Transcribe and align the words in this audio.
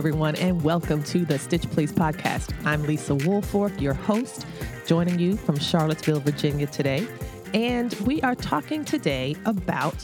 Everyone, 0.00 0.34
and 0.36 0.62
welcome 0.62 1.02
to 1.02 1.26
the 1.26 1.38
Stitch 1.38 1.68
Please 1.72 1.92
podcast. 1.92 2.54
I'm 2.64 2.84
Lisa 2.84 3.12
Woolfork, 3.12 3.78
your 3.78 3.92
host, 3.92 4.46
joining 4.86 5.18
you 5.18 5.36
from 5.36 5.58
Charlottesville, 5.58 6.20
Virginia 6.20 6.66
today. 6.66 7.06
And 7.52 7.92
we 8.06 8.22
are 8.22 8.34
talking 8.34 8.82
today 8.82 9.36
about 9.44 9.94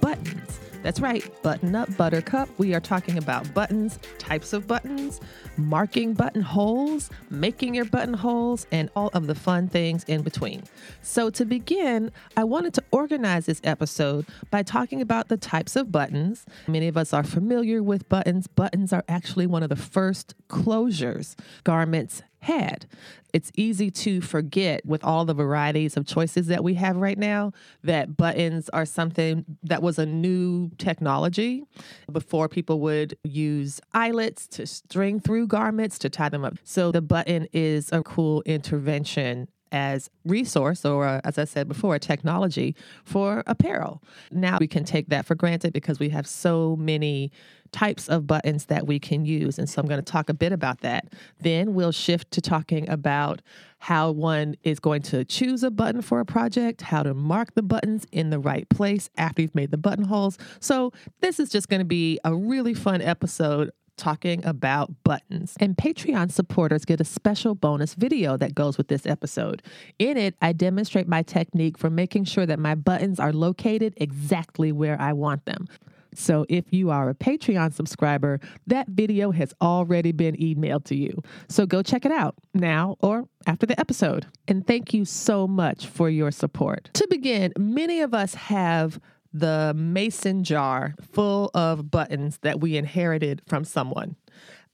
buttons. 0.00 0.39
That's 0.82 0.98
right, 0.98 1.22
button 1.42 1.76
up 1.76 1.94
buttercup. 1.96 2.48
We 2.56 2.74
are 2.74 2.80
talking 2.80 3.18
about 3.18 3.52
buttons, 3.52 3.98
types 4.18 4.54
of 4.54 4.66
buttons, 4.66 5.20
marking 5.58 6.14
buttonholes, 6.14 7.10
making 7.28 7.74
your 7.74 7.84
buttonholes, 7.84 8.66
and 8.72 8.88
all 8.96 9.10
of 9.12 9.26
the 9.26 9.34
fun 9.34 9.68
things 9.68 10.04
in 10.04 10.22
between. 10.22 10.62
So, 11.02 11.28
to 11.30 11.44
begin, 11.44 12.10
I 12.36 12.44
wanted 12.44 12.72
to 12.74 12.84
organize 12.92 13.44
this 13.44 13.60
episode 13.62 14.26
by 14.50 14.62
talking 14.62 15.02
about 15.02 15.28
the 15.28 15.36
types 15.36 15.76
of 15.76 15.92
buttons. 15.92 16.46
Many 16.66 16.88
of 16.88 16.96
us 16.96 17.12
are 17.12 17.24
familiar 17.24 17.82
with 17.82 18.08
buttons. 18.08 18.46
Buttons 18.46 18.92
are 18.92 19.04
actually 19.06 19.46
one 19.46 19.62
of 19.62 19.68
the 19.68 19.76
first 19.76 20.34
closures 20.48 21.36
garments 21.62 22.22
had. 22.40 22.86
It's 23.32 23.52
easy 23.56 23.90
to 23.90 24.20
forget 24.20 24.84
with 24.84 25.04
all 25.04 25.24
the 25.24 25.34
varieties 25.34 25.96
of 25.96 26.06
choices 26.06 26.48
that 26.48 26.64
we 26.64 26.74
have 26.74 26.96
right 26.96 27.18
now 27.18 27.52
that 27.84 28.16
buttons 28.16 28.68
are 28.70 28.84
something 28.84 29.44
that 29.62 29.82
was 29.82 29.98
a 29.98 30.06
new 30.06 30.70
technology. 30.78 31.64
Before 32.10 32.48
people 32.48 32.80
would 32.80 33.16
use 33.22 33.80
eyelets 33.92 34.46
to 34.48 34.66
string 34.66 35.20
through 35.20 35.46
garments 35.46 35.98
to 36.00 36.10
tie 36.10 36.28
them 36.28 36.44
up. 36.44 36.54
So 36.64 36.90
the 36.90 37.02
button 37.02 37.46
is 37.52 37.92
a 37.92 38.02
cool 38.02 38.42
intervention 38.46 39.48
as 39.72 40.10
resource 40.24 40.84
or 40.84 41.06
uh, 41.06 41.20
as 41.24 41.38
i 41.38 41.44
said 41.44 41.68
before 41.68 41.98
technology 41.98 42.74
for 43.04 43.42
apparel 43.46 44.02
now 44.30 44.58
we 44.60 44.66
can 44.66 44.84
take 44.84 45.08
that 45.08 45.24
for 45.24 45.34
granted 45.34 45.72
because 45.72 45.98
we 45.98 46.08
have 46.08 46.26
so 46.26 46.76
many 46.76 47.30
types 47.72 48.08
of 48.08 48.26
buttons 48.26 48.66
that 48.66 48.86
we 48.86 48.98
can 48.98 49.24
use. 49.24 49.58
And 49.58 49.68
so 49.68 49.80
I'm 49.80 49.88
going 49.88 50.02
to 50.02 50.12
talk 50.12 50.28
a 50.28 50.34
bit 50.34 50.52
about 50.52 50.80
that. 50.80 51.12
Then 51.40 51.74
we'll 51.74 51.92
shift 51.92 52.30
to 52.32 52.40
talking 52.40 52.88
about 52.88 53.42
how 53.78 54.10
one 54.10 54.56
is 54.62 54.78
going 54.78 55.02
to 55.02 55.24
choose 55.24 55.62
a 55.62 55.70
button 55.70 56.02
for 56.02 56.20
a 56.20 56.24
project, 56.24 56.82
how 56.82 57.02
to 57.02 57.14
mark 57.14 57.54
the 57.54 57.62
buttons 57.62 58.06
in 58.12 58.30
the 58.30 58.38
right 58.38 58.68
place 58.68 59.08
after 59.16 59.42
you've 59.42 59.54
made 59.54 59.70
the 59.70 59.78
buttonholes. 59.78 60.36
So 60.60 60.92
this 61.20 61.40
is 61.40 61.48
just 61.48 61.68
going 61.68 61.80
to 61.80 61.86
be 61.86 62.18
a 62.24 62.34
really 62.34 62.74
fun 62.74 63.00
episode 63.00 63.70
talking 64.00 64.44
about 64.44 64.90
buttons. 65.04 65.54
And 65.60 65.76
Patreon 65.76 66.32
supporters 66.32 66.84
get 66.84 67.00
a 67.00 67.04
special 67.04 67.54
bonus 67.54 67.94
video 67.94 68.36
that 68.38 68.54
goes 68.54 68.78
with 68.78 68.88
this 68.88 69.06
episode. 69.06 69.62
In 69.98 70.16
it, 70.16 70.34
I 70.40 70.52
demonstrate 70.52 71.06
my 71.06 71.22
technique 71.22 71.78
for 71.78 71.90
making 71.90 72.24
sure 72.24 72.46
that 72.46 72.58
my 72.58 72.74
buttons 72.74 73.20
are 73.20 73.32
located 73.32 73.94
exactly 73.98 74.72
where 74.72 75.00
I 75.00 75.12
want 75.12 75.44
them. 75.44 75.68
So 76.14 76.44
if 76.48 76.64
you 76.72 76.90
are 76.90 77.08
a 77.08 77.14
Patreon 77.14 77.72
subscriber, 77.72 78.40
that 78.66 78.88
video 78.88 79.30
has 79.30 79.54
already 79.60 80.12
been 80.12 80.36
emailed 80.36 80.84
to 80.86 80.96
you. 80.96 81.22
So 81.48 81.66
go 81.66 81.82
check 81.82 82.04
it 82.04 82.12
out 82.12 82.34
now 82.52 82.96
or 83.00 83.28
after 83.46 83.66
the 83.66 83.78
episode. 83.78 84.26
And 84.48 84.66
thank 84.66 84.92
you 84.92 85.04
so 85.04 85.46
much 85.46 85.86
for 85.86 86.10
your 86.10 86.30
support. 86.30 86.90
To 86.94 87.06
begin, 87.08 87.52
many 87.56 88.00
of 88.00 88.12
us 88.14 88.34
have 88.34 88.98
the 89.32 89.72
mason 89.76 90.44
jar 90.44 90.94
full 91.12 91.50
of 91.54 91.90
buttons 91.90 92.38
that 92.42 92.60
we 92.60 92.76
inherited 92.76 93.42
from 93.46 93.64
someone. 93.64 94.16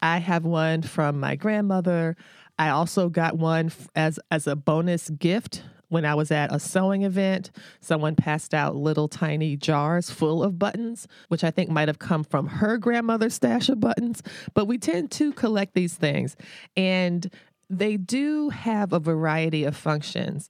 I 0.02 0.18
have 0.18 0.44
one 0.44 0.82
from 0.82 1.20
my 1.20 1.36
grandmother. 1.36 2.16
I 2.58 2.70
also 2.70 3.08
got 3.08 3.36
one 3.36 3.70
as 3.94 4.18
as 4.30 4.46
a 4.46 4.56
bonus 4.56 5.10
gift 5.10 5.62
when 5.88 6.04
I 6.04 6.14
was 6.14 6.30
at 6.30 6.52
a 6.52 6.58
sewing 6.58 7.02
event, 7.02 7.50
someone 7.80 8.16
passed 8.16 8.54
out 8.54 8.74
little 8.74 9.08
tiny 9.08 9.56
jars 9.56 10.10
full 10.10 10.42
of 10.42 10.58
buttons, 10.58 11.06
which 11.28 11.44
I 11.44 11.50
think 11.50 11.70
might 11.70 11.88
have 11.88 11.98
come 11.98 12.24
from 12.24 12.46
her 12.48 12.76
grandmother's 12.76 13.34
stash 13.34 13.68
of 13.68 13.80
buttons. 13.80 14.22
But 14.54 14.66
we 14.66 14.78
tend 14.78 15.10
to 15.12 15.32
collect 15.32 15.74
these 15.74 15.94
things. 15.94 16.36
And 16.76 17.30
they 17.68 17.96
do 17.96 18.48
have 18.50 18.92
a 18.92 19.00
variety 19.00 19.64
of 19.64 19.76
functions 19.76 20.48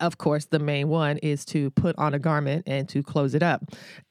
of 0.00 0.18
course, 0.18 0.46
the 0.46 0.58
main 0.58 0.88
one 0.88 1.18
is 1.18 1.44
to 1.46 1.70
put 1.70 1.96
on 1.98 2.14
a 2.14 2.18
garment 2.18 2.64
and 2.66 2.88
to 2.88 3.02
close 3.02 3.34
it 3.34 3.42
up. 3.42 3.62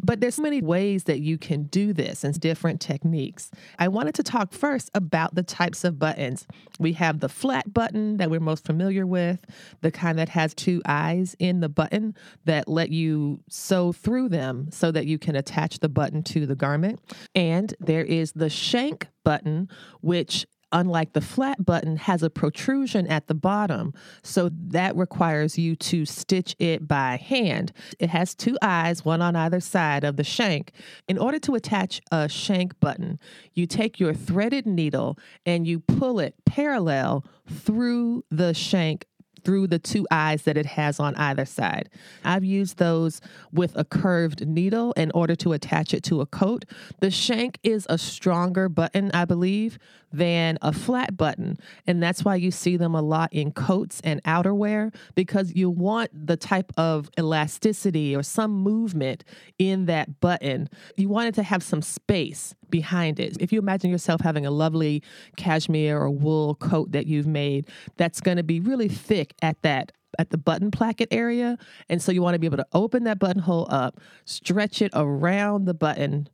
But 0.03 0.21
there's 0.21 0.39
many 0.39 0.61
ways 0.61 1.05
that 1.05 1.19
you 1.19 1.37
can 1.37 1.63
do 1.63 1.93
this 1.93 2.23
and 2.23 2.39
different 2.39 2.79
techniques. 2.79 3.51
I 3.77 3.87
wanted 3.87 4.15
to 4.15 4.23
talk 4.23 4.53
first 4.53 4.89
about 4.93 5.35
the 5.35 5.43
types 5.43 5.83
of 5.83 5.99
buttons. 5.99 6.47
We 6.79 6.93
have 6.93 7.19
the 7.19 7.29
flat 7.29 7.73
button 7.73 8.17
that 8.17 8.29
we're 8.29 8.39
most 8.39 8.65
familiar 8.65 9.05
with, 9.05 9.43
the 9.81 9.91
kind 9.91 10.17
that 10.19 10.29
has 10.29 10.53
two 10.53 10.81
eyes 10.85 11.35
in 11.39 11.59
the 11.59 11.69
button 11.69 12.15
that 12.45 12.67
let 12.67 12.89
you 12.89 13.41
sew 13.49 13.91
through 13.91 14.29
them 14.29 14.69
so 14.71 14.91
that 14.91 15.05
you 15.05 15.17
can 15.17 15.35
attach 15.35 15.79
the 15.79 15.89
button 15.89 16.23
to 16.23 16.45
the 16.45 16.55
garment. 16.55 16.99
And 17.35 17.73
there 17.79 18.05
is 18.05 18.31
the 18.33 18.49
shank 18.49 19.07
button, 19.23 19.69
which 20.01 20.45
unlike 20.71 21.13
the 21.13 21.21
flat 21.21 21.65
button, 21.65 21.97
has 21.97 22.23
a 22.23 22.29
protrusion 22.29 23.07
at 23.07 23.27
the 23.27 23.33
bottom. 23.33 23.93
So 24.23 24.49
that 24.67 24.95
requires 24.95 25.57
you 25.57 25.75
to 25.77 26.05
stitch 26.05 26.55
it 26.59 26.87
by 26.87 27.17
hand. 27.17 27.71
It 27.99 28.09
has 28.09 28.35
two 28.35 28.57
eyes, 28.61 29.05
one 29.05 29.21
on 29.21 29.35
either 29.35 29.59
side 29.59 30.03
of 30.03 30.17
the 30.17 30.23
shank. 30.23 30.71
In 31.07 31.17
order 31.17 31.39
to 31.39 31.55
attach 31.55 32.01
a 32.11 32.29
shank 32.29 32.79
button, 32.79 33.19
you 33.53 33.65
take 33.65 33.99
your 33.99 34.13
threaded 34.13 34.65
needle 34.65 35.17
and 35.45 35.65
you 35.67 35.79
pull 35.79 36.19
it 36.19 36.35
parallel 36.45 37.25
through 37.47 38.23
the 38.29 38.53
shank 38.53 39.05
through 39.43 39.67
the 39.67 39.79
two 39.79 40.05
eyes 40.11 40.43
that 40.43 40.57
it 40.57 40.65
has 40.65 40.99
on 40.99 41.15
either 41.15 41.45
side. 41.45 41.89
I've 42.23 42.43
used 42.43 42.77
those 42.77 43.21
with 43.51 43.75
a 43.75 43.83
curved 43.83 44.45
needle 44.45 44.91
in 44.93 45.11
order 45.13 45.35
to 45.37 45.53
attach 45.53 45.93
it 45.93 46.03
to 46.03 46.21
a 46.21 46.25
coat. 46.25 46.65
The 46.99 47.11
shank 47.11 47.59
is 47.63 47.87
a 47.89 47.97
stronger 47.97 48.69
button, 48.69 49.11
I 49.13 49.25
believe, 49.25 49.79
than 50.11 50.57
a 50.61 50.73
flat 50.73 51.15
button. 51.15 51.57
And 51.87 52.01
that's 52.01 52.23
why 52.23 52.35
you 52.35 52.51
see 52.51 52.77
them 52.77 52.95
a 52.95 53.01
lot 53.01 53.31
in 53.31 53.51
coats 53.51 54.01
and 54.03 54.23
outerwear 54.23 54.93
because 55.15 55.53
you 55.53 55.69
want 55.69 56.11
the 56.13 56.37
type 56.37 56.71
of 56.77 57.09
elasticity 57.17 58.15
or 58.15 58.23
some 58.23 58.51
movement 58.51 59.23
in 59.57 59.85
that 59.85 60.19
button. 60.19 60.69
You 60.97 61.09
want 61.09 61.29
it 61.29 61.35
to 61.35 61.43
have 61.43 61.63
some 61.63 61.81
space 61.81 62.55
behind 62.69 63.19
it. 63.19 63.37
If 63.39 63.51
you 63.51 63.59
imagine 63.59 63.89
yourself 63.89 64.21
having 64.21 64.45
a 64.45 64.51
lovely 64.51 65.03
cashmere 65.37 65.99
or 65.99 66.09
wool 66.09 66.55
coat 66.55 66.91
that 66.91 67.07
you've 67.07 67.27
made, 67.27 67.67
that's 67.97 68.21
going 68.21 68.37
to 68.37 68.43
be 68.43 68.59
really 68.59 68.87
thick 68.87 69.33
at 69.41 69.61
that 69.61 69.91
at 70.17 70.31
the 70.31 70.37
button 70.37 70.71
placket 70.71 71.07
area. 71.11 71.57
And 71.87 72.01
so 72.01 72.11
you 72.11 72.21
want 72.21 72.33
to 72.35 72.39
be 72.39 72.47
able 72.47 72.57
to 72.57 72.67
open 72.73 73.03
that 73.03 73.19
buttonhole 73.19 73.67
up, 73.69 73.99
stretch 74.25 74.81
it 74.81 74.91
around 74.93 75.65
the 75.65 75.73
button, 75.73 76.27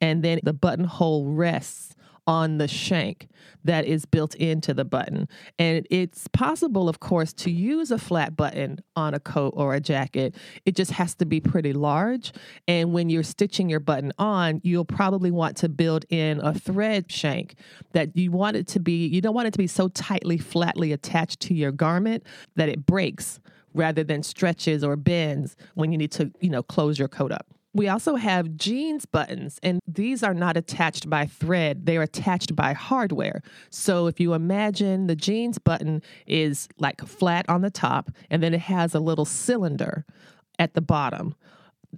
and 0.00 0.22
then 0.22 0.40
the 0.42 0.52
buttonhole 0.52 1.26
rests 1.26 1.93
on 2.26 2.58
the 2.58 2.68
shank 2.68 3.28
that 3.64 3.84
is 3.84 4.04
built 4.06 4.34
into 4.36 4.74
the 4.74 4.84
button. 4.84 5.28
And 5.58 5.86
it's 5.90 6.28
possible, 6.28 6.88
of 6.88 7.00
course, 7.00 7.32
to 7.34 7.50
use 7.50 7.90
a 7.90 7.98
flat 7.98 8.36
button 8.36 8.80
on 8.96 9.14
a 9.14 9.20
coat 9.20 9.54
or 9.56 9.74
a 9.74 9.80
jacket. 9.80 10.34
It 10.64 10.76
just 10.76 10.92
has 10.92 11.14
to 11.16 11.26
be 11.26 11.40
pretty 11.40 11.72
large. 11.72 12.32
And 12.68 12.92
when 12.92 13.10
you're 13.10 13.22
stitching 13.22 13.68
your 13.68 13.80
button 13.80 14.12
on, 14.18 14.60
you'll 14.64 14.84
probably 14.84 15.30
want 15.30 15.56
to 15.58 15.68
build 15.68 16.04
in 16.08 16.40
a 16.40 16.54
thread 16.54 17.10
shank 17.10 17.54
that 17.92 18.16
you 18.16 18.30
want 18.30 18.56
it 18.56 18.66
to 18.68 18.80
be, 18.80 19.06
you 19.06 19.20
don't 19.20 19.34
want 19.34 19.48
it 19.48 19.52
to 19.52 19.58
be 19.58 19.66
so 19.66 19.88
tightly, 19.88 20.38
flatly 20.38 20.92
attached 20.92 21.40
to 21.40 21.54
your 21.54 21.72
garment 21.72 22.22
that 22.56 22.68
it 22.68 22.86
breaks 22.86 23.40
rather 23.74 24.04
than 24.04 24.22
stretches 24.22 24.84
or 24.84 24.96
bends 24.96 25.56
when 25.74 25.90
you 25.92 25.98
need 25.98 26.12
to, 26.12 26.30
you 26.40 26.48
know, 26.48 26.62
close 26.62 26.98
your 26.98 27.08
coat 27.08 27.32
up. 27.32 27.46
We 27.74 27.88
also 27.88 28.14
have 28.14 28.56
jeans 28.56 29.04
buttons, 29.04 29.58
and 29.62 29.80
these 29.86 30.22
are 30.22 30.32
not 30.32 30.56
attached 30.56 31.10
by 31.10 31.26
thread, 31.26 31.86
they're 31.86 32.02
attached 32.02 32.54
by 32.54 32.72
hardware. 32.72 33.42
So 33.70 34.06
if 34.06 34.20
you 34.20 34.32
imagine 34.32 35.08
the 35.08 35.16
jeans 35.16 35.58
button 35.58 36.00
is 36.26 36.68
like 36.78 37.00
flat 37.00 37.44
on 37.48 37.62
the 37.62 37.70
top, 37.70 38.12
and 38.30 38.42
then 38.42 38.54
it 38.54 38.60
has 38.60 38.94
a 38.94 39.00
little 39.00 39.24
cylinder 39.24 40.06
at 40.58 40.74
the 40.74 40.80
bottom. 40.80 41.34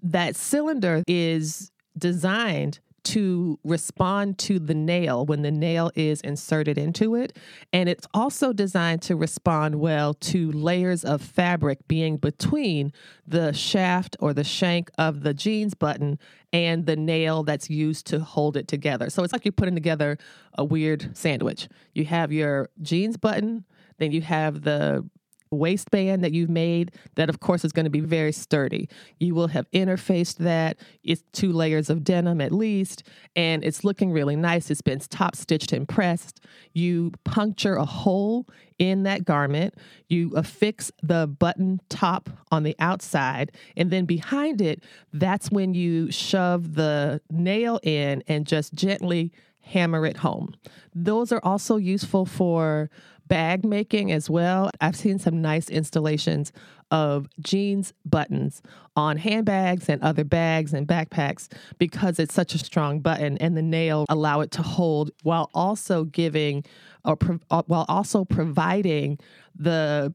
That 0.02 0.34
cylinder 0.34 1.02
is 1.06 1.70
designed 1.99 2.81
to 3.06 3.58
respond 3.64 4.38
to 4.38 4.58
the 4.58 4.75
nail 4.75 5.25
when 5.25 5.43
the 5.43 5.50
nail 5.50 5.91
is 5.94 6.20
inserted 6.23 6.76
into 6.76 7.14
it. 7.14 7.37
And 7.73 7.88
it's 7.88 8.06
also 8.12 8.53
designed 8.53 9.03
to 9.03 9.17
respond 9.17 9.76
well 9.76 10.14
to 10.14 10.50
layers 10.53 11.05
of 11.05 11.23
fabric 11.23 11.87
being 11.88 12.17
between 12.17 12.93
the 13.26 13.53
shaft 13.53 14.17
or 14.20 14.35
the 14.35 14.44
shank 14.44 14.91
of 14.99 15.23
the 15.23 15.35
jeans 15.35 15.75
button 15.75 16.19
and 16.53 16.87
the 16.87 16.97
nail 16.97 17.43
that's 17.43 17.70
used 17.70 18.06
to 18.08 18.20
hold 18.20 18.56
it 18.56 18.67
together. 18.67 19.11
So 19.11 19.23
it's 19.23 19.32
like 19.32 19.44
you're 19.44 19.52
putting 19.52 19.75
together 19.75 20.19
a 20.55 20.64
weird 20.64 21.17
sandwich. 21.17 21.69
You 21.93 22.05
have 22.06 22.32
your 22.32 22.70
jeans 22.82 23.17
button, 23.17 23.64
then 23.99 24.12
you 24.12 24.20
have 24.23 24.62
the 24.62 25.09
waistband 25.56 26.23
that 26.23 26.32
you've 26.32 26.50
made 26.50 26.93
that 27.14 27.29
of 27.29 27.41
course 27.41 27.64
is 27.64 27.73
going 27.73 27.85
to 27.85 27.91
be 27.91 28.00
very 28.00 28.32
sturdy. 28.32 28.88
You 29.19 29.35
will 29.35 29.49
have 29.49 29.70
interfaced 29.73 30.37
that. 30.37 30.79
It's 31.03 31.23
two 31.32 31.53
layers 31.53 31.91
of 31.91 32.05
denim 32.05 32.41
at 32.41 32.53
least 32.53 33.03
and 33.35 33.64
it's 33.64 33.85
looking 33.85 34.12
really 34.12 34.37
nice. 34.37 34.70
It's 34.70 34.82
been 34.82 35.00
top 35.00 35.37
stitched 35.37 35.73
and 35.73 35.88
pressed. 35.88 36.41
You 36.73 37.12
puncture 37.25 37.76
a 37.76 37.85
hole 37.85 38.47
in 38.79 39.05
that 39.05 39.25
garment. 39.25 39.75
You 40.08 40.32
affix 40.37 40.93
the 41.03 41.26
button 41.26 41.81
top 41.88 42.31
on 42.50 42.62
the 42.62 42.76
outside 42.79 43.52
and 43.76 43.91
then 43.91 44.05
behind 44.05 44.61
it 44.61 44.82
that's 45.12 45.50
when 45.50 45.75
you 45.75 46.11
shove 46.11 46.75
the 46.75 47.20
nail 47.31 47.81
in 47.82 48.23
and 48.29 48.47
just 48.47 48.75
gently 48.75 49.32
hammer 49.67 50.06
it 50.06 50.19
home. 50.19 50.55
Those 50.94 51.32
are 51.32 51.41
also 51.43 51.76
useful 51.76 52.25
for 52.25 52.88
bag 53.28 53.64
making 53.64 54.12
as 54.12 54.31
well. 54.31 54.70
I've 54.81 54.96
seen 54.96 55.19
some 55.19 55.40
nice 55.40 55.69
installations 55.69 56.52
of 56.90 57.28
jeans 57.40 57.93
buttons 58.05 58.62
on 58.94 59.17
handbags 59.17 59.88
and 59.88 60.00
other 60.02 60.25
bags 60.25 60.73
and 60.73 60.87
backpacks 60.87 61.49
because 61.78 62.19
it's 62.19 62.34
such 62.34 62.55
a 62.55 62.58
strong 62.58 63.00
button 63.00 63.37
and 63.38 63.56
the 63.56 63.62
nail 63.62 64.06
allow 64.08 64.40
it 64.40 64.50
to 64.52 64.62
hold 64.62 65.11
while 65.23 65.50
also 65.52 66.05
giving 66.05 66.64
or 67.05 67.19
uh, 67.50 67.62
while 67.67 67.87
also 67.88 68.25
providing 68.25 69.19
the 69.55 70.14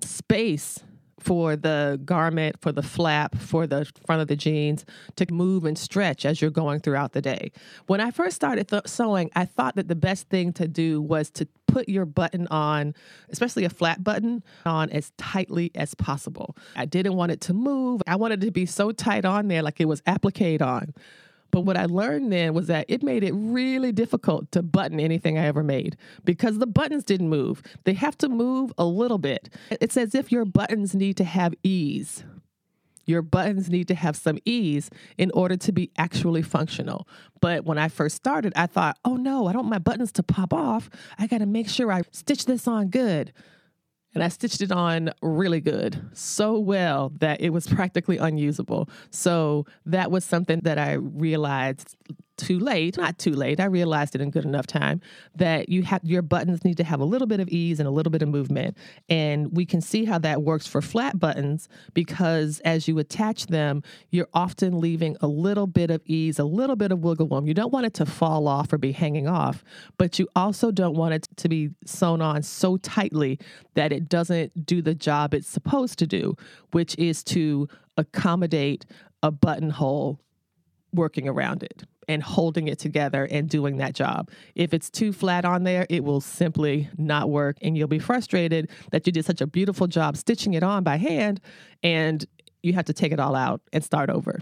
space 0.00 0.80
for 1.18 1.56
the 1.56 2.00
garment, 2.04 2.56
for 2.60 2.72
the 2.72 2.82
flap, 2.82 3.36
for 3.36 3.66
the 3.66 3.90
front 4.06 4.22
of 4.22 4.28
the 4.28 4.36
jeans 4.36 4.84
to 5.16 5.26
move 5.32 5.64
and 5.64 5.78
stretch 5.78 6.24
as 6.24 6.40
you're 6.40 6.50
going 6.50 6.80
throughout 6.80 7.12
the 7.12 7.22
day. 7.22 7.52
When 7.86 8.00
I 8.00 8.10
first 8.10 8.36
started 8.36 8.68
th- 8.68 8.86
sewing, 8.86 9.30
I 9.34 9.44
thought 9.44 9.76
that 9.76 9.88
the 9.88 9.94
best 9.94 10.28
thing 10.28 10.52
to 10.54 10.68
do 10.68 11.00
was 11.00 11.30
to 11.30 11.48
put 11.66 11.88
your 11.88 12.04
button 12.04 12.46
on, 12.48 12.94
especially 13.30 13.64
a 13.64 13.70
flat 13.70 14.04
button, 14.04 14.44
on 14.64 14.90
as 14.90 15.12
tightly 15.18 15.70
as 15.74 15.94
possible. 15.94 16.56
I 16.76 16.84
didn't 16.84 17.14
want 17.14 17.32
it 17.32 17.40
to 17.42 17.54
move. 17.54 18.02
I 18.06 18.16
wanted 18.16 18.42
it 18.42 18.46
to 18.46 18.52
be 18.52 18.66
so 18.66 18.92
tight 18.92 19.24
on 19.24 19.48
there, 19.48 19.62
like 19.62 19.80
it 19.80 19.86
was 19.86 20.02
applique 20.06 20.60
on. 20.60 20.94
But 21.54 21.60
what 21.60 21.76
I 21.76 21.84
learned 21.84 22.32
then 22.32 22.52
was 22.52 22.66
that 22.66 22.84
it 22.88 23.04
made 23.04 23.22
it 23.22 23.30
really 23.32 23.92
difficult 23.92 24.50
to 24.50 24.60
button 24.60 24.98
anything 24.98 25.38
I 25.38 25.46
ever 25.46 25.62
made 25.62 25.96
because 26.24 26.58
the 26.58 26.66
buttons 26.66 27.04
didn't 27.04 27.28
move. 27.28 27.62
They 27.84 27.92
have 27.92 28.18
to 28.18 28.28
move 28.28 28.72
a 28.76 28.84
little 28.84 29.18
bit. 29.18 29.54
It's 29.70 29.96
as 29.96 30.16
if 30.16 30.32
your 30.32 30.44
buttons 30.44 30.96
need 30.96 31.16
to 31.18 31.22
have 31.22 31.54
ease. 31.62 32.24
Your 33.06 33.22
buttons 33.22 33.70
need 33.70 33.86
to 33.86 33.94
have 33.94 34.16
some 34.16 34.38
ease 34.44 34.90
in 35.16 35.30
order 35.30 35.56
to 35.58 35.70
be 35.70 35.92
actually 35.96 36.42
functional. 36.42 37.06
But 37.40 37.64
when 37.64 37.78
I 37.78 37.86
first 37.86 38.16
started, 38.16 38.52
I 38.56 38.66
thought, 38.66 38.98
oh 39.04 39.14
no, 39.14 39.46
I 39.46 39.52
don't 39.52 39.62
want 39.62 39.70
my 39.70 39.78
buttons 39.78 40.10
to 40.14 40.24
pop 40.24 40.52
off. 40.52 40.90
I 41.20 41.28
got 41.28 41.38
to 41.38 41.46
make 41.46 41.68
sure 41.68 41.92
I 41.92 42.02
stitch 42.10 42.46
this 42.46 42.66
on 42.66 42.88
good 42.88 43.32
and 44.14 44.22
I 44.22 44.28
stitched 44.28 44.60
it 44.60 44.72
on 44.72 45.10
really 45.22 45.60
good, 45.60 46.00
so 46.12 46.58
well 46.58 47.12
that 47.18 47.40
it 47.40 47.50
was 47.50 47.66
practically 47.66 48.16
unusable. 48.18 48.88
So 49.10 49.66
that 49.86 50.10
was 50.10 50.24
something 50.24 50.60
that 50.62 50.78
I 50.78 50.92
realized 50.92 51.96
too 52.36 52.58
late, 52.58 52.96
not 52.96 53.18
too 53.18 53.32
late. 53.32 53.60
I 53.60 53.64
realized 53.64 54.14
it 54.14 54.20
in 54.20 54.30
good 54.30 54.44
enough 54.44 54.66
time 54.66 55.00
that 55.36 55.68
you 55.68 55.82
have 55.82 56.02
your 56.04 56.22
buttons 56.22 56.64
need 56.64 56.76
to 56.78 56.84
have 56.84 57.00
a 57.00 57.04
little 57.04 57.26
bit 57.26 57.40
of 57.40 57.48
ease 57.48 57.78
and 57.78 57.86
a 57.86 57.90
little 57.90 58.10
bit 58.10 58.22
of 58.22 58.28
movement. 58.28 58.76
And 59.08 59.54
we 59.56 59.66
can 59.66 59.80
see 59.80 60.04
how 60.04 60.18
that 60.18 60.42
works 60.42 60.66
for 60.66 60.82
flat 60.82 61.18
buttons 61.18 61.68
because 61.92 62.60
as 62.60 62.88
you 62.88 62.98
attach 62.98 63.46
them, 63.46 63.82
you're 64.10 64.28
often 64.34 64.80
leaving 64.80 65.16
a 65.20 65.26
little 65.26 65.66
bit 65.66 65.90
of 65.90 66.02
ease, 66.06 66.38
a 66.38 66.44
little 66.44 66.76
bit 66.76 66.92
of 66.92 67.00
wiggle 67.00 67.28
room. 67.28 67.46
You 67.46 67.54
don't 67.54 67.72
want 67.72 67.86
it 67.86 67.94
to 67.94 68.06
fall 68.06 68.48
off 68.48 68.72
or 68.72 68.78
be 68.78 68.92
hanging 68.92 69.28
off, 69.28 69.64
but 69.98 70.18
you 70.18 70.28
also 70.34 70.70
don't 70.70 70.96
want 70.96 71.14
it 71.14 71.28
to 71.36 71.48
be 71.48 71.70
sewn 71.84 72.20
on 72.20 72.42
so 72.42 72.76
tightly 72.78 73.38
that 73.74 73.92
it 73.92 74.08
doesn't 74.08 74.66
do 74.66 74.82
the 74.82 74.94
job 74.94 75.34
it's 75.34 75.48
supposed 75.48 75.98
to 75.98 76.06
do, 76.06 76.36
which 76.72 76.96
is 76.98 77.22
to 77.24 77.68
accommodate 77.96 78.84
a 79.22 79.30
buttonhole 79.30 80.20
working 80.92 81.28
around 81.28 81.62
it 81.62 81.84
and 82.08 82.22
holding 82.22 82.68
it 82.68 82.78
together 82.78 83.26
and 83.30 83.48
doing 83.48 83.78
that 83.78 83.94
job. 83.94 84.30
If 84.54 84.74
it's 84.74 84.90
too 84.90 85.12
flat 85.12 85.44
on 85.44 85.64
there, 85.64 85.86
it 85.88 86.04
will 86.04 86.20
simply 86.20 86.88
not 86.96 87.30
work 87.30 87.56
and 87.62 87.76
you'll 87.76 87.88
be 87.88 87.98
frustrated 87.98 88.70
that 88.90 89.06
you 89.06 89.12
did 89.12 89.24
such 89.24 89.40
a 89.40 89.46
beautiful 89.46 89.86
job 89.86 90.16
stitching 90.16 90.54
it 90.54 90.62
on 90.62 90.84
by 90.84 90.96
hand 90.96 91.40
and 91.82 92.24
you 92.62 92.72
have 92.72 92.86
to 92.86 92.92
take 92.92 93.12
it 93.12 93.20
all 93.20 93.34
out 93.34 93.60
and 93.72 93.84
start 93.84 94.10
over. 94.10 94.40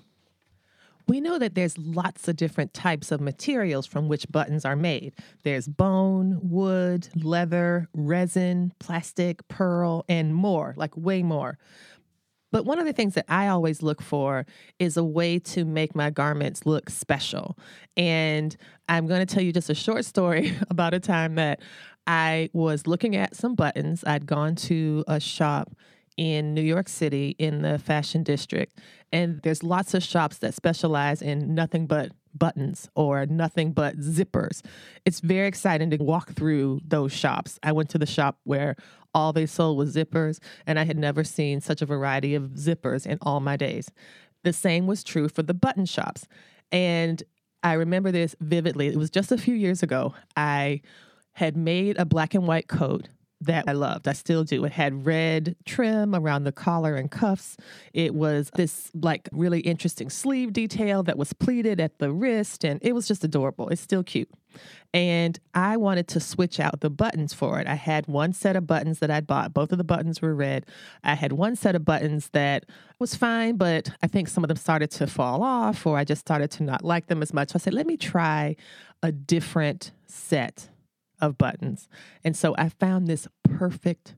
We 1.08 1.20
know 1.20 1.38
that 1.38 1.54
there's 1.54 1.76
lots 1.76 2.28
of 2.28 2.36
different 2.36 2.74
types 2.74 3.10
of 3.10 3.20
materials 3.20 3.86
from 3.86 4.08
which 4.08 4.30
buttons 4.30 4.64
are 4.64 4.76
made. 4.76 5.14
There's 5.42 5.66
bone, 5.66 6.38
wood, 6.42 7.08
leather, 7.16 7.88
resin, 7.92 8.72
plastic, 8.78 9.46
pearl, 9.48 10.04
and 10.08 10.34
more, 10.34 10.74
like 10.76 10.96
way 10.96 11.22
more. 11.22 11.58
But 12.52 12.64
one 12.64 12.78
of 12.78 12.86
the 12.86 12.92
things 12.92 13.14
that 13.14 13.24
I 13.28 13.48
always 13.48 13.82
look 13.82 14.00
for 14.00 14.46
is 14.78 14.96
a 14.96 15.02
way 15.02 15.40
to 15.40 15.64
make 15.64 15.96
my 15.96 16.10
garments 16.10 16.64
look 16.64 16.88
special. 16.90 17.58
And 17.96 18.56
I'm 18.88 19.08
going 19.08 19.26
to 19.26 19.34
tell 19.34 19.42
you 19.42 19.52
just 19.52 19.70
a 19.70 19.74
short 19.74 20.04
story 20.04 20.56
about 20.70 20.94
a 20.94 21.00
time 21.00 21.34
that 21.34 21.60
I 22.06 22.50
was 22.52 22.86
looking 22.86 23.16
at 23.16 23.34
some 23.34 23.54
buttons. 23.54 24.04
I'd 24.06 24.26
gone 24.26 24.54
to 24.56 25.04
a 25.08 25.18
shop 25.18 25.72
in 26.16 26.54
New 26.54 26.62
York 26.62 26.88
City 26.88 27.34
in 27.38 27.62
the 27.62 27.78
fashion 27.78 28.22
district. 28.22 28.78
And 29.12 29.40
there's 29.42 29.62
lots 29.62 29.94
of 29.94 30.02
shops 30.02 30.38
that 30.38 30.54
specialize 30.54 31.22
in 31.22 31.54
nothing 31.54 31.86
but 31.86 32.12
buttons 32.34 32.88
or 32.94 33.26
nothing 33.26 33.72
but 33.72 33.98
zippers. 33.98 34.62
It's 35.04 35.20
very 35.20 35.46
exciting 35.46 35.90
to 35.90 35.96
walk 35.96 36.32
through 36.32 36.80
those 36.84 37.12
shops. 37.12 37.58
I 37.62 37.72
went 37.72 37.90
to 37.90 37.98
the 37.98 38.06
shop 38.06 38.38
where 38.44 38.76
all 39.14 39.32
they 39.32 39.46
sold 39.46 39.78
was 39.78 39.94
zippers, 39.94 40.38
and 40.66 40.78
I 40.78 40.84
had 40.84 40.98
never 40.98 41.24
seen 41.24 41.60
such 41.60 41.82
a 41.82 41.86
variety 41.86 42.34
of 42.34 42.50
zippers 42.54 43.06
in 43.06 43.18
all 43.22 43.40
my 43.40 43.56
days. 43.56 43.90
The 44.44 44.52
same 44.52 44.86
was 44.86 45.04
true 45.04 45.28
for 45.28 45.42
the 45.42 45.54
button 45.54 45.86
shops. 45.86 46.26
And 46.70 47.22
I 47.62 47.74
remember 47.74 48.10
this 48.10 48.34
vividly. 48.40 48.88
It 48.88 48.96
was 48.96 49.10
just 49.10 49.30
a 49.30 49.38
few 49.38 49.54
years 49.54 49.82
ago. 49.82 50.14
I 50.36 50.80
had 51.32 51.56
made 51.56 51.98
a 51.98 52.04
black 52.04 52.34
and 52.34 52.46
white 52.46 52.68
coat 52.68 53.08
that 53.40 53.64
I 53.66 53.72
loved. 53.72 54.06
I 54.06 54.12
still 54.12 54.44
do. 54.44 54.64
It 54.64 54.72
had 54.72 55.04
red 55.04 55.56
trim 55.64 56.14
around 56.14 56.44
the 56.44 56.52
collar 56.52 56.94
and 56.94 57.10
cuffs. 57.10 57.56
It 57.92 58.14
was 58.14 58.50
this 58.54 58.90
like 58.94 59.28
really 59.32 59.60
interesting 59.60 60.10
sleeve 60.10 60.52
detail 60.52 61.02
that 61.04 61.18
was 61.18 61.32
pleated 61.32 61.80
at 61.80 61.98
the 61.98 62.12
wrist 62.12 62.64
and 62.64 62.80
it 62.82 62.92
was 62.92 63.08
just 63.08 63.24
adorable. 63.24 63.68
It's 63.68 63.82
still 63.82 64.04
cute. 64.04 64.30
And 64.94 65.38
I 65.54 65.76
wanted 65.76 66.08
to 66.08 66.20
switch 66.20 66.60
out 66.60 66.80
the 66.80 66.90
buttons 66.90 67.32
for 67.32 67.60
it. 67.60 67.66
I 67.66 67.74
had 67.74 68.06
one 68.06 68.32
set 68.32 68.56
of 68.56 68.66
buttons 68.66 68.98
that 68.98 69.10
I'd 69.10 69.26
bought. 69.26 69.54
Both 69.54 69.72
of 69.72 69.78
the 69.78 69.84
buttons 69.84 70.20
were 70.20 70.34
red. 70.34 70.66
I 71.02 71.14
had 71.14 71.32
one 71.32 71.56
set 71.56 71.74
of 71.74 71.84
buttons 71.84 72.28
that 72.30 72.66
was 72.98 73.14
fine, 73.14 73.56
but 73.56 73.90
I 74.02 74.06
think 74.06 74.28
some 74.28 74.44
of 74.44 74.48
them 74.48 74.56
started 74.56 74.90
to 74.92 75.06
fall 75.06 75.42
off 75.42 75.86
or 75.86 75.96
I 75.96 76.04
just 76.04 76.20
started 76.20 76.50
to 76.52 76.62
not 76.62 76.84
like 76.84 77.06
them 77.06 77.22
as 77.22 77.32
much. 77.32 77.50
So 77.50 77.56
I 77.56 77.58
said, 77.58 77.74
let 77.74 77.86
me 77.86 77.96
try 77.96 78.56
a 79.02 79.12
different 79.12 79.92
set 80.06 80.68
of 81.20 81.38
buttons. 81.38 81.88
And 82.22 82.36
so 82.36 82.54
I 82.58 82.68
found 82.68 83.06
this 83.06 83.28
perfect 83.44 84.16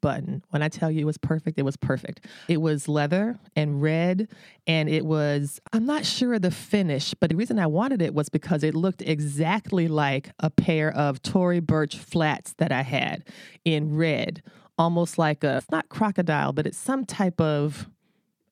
button. 0.00 0.42
When 0.50 0.62
I 0.62 0.68
tell 0.68 0.90
you 0.90 1.00
it 1.00 1.04
was 1.04 1.18
perfect, 1.18 1.58
it 1.58 1.64
was 1.64 1.76
perfect. 1.76 2.26
It 2.48 2.58
was 2.58 2.88
leather 2.88 3.38
and 3.54 3.82
red, 3.82 4.28
and 4.66 4.88
it 4.88 5.04
was, 5.04 5.60
I'm 5.72 5.86
not 5.86 6.04
sure 6.04 6.34
of 6.34 6.42
the 6.42 6.50
finish, 6.50 7.14
but 7.14 7.30
the 7.30 7.36
reason 7.36 7.58
I 7.58 7.66
wanted 7.66 8.02
it 8.02 8.14
was 8.14 8.28
because 8.28 8.62
it 8.62 8.74
looked 8.74 9.02
exactly 9.02 9.88
like 9.88 10.30
a 10.40 10.50
pair 10.50 10.90
of 10.92 11.22
Tory 11.22 11.60
Burch 11.60 11.96
flats 11.96 12.54
that 12.58 12.72
I 12.72 12.82
had 12.82 13.24
in 13.64 13.96
red, 13.96 14.42
almost 14.78 15.18
like 15.18 15.44
a, 15.44 15.58
it's 15.58 15.70
not 15.70 15.88
crocodile, 15.88 16.52
but 16.52 16.66
it's 16.66 16.78
some 16.78 17.04
type 17.04 17.40
of 17.40 17.88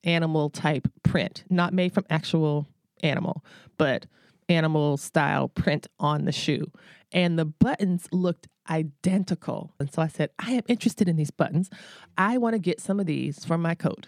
animal 0.03 0.49
type 0.49 0.87
print, 1.03 1.43
not 1.49 1.73
made 1.73 1.93
from 1.93 2.05
actual 2.09 2.67
animal, 3.01 3.43
but 3.77 4.05
animal 4.47 4.97
style 4.97 5.47
print 5.47 5.87
on 5.99 6.25
the 6.25 6.31
shoe 6.31 6.71
and 7.15 7.39
the 7.39 7.45
buttons 7.45 8.07
looked 8.11 8.47
identical. 8.69 9.73
And 9.79 9.91
so 9.91 10.01
I 10.01 10.07
said, 10.07 10.29
I 10.39 10.51
am 10.51 10.63
interested 10.67 11.07
in 11.07 11.15
these 11.15 11.31
buttons. 11.31 11.69
I 12.17 12.37
want 12.37 12.53
to 12.53 12.59
get 12.59 12.81
some 12.81 12.99
of 12.99 13.05
these 13.05 13.45
for 13.45 13.57
my 13.57 13.75
coat. 13.75 14.07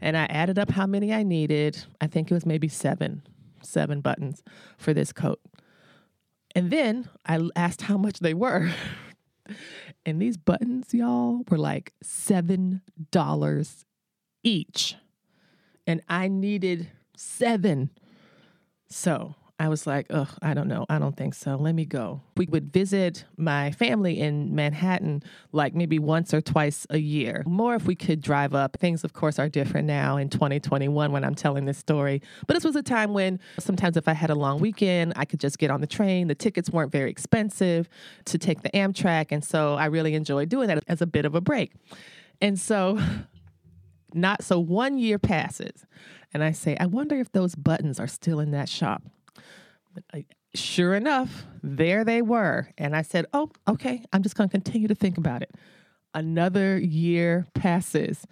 And 0.00 0.16
I 0.16 0.24
added 0.24 0.58
up 0.58 0.70
how 0.70 0.86
many 0.86 1.12
I 1.12 1.22
needed. 1.22 1.84
I 2.00 2.06
think 2.06 2.30
it 2.30 2.34
was 2.34 2.46
maybe 2.46 2.68
seven, 2.68 3.22
seven 3.62 4.00
buttons 4.00 4.42
for 4.76 4.94
this 4.94 5.12
coat. 5.12 5.40
And 6.54 6.70
then 6.70 7.08
I 7.26 7.48
asked 7.56 7.82
how 7.82 7.98
much 7.98 8.20
they 8.20 8.34
were. 8.34 8.70
and 10.06 10.20
these 10.20 10.36
buttons, 10.36 10.94
y'all, 10.94 11.42
were 11.48 11.58
like 11.58 11.92
$7 12.04 13.84
each. 14.42 14.96
And 15.86 16.02
I 16.08 16.28
needed 16.28 16.88
seven. 17.16 17.90
So 18.88 19.34
I 19.60 19.68
was 19.68 19.88
like, 19.88 20.06
oh, 20.10 20.28
I 20.40 20.54
don't 20.54 20.68
know. 20.68 20.86
I 20.88 21.00
don't 21.00 21.16
think 21.16 21.34
so. 21.34 21.56
Let 21.56 21.74
me 21.74 21.84
go. 21.84 22.20
We 22.36 22.46
would 22.46 22.72
visit 22.72 23.24
my 23.36 23.72
family 23.72 24.20
in 24.20 24.54
Manhattan 24.54 25.24
like 25.50 25.74
maybe 25.74 25.98
once 25.98 26.32
or 26.32 26.40
twice 26.40 26.86
a 26.90 26.98
year. 26.98 27.42
More 27.44 27.74
if 27.74 27.84
we 27.84 27.96
could 27.96 28.20
drive 28.20 28.54
up. 28.54 28.76
Things, 28.78 29.02
of 29.02 29.14
course, 29.14 29.36
are 29.36 29.48
different 29.48 29.88
now 29.88 30.16
in 30.16 30.28
2021 30.28 31.10
when 31.10 31.24
I'm 31.24 31.34
telling 31.34 31.64
this 31.64 31.76
story. 31.76 32.22
But 32.46 32.54
this 32.54 32.62
was 32.62 32.76
a 32.76 32.84
time 32.84 33.12
when 33.14 33.40
sometimes 33.58 33.96
if 33.96 34.06
I 34.06 34.12
had 34.12 34.30
a 34.30 34.36
long 34.36 34.60
weekend, 34.60 35.14
I 35.16 35.24
could 35.24 35.40
just 35.40 35.58
get 35.58 35.72
on 35.72 35.80
the 35.80 35.88
train. 35.88 36.28
The 36.28 36.36
tickets 36.36 36.70
weren't 36.70 36.92
very 36.92 37.10
expensive 37.10 37.88
to 38.26 38.38
take 38.38 38.62
the 38.62 38.70
Amtrak. 38.70 39.32
And 39.32 39.44
so 39.44 39.74
I 39.74 39.86
really 39.86 40.14
enjoyed 40.14 40.48
doing 40.50 40.68
that 40.68 40.84
as 40.86 41.02
a 41.02 41.06
bit 41.06 41.24
of 41.24 41.34
a 41.34 41.40
break. 41.40 41.72
And 42.40 42.60
so, 42.60 43.00
not 44.14 44.44
so 44.44 44.60
one 44.60 44.98
year 44.98 45.18
passes, 45.18 45.84
and 46.32 46.44
I 46.44 46.52
say, 46.52 46.76
I 46.78 46.86
wonder 46.86 47.18
if 47.18 47.32
those 47.32 47.56
buttons 47.56 47.98
are 47.98 48.06
still 48.06 48.38
in 48.38 48.52
that 48.52 48.68
shop 48.68 49.02
sure 50.54 50.94
enough, 50.94 51.46
there 51.62 52.04
they 52.04 52.22
were. 52.22 52.68
And 52.78 52.94
I 52.94 53.02
said, 53.02 53.26
Oh, 53.32 53.50
okay, 53.66 54.02
I'm 54.12 54.22
just 54.22 54.36
going 54.36 54.48
to 54.48 54.52
continue 54.52 54.88
to 54.88 54.94
think 54.94 55.18
about 55.18 55.42
it. 55.42 55.50
Another 56.14 56.78
year 56.78 57.46
passes. 57.54 58.26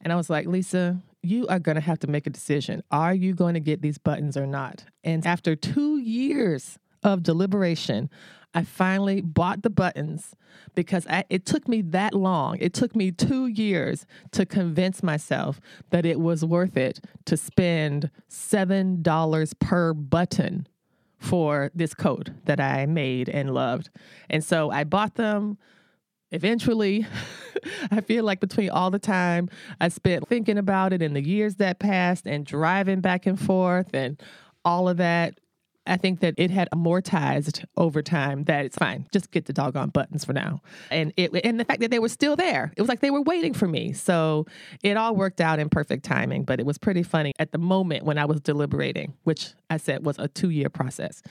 And 0.00 0.12
I 0.12 0.16
was 0.16 0.28
like, 0.28 0.46
Lisa, 0.46 1.00
you 1.22 1.46
are 1.48 1.58
going 1.58 1.76
to 1.76 1.80
have 1.80 1.98
to 2.00 2.06
make 2.06 2.26
a 2.26 2.30
decision. 2.30 2.82
Are 2.90 3.14
you 3.14 3.34
going 3.34 3.54
to 3.54 3.60
get 3.60 3.80
these 3.80 3.98
buttons 3.98 4.36
or 4.36 4.46
not? 4.46 4.84
And 5.04 5.26
after 5.26 5.56
two 5.56 5.98
years 5.98 6.78
of 7.02 7.22
deliberation, 7.22 8.10
I 8.54 8.64
finally 8.64 9.20
bought 9.20 9.62
the 9.62 9.70
buttons 9.70 10.34
because 10.74 11.06
I, 11.06 11.24
it 11.30 11.46
took 11.46 11.68
me 11.68 11.80
that 11.82 12.14
long. 12.14 12.58
It 12.60 12.74
took 12.74 12.94
me 12.94 13.10
two 13.10 13.46
years 13.46 14.06
to 14.32 14.44
convince 14.44 15.02
myself 15.02 15.60
that 15.90 16.04
it 16.04 16.20
was 16.20 16.44
worth 16.44 16.76
it 16.76 17.00
to 17.26 17.36
spend 17.36 18.10
$7 18.30 19.58
per 19.58 19.94
button 19.94 20.66
for 21.18 21.70
this 21.74 21.94
coat 21.94 22.30
that 22.44 22.60
I 22.60 22.84
made 22.86 23.28
and 23.28 23.54
loved. 23.54 23.90
And 24.28 24.44
so 24.44 24.70
I 24.70 24.84
bought 24.84 25.14
them. 25.14 25.56
Eventually, 26.32 27.06
I 27.90 28.00
feel 28.00 28.24
like 28.24 28.40
between 28.40 28.70
all 28.70 28.90
the 28.90 28.98
time 28.98 29.48
I 29.80 29.88
spent 29.88 30.28
thinking 30.28 30.58
about 30.58 30.92
it 30.92 31.00
and 31.00 31.14
the 31.14 31.22
years 31.22 31.56
that 31.56 31.78
passed 31.78 32.26
and 32.26 32.44
driving 32.44 33.00
back 33.00 33.26
and 33.26 33.38
forth 33.38 33.94
and 33.94 34.20
all 34.64 34.88
of 34.88 34.96
that, 34.96 35.38
I 35.86 35.96
think 35.96 36.20
that 36.20 36.34
it 36.36 36.50
had 36.50 36.68
amortized 36.72 37.64
over 37.76 38.02
time 38.02 38.44
that 38.44 38.64
it's 38.64 38.76
fine. 38.76 39.06
Just 39.12 39.30
get 39.30 39.46
the 39.46 39.52
doggone 39.52 39.90
buttons 39.90 40.24
for 40.24 40.32
now. 40.32 40.62
And 40.90 41.12
it 41.16 41.32
and 41.44 41.58
the 41.58 41.64
fact 41.64 41.80
that 41.80 41.90
they 41.90 41.98
were 41.98 42.08
still 42.08 42.36
there. 42.36 42.72
It 42.76 42.80
was 42.80 42.88
like 42.88 43.00
they 43.00 43.10
were 43.10 43.22
waiting 43.22 43.52
for 43.52 43.66
me. 43.66 43.92
So 43.92 44.46
it 44.82 44.96
all 44.96 45.16
worked 45.16 45.40
out 45.40 45.58
in 45.58 45.68
perfect 45.68 46.04
timing, 46.04 46.44
but 46.44 46.60
it 46.60 46.66
was 46.66 46.78
pretty 46.78 47.02
funny 47.02 47.32
at 47.38 47.52
the 47.52 47.58
moment 47.58 48.04
when 48.04 48.18
I 48.18 48.24
was 48.24 48.40
deliberating, 48.40 49.14
which 49.24 49.54
I 49.70 49.76
said 49.76 50.06
was 50.06 50.18
a 50.18 50.28
2-year 50.28 50.68
process. 50.68 51.22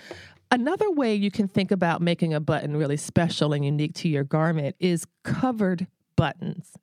Another 0.51 0.91
way 0.91 1.15
you 1.15 1.31
can 1.31 1.47
think 1.47 1.71
about 1.71 2.01
making 2.01 2.33
a 2.33 2.41
button 2.41 2.75
really 2.75 2.97
special 2.97 3.53
and 3.53 3.63
unique 3.63 3.93
to 3.95 4.09
your 4.09 4.25
garment 4.25 4.75
is 4.79 5.07
covered 5.23 5.87
buttons. 6.17 6.73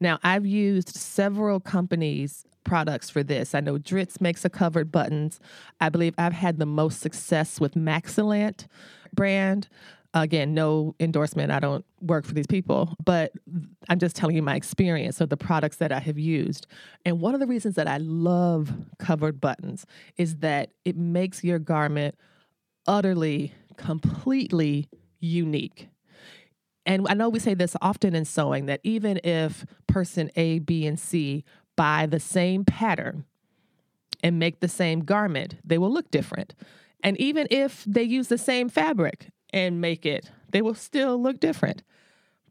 Now, 0.00 0.20
I've 0.22 0.46
used 0.46 0.90
several 0.90 1.58
companies 1.58 2.46
products 2.66 3.08
for 3.08 3.22
this. 3.22 3.54
I 3.54 3.60
know 3.60 3.78
Dritz 3.78 4.20
makes 4.20 4.44
a 4.44 4.50
covered 4.50 4.92
buttons. 4.92 5.40
I 5.80 5.88
believe 5.88 6.14
I've 6.18 6.34
had 6.34 6.58
the 6.58 6.66
most 6.66 7.00
success 7.00 7.58
with 7.58 7.74
Maxant 7.74 8.66
brand. 9.14 9.68
Again, 10.12 10.54
no 10.54 10.94
endorsement. 10.98 11.50
I 11.50 11.60
don't 11.60 11.84
work 12.00 12.24
for 12.24 12.32
these 12.32 12.46
people, 12.46 12.94
but 13.04 13.32
I'm 13.88 13.98
just 13.98 14.16
telling 14.16 14.34
you 14.34 14.42
my 14.42 14.56
experience 14.56 15.20
of 15.20 15.28
the 15.28 15.36
products 15.36 15.76
that 15.76 15.92
I 15.92 16.00
have 16.00 16.18
used. 16.18 16.66
And 17.04 17.20
one 17.20 17.34
of 17.34 17.40
the 17.40 17.46
reasons 17.46 17.74
that 17.74 17.86
I 17.86 17.98
love 17.98 18.72
covered 18.98 19.40
buttons 19.40 19.84
is 20.16 20.36
that 20.36 20.70
it 20.84 20.96
makes 20.96 21.44
your 21.44 21.58
garment 21.58 22.14
utterly, 22.86 23.52
completely 23.76 24.88
unique. 25.20 25.88
And 26.86 27.06
I 27.10 27.14
know 27.14 27.28
we 27.28 27.40
say 27.40 27.54
this 27.54 27.76
often 27.82 28.14
in 28.14 28.24
sewing 28.24 28.66
that 28.66 28.80
even 28.84 29.20
if 29.22 29.66
person 29.86 30.30
A, 30.36 30.60
B, 30.60 30.86
and 30.86 30.98
C 30.98 31.44
buy 31.76 32.06
the 32.06 32.20
same 32.20 32.64
pattern 32.64 33.24
and 34.22 34.38
make 34.38 34.60
the 34.60 34.68
same 34.68 35.00
garment, 35.00 35.56
they 35.64 35.78
will 35.78 35.92
look 35.92 36.10
different. 36.10 36.54
And 37.02 37.16
even 37.20 37.46
if 37.50 37.84
they 37.86 38.02
use 38.02 38.28
the 38.28 38.38
same 38.38 38.68
fabric 38.68 39.28
and 39.52 39.80
make 39.80 40.04
it, 40.04 40.30
they 40.50 40.62
will 40.62 40.74
still 40.74 41.20
look 41.20 41.38
different. 41.38 41.82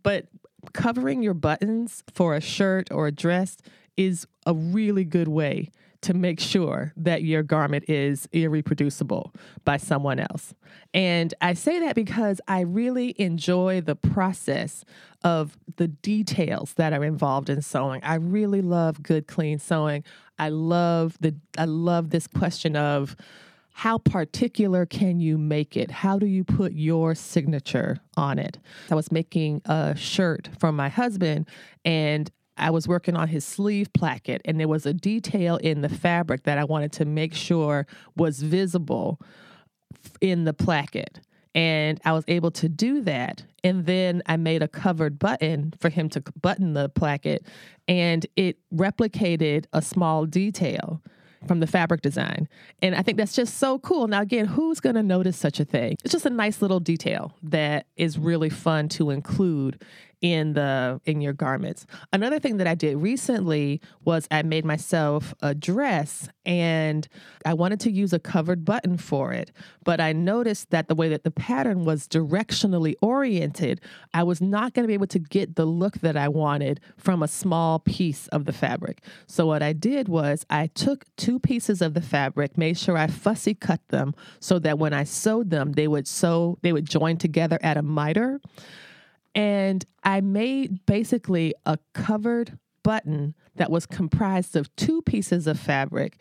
But 0.04 0.28
covering 0.74 1.22
your 1.22 1.34
buttons 1.34 2.04
for 2.14 2.36
a 2.36 2.42
shirt 2.42 2.92
or 2.92 3.08
a 3.08 3.12
dress 3.12 3.58
is 3.98 4.28
a 4.46 4.54
really 4.54 5.04
good 5.04 5.28
way 5.28 5.72
to 6.06 6.14
make 6.14 6.40
sure 6.40 6.94
that 6.96 7.24
your 7.24 7.42
garment 7.42 7.90
is 7.90 8.28
irreproducible 8.32 9.34
by 9.64 9.78
someone 9.78 10.20
else. 10.20 10.54
And 10.94 11.34
I 11.42 11.56
say 11.56 11.80
that 11.80 11.96
because 11.96 12.40
I 12.48 12.62
really 12.62 13.20
enjoy 13.20 13.82
the 13.82 13.96
process 13.96 14.86
of 15.24 15.58
the 15.78 15.88
details 15.88 16.74
that 16.76 16.94
are 16.94 17.04
involved 17.04 17.50
in 17.50 17.64
sewing. 17.64 18.04
I 18.04 18.16
really 18.16 18.62
love 18.62 19.02
good 19.02 19.26
clean 19.26 19.58
sewing. 19.58 20.04
I 20.38 20.50
love 20.50 21.18
the 21.22 21.36
I 21.58 21.66
love 21.66 22.12
this 22.12 22.28
question 22.28 22.76
of 22.76 23.16
how 23.74 23.98
particular 23.98 24.86
can 24.86 25.20
you 25.20 25.40
make 25.40 25.76
it? 25.76 25.90
How 25.90 26.20
do 26.20 26.28
you 26.28 26.44
put 26.44 26.74
your 26.74 27.16
signature 27.16 27.98
on 28.16 28.38
it? 28.38 28.60
I 28.92 28.96
was 28.96 29.12
making 29.12 29.64
a 29.66 29.96
shirt 29.98 30.50
for 30.60 30.72
my 30.72 30.88
husband 30.88 31.48
and 31.84 32.30
I 32.58 32.70
was 32.70 32.88
working 32.88 33.16
on 33.16 33.28
his 33.28 33.46
sleeve 33.46 33.92
placket, 33.94 34.42
and 34.46 34.60
there 34.60 34.68
was 34.68 34.86
a 34.86 34.94
detail 34.94 35.58
in 35.58 35.82
the 35.82 35.90
fabric 35.90 36.44
that 36.44 36.58
I 36.58 36.64
wanted 36.64 36.92
to 36.94 37.06
make 37.06 37.34
sure 37.34 37.86
was 38.16 38.42
visible 38.42 39.20
in 40.22 40.46
the 40.46 40.54
placket. 40.54 41.20
And 41.54 42.02
I 42.04 42.12
was 42.12 42.26
able 42.28 42.52
to 42.52 42.68
do 42.68 43.02
that. 43.02 43.44
And 43.64 43.86
then 43.86 44.22
I 44.26 44.36
made 44.36 44.62
a 44.62 44.68
covered 44.68 45.18
button 45.18 45.74
for 45.80 45.90
him 45.90 46.10
to 46.10 46.22
button 46.42 46.74
the 46.74 46.90
placket, 46.90 47.46
and 47.88 48.26
it 48.36 48.58
replicated 48.74 49.66
a 49.74 49.82
small 49.82 50.26
detail 50.26 51.02
from 51.48 51.60
the 51.60 51.68
fabric 51.68 52.02
design. 52.02 52.48
And 52.82 52.96
I 52.96 53.02
think 53.02 53.18
that's 53.18 53.36
just 53.36 53.58
so 53.58 53.80
cool. 53.80 54.08
Now, 54.08 54.22
again, 54.22 54.46
who's 54.46 54.80
going 54.80 54.96
to 54.96 55.04
notice 55.04 55.38
such 55.38 55.60
a 55.60 55.66
thing? 55.66 55.96
It's 56.04 56.12
just 56.12 56.26
a 56.26 56.32
nice 56.32 56.62
little 56.62 56.80
detail 56.80 57.34
that 57.44 57.86
is 57.96 58.18
really 58.18 58.50
fun 58.50 58.90
to 58.90 59.12
include 59.12 59.82
in 60.22 60.54
the 60.54 61.00
in 61.06 61.22
your 61.22 61.34
garments. 61.34 61.86
Another 62.14 62.40
thing 62.40 62.58
that 62.58 62.68
I 62.68 62.76
did 62.76 62.98
recently 62.98 63.82
was 64.04 64.28
I 64.32 64.44
made 64.44 64.66
myself 64.66 65.34
a 65.42 65.54
dress 65.54 66.30
and 66.46 67.08
I 67.46 67.54
wanted 67.54 67.80
to 67.82 67.92
use 67.92 68.14
a 68.14 68.20
covered 68.20 68.66
button 68.66 68.98
for 68.98 69.34
it, 69.34 69.52
but 69.84 70.00
I 70.00 70.14
noticed 70.14 70.72
that 70.72 70.88
the 70.88 70.96
way 70.96 71.10
that 71.10 71.24
the 71.24 71.32
pattern 71.32 71.86
was 71.86 72.08
directionally 72.08 72.96
oriented, 73.02 73.82
I 74.14 74.24
was 74.24 74.42
not 74.42 74.74
going 74.74 74.84
to 74.84 74.88
be 74.88 74.94
able 74.94 75.08
to 75.08 75.20
get 75.20 75.56
the 75.56 75.66
look 75.66 76.00
that 76.00 76.18
I 76.18 76.28
wanted 76.28 76.80
from 76.98 77.24
a 77.24 77.28
small 77.28 77.80
piece 77.80 78.28
of 78.28 78.46
the 78.46 78.54
fabric. 78.54 79.02
So 79.28 79.46
what 79.46 79.64
I 79.64 79.74
did 79.74 80.08
was 80.08 80.46
I 80.50 80.68
took 80.68 81.06
two 81.16 81.40
pieces 81.40 81.82
of 81.82 81.94
the 81.94 82.02
fabric, 82.02 82.58
made 82.58 82.78
sure 82.78 82.98
I 82.98 83.08
fussy 83.08 83.54
cut 83.54 83.82
them 83.90 84.14
so 84.40 84.60
that 84.60 84.80
when 84.80 84.94
I 84.94 85.04
sewed 85.04 85.50
them, 85.50 85.74
they 85.74 85.88
would 85.88 86.08
sew 86.08 86.58
they 86.62 86.74
would 86.74 86.86
join 86.86 87.18
together 87.18 87.60
at 87.62 87.78
a 87.78 87.82
miter. 87.82 88.40
And 89.36 89.86
I 90.04 90.22
made 90.22 90.86
basically 90.86 91.54
a 91.66 91.78
covered 91.94 92.58
button 92.84 93.36
that 93.56 93.70
was 93.70 93.86
comprised 93.86 94.56
of 94.56 94.74
two 94.76 95.02
pieces 95.02 95.46
of 95.48 95.60
fabric 95.60 96.18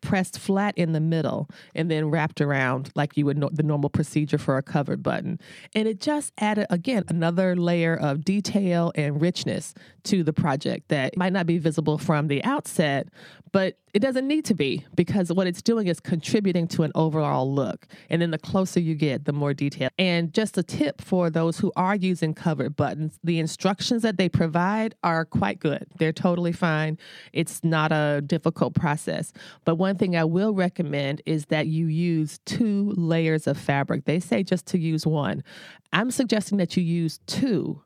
pressed 0.00 0.38
flat 0.38 0.76
in 0.78 0.92
the 0.92 1.00
middle 1.00 1.48
and 1.74 1.90
then 1.90 2.10
wrapped 2.10 2.40
around 2.40 2.90
like 2.94 3.16
you 3.16 3.24
would 3.26 3.36
know 3.36 3.50
the 3.52 3.62
normal 3.62 3.90
procedure 3.90 4.38
for 4.38 4.56
a 4.56 4.62
covered 4.62 5.02
button. 5.02 5.40
And 5.74 5.88
it 5.88 6.00
just 6.00 6.32
added, 6.38 6.66
again, 6.70 7.04
another 7.08 7.56
layer 7.56 7.96
of 7.96 8.24
detail 8.24 8.92
and 8.94 9.20
richness 9.20 9.74
to 10.04 10.22
the 10.22 10.32
project 10.32 10.88
that 10.88 11.16
might 11.16 11.32
not 11.32 11.46
be 11.46 11.58
visible 11.58 11.98
from 11.98 12.28
the 12.28 12.44
outset, 12.44 13.08
but 13.52 13.76
it 13.94 14.00
doesn't 14.00 14.26
need 14.26 14.44
to 14.46 14.54
be 14.54 14.84
because 14.94 15.32
what 15.32 15.46
it's 15.46 15.62
doing 15.62 15.86
is 15.86 16.00
contributing 16.00 16.68
to 16.68 16.82
an 16.82 16.92
overall 16.94 17.52
look. 17.52 17.86
And 18.10 18.20
then 18.20 18.30
the 18.30 18.38
closer 18.38 18.80
you 18.80 18.94
get, 18.94 19.24
the 19.24 19.32
more 19.32 19.54
detail. 19.54 19.88
And 19.98 20.32
just 20.32 20.58
a 20.58 20.62
tip 20.62 21.00
for 21.00 21.30
those 21.30 21.58
who 21.58 21.72
are 21.76 21.96
using 21.96 22.34
covered 22.34 22.76
buttons 22.76 23.18
the 23.24 23.38
instructions 23.38 24.02
that 24.02 24.16
they 24.16 24.28
provide 24.28 24.94
are 25.02 25.24
quite 25.24 25.58
good. 25.58 25.86
They're 25.98 26.12
totally 26.12 26.52
fine. 26.52 26.98
It's 27.32 27.62
not 27.64 27.92
a 27.92 28.22
difficult 28.24 28.74
process. 28.74 29.32
But 29.64 29.76
one 29.76 29.96
thing 29.96 30.16
I 30.16 30.24
will 30.24 30.54
recommend 30.54 31.22
is 31.26 31.46
that 31.46 31.66
you 31.66 31.86
use 31.86 32.40
two 32.44 32.92
layers 32.96 33.46
of 33.46 33.58
fabric. 33.58 34.04
They 34.04 34.20
say 34.20 34.42
just 34.42 34.66
to 34.66 34.78
use 34.78 35.06
one. 35.06 35.42
I'm 35.92 36.10
suggesting 36.10 36.58
that 36.58 36.76
you 36.76 36.82
use 36.82 37.20
two 37.26 37.82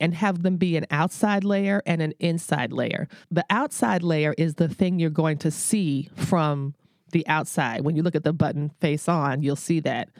and 0.00 0.14
have 0.14 0.42
them 0.42 0.56
be 0.56 0.76
an 0.76 0.86
outside 0.90 1.44
layer 1.44 1.82
and 1.86 2.02
an 2.02 2.14
inside 2.18 2.72
layer. 2.72 3.08
The 3.30 3.44
outside 3.50 4.02
layer 4.02 4.34
is 4.38 4.54
the 4.54 4.68
thing 4.68 4.98
you're 4.98 5.10
going 5.10 5.38
to 5.38 5.50
see 5.50 6.10
from 6.14 6.74
the 7.12 7.26
outside. 7.26 7.82
When 7.82 7.96
you 7.96 8.02
look 8.02 8.14
at 8.14 8.24
the 8.24 8.32
button 8.32 8.70
face 8.80 9.08
on, 9.08 9.42
you'll 9.42 9.56
see 9.56 9.80
that. 9.80 10.10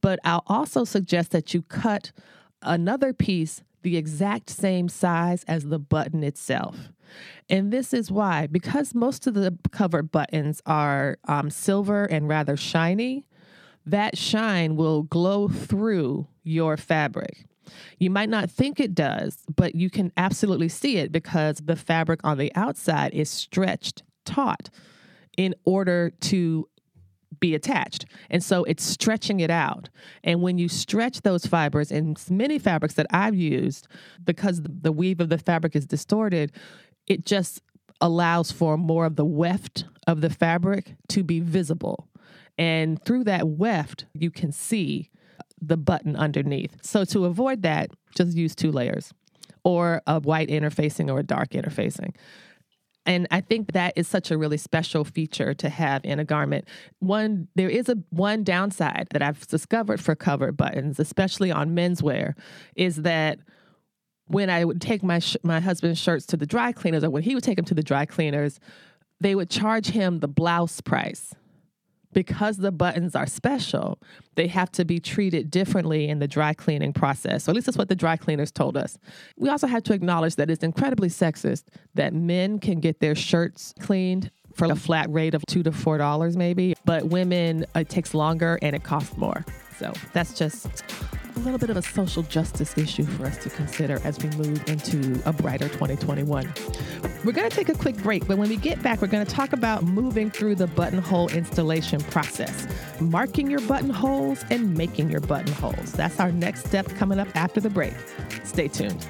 But 0.00 0.18
I'll 0.24 0.44
also 0.46 0.84
suggest 0.84 1.30
that 1.32 1.52
you 1.52 1.62
cut 1.62 2.12
another 2.62 3.12
piece 3.12 3.62
the 3.82 3.96
exact 3.96 4.50
same 4.50 4.88
size 4.88 5.44
as 5.44 5.64
the 5.64 5.78
button 5.78 6.24
itself. 6.24 6.76
And 7.48 7.72
this 7.72 7.94
is 7.94 8.10
why, 8.10 8.46
because 8.46 8.94
most 8.94 9.26
of 9.26 9.34
the 9.34 9.56
covered 9.70 10.10
buttons 10.10 10.60
are 10.66 11.18
um, 11.26 11.48
silver 11.50 12.04
and 12.04 12.28
rather 12.28 12.56
shiny, 12.56 13.26
that 13.86 14.18
shine 14.18 14.76
will 14.76 15.04
glow 15.04 15.48
through 15.48 16.26
your 16.42 16.76
fabric. 16.76 17.46
You 17.98 18.10
might 18.10 18.28
not 18.28 18.50
think 18.50 18.80
it 18.80 18.94
does, 18.94 19.38
but 19.54 19.74
you 19.74 19.90
can 19.90 20.12
absolutely 20.16 20.68
see 20.68 20.96
it 20.96 21.12
because 21.12 21.58
the 21.58 21.76
fabric 21.76 22.20
on 22.24 22.38
the 22.38 22.52
outside 22.54 23.14
is 23.14 23.30
stretched 23.30 24.02
taut 24.24 24.70
in 25.36 25.54
order 25.64 26.10
to 26.20 26.68
be 27.40 27.54
attached. 27.54 28.06
And 28.30 28.42
so 28.42 28.64
it's 28.64 28.82
stretching 28.82 29.40
it 29.40 29.50
out. 29.50 29.88
And 30.24 30.42
when 30.42 30.58
you 30.58 30.68
stretch 30.68 31.22
those 31.22 31.46
fibers, 31.46 31.92
in 31.92 32.16
many 32.30 32.58
fabrics 32.58 32.94
that 32.94 33.06
I've 33.10 33.34
used, 33.34 33.86
because 34.24 34.60
the 34.62 34.92
weave 34.92 35.20
of 35.20 35.28
the 35.28 35.38
fabric 35.38 35.76
is 35.76 35.86
distorted, 35.86 36.52
it 37.06 37.24
just 37.24 37.62
allows 38.00 38.52
for 38.52 38.76
more 38.76 39.06
of 39.06 39.16
the 39.16 39.24
weft 39.24 39.84
of 40.06 40.20
the 40.20 40.30
fabric 40.30 40.94
to 41.08 41.22
be 41.22 41.40
visible. 41.40 42.08
And 42.56 43.02
through 43.04 43.24
that 43.24 43.48
weft, 43.48 44.06
you 44.14 44.30
can 44.30 44.52
see 44.52 45.10
the 45.60 45.76
button 45.76 46.16
underneath. 46.16 46.76
So 46.82 47.04
to 47.06 47.24
avoid 47.24 47.62
that, 47.62 47.90
just 48.14 48.36
use 48.36 48.54
two 48.54 48.72
layers 48.72 49.12
or 49.64 50.02
a 50.06 50.20
white 50.20 50.48
interfacing 50.48 51.10
or 51.10 51.18
a 51.18 51.22
dark 51.22 51.50
interfacing. 51.50 52.14
And 53.06 53.26
I 53.30 53.40
think 53.40 53.72
that 53.72 53.94
is 53.96 54.06
such 54.06 54.30
a 54.30 54.36
really 54.36 54.58
special 54.58 55.02
feature 55.02 55.54
to 55.54 55.68
have 55.70 56.04
in 56.04 56.18
a 56.20 56.24
garment. 56.24 56.68
One, 56.98 57.48
there 57.54 57.70
is 57.70 57.88
a 57.88 57.96
one 58.10 58.44
downside 58.44 59.08
that 59.12 59.22
I've 59.22 59.46
discovered 59.46 59.98
for 59.98 60.14
covered 60.14 60.58
buttons, 60.58 61.00
especially 61.00 61.50
on 61.50 61.74
menswear, 61.74 62.34
is 62.76 62.96
that 62.96 63.38
when 64.26 64.50
I 64.50 64.66
would 64.66 64.82
take 64.82 65.02
my 65.02 65.20
sh- 65.20 65.38
my 65.42 65.58
husband's 65.58 65.98
shirts 65.98 66.26
to 66.26 66.36
the 66.36 66.44
dry 66.44 66.72
cleaners, 66.72 67.02
or 67.02 67.08
when 67.08 67.22
he 67.22 67.34
would 67.34 67.44
take 67.44 67.56
them 67.56 67.64
to 67.64 67.74
the 67.74 67.82
dry 67.82 68.04
cleaners, 68.04 68.60
they 69.20 69.34
would 69.34 69.48
charge 69.48 69.86
him 69.86 70.20
the 70.20 70.28
blouse 70.28 70.82
price 70.82 71.34
because 72.12 72.58
the 72.58 72.72
buttons 72.72 73.14
are 73.14 73.26
special, 73.26 73.98
they 74.34 74.46
have 74.46 74.70
to 74.72 74.84
be 74.84 74.98
treated 74.98 75.50
differently 75.50 76.08
in 76.08 76.18
the 76.18 76.28
dry 76.28 76.54
cleaning 76.54 76.92
process. 76.92 77.44
So 77.44 77.52
at 77.52 77.56
least 77.56 77.66
that's 77.66 77.78
what 77.78 77.88
the 77.88 77.96
dry 77.96 78.16
cleaners 78.16 78.50
told 78.50 78.76
us. 78.76 78.98
We 79.36 79.48
also 79.48 79.66
have 79.66 79.82
to 79.84 79.92
acknowledge 79.92 80.36
that 80.36 80.50
it's 80.50 80.64
incredibly 80.64 81.08
sexist 81.08 81.64
that 81.94 82.14
men 82.14 82.58
can 82.58 82.80
get 82.80 83.00
their 83.00 83.14
shirts 83.14 83.74
cleaned 83.80 84.30
for 84.54 84.66
a 84.66 84.76
flat 84.76 85.10
rate 85.10 85.34
of 85.34 85.44
two 85.46 85.62
to 85.62 85.70
four 85.70 85.98
dollars 85.98 86.36
maybe, 86.36 86.74
but 86.84 87.06
women 87.06 87.64
it 87.74 87.88
takes 87.88 88.12
longer 88.12 88.58
and 88.60 88.74
it 88.74 88.82
costs 88.82 89.16
more. 89.16 89.44
So 89.78 89.92
that's 90.12 90.34
just 90.34 90.84
a 91.36 91.38
little 91.40 91.58
bit 91.58 91.70
of 91.70 91.76
a 91.76 91.82
social 91.82 92.24
justice 92.24 92.76
issue 92.76 93.04
for 93.04 93.26
us 93.26 93.38
to 93.38 93.50
consider 93.50 94.00
as 94.04 94.18
we 94.18 94.28
move 94.30 94.68
into 94.68 95.22
a 95.24 95.32
brighter 95.32 95.68
2021. 95.68 96.52
We're 97.24 97.32
going 97.32 97.48
to 97.48 97.54
take 97.54 97.68
a 97.68 97.74
quick 97.74 97.96
break, 97.98 98.26
but 98.26 98.38
when 98.38 98.48
we 98.48 98.56
get 98.56 98.82
back, 98.82 99.00
we're 99.00 99.08
going 99.08 99.24
to 99.24 99.32
talk 99.32 99.52
about 99.52 99.84
moving 99.84 100.30
through 100.30 100.56
the 100.56 100.66
buttonhole 100.66 101.28
installation 101.28 102.00
process, 102.00 102.66
marking 103.00 103.50
your 103.50 103.60
buttonholes 103.60 104.44
and 104.50 104.76
making 104.76 105.10
your 105.10 105.20
buttonholes. 105.20 105.92
That's 105.92 106.18
our 106.18 106.32
next 106.32 106.64
step 106.66 106.86
coming 106.96 107.20
up 107.20 107.28
after 107.36 107.60
the 107.60 107.70
break. 107.70 107.94
Stay 108.44 108.68
tuned. 108.68 109.06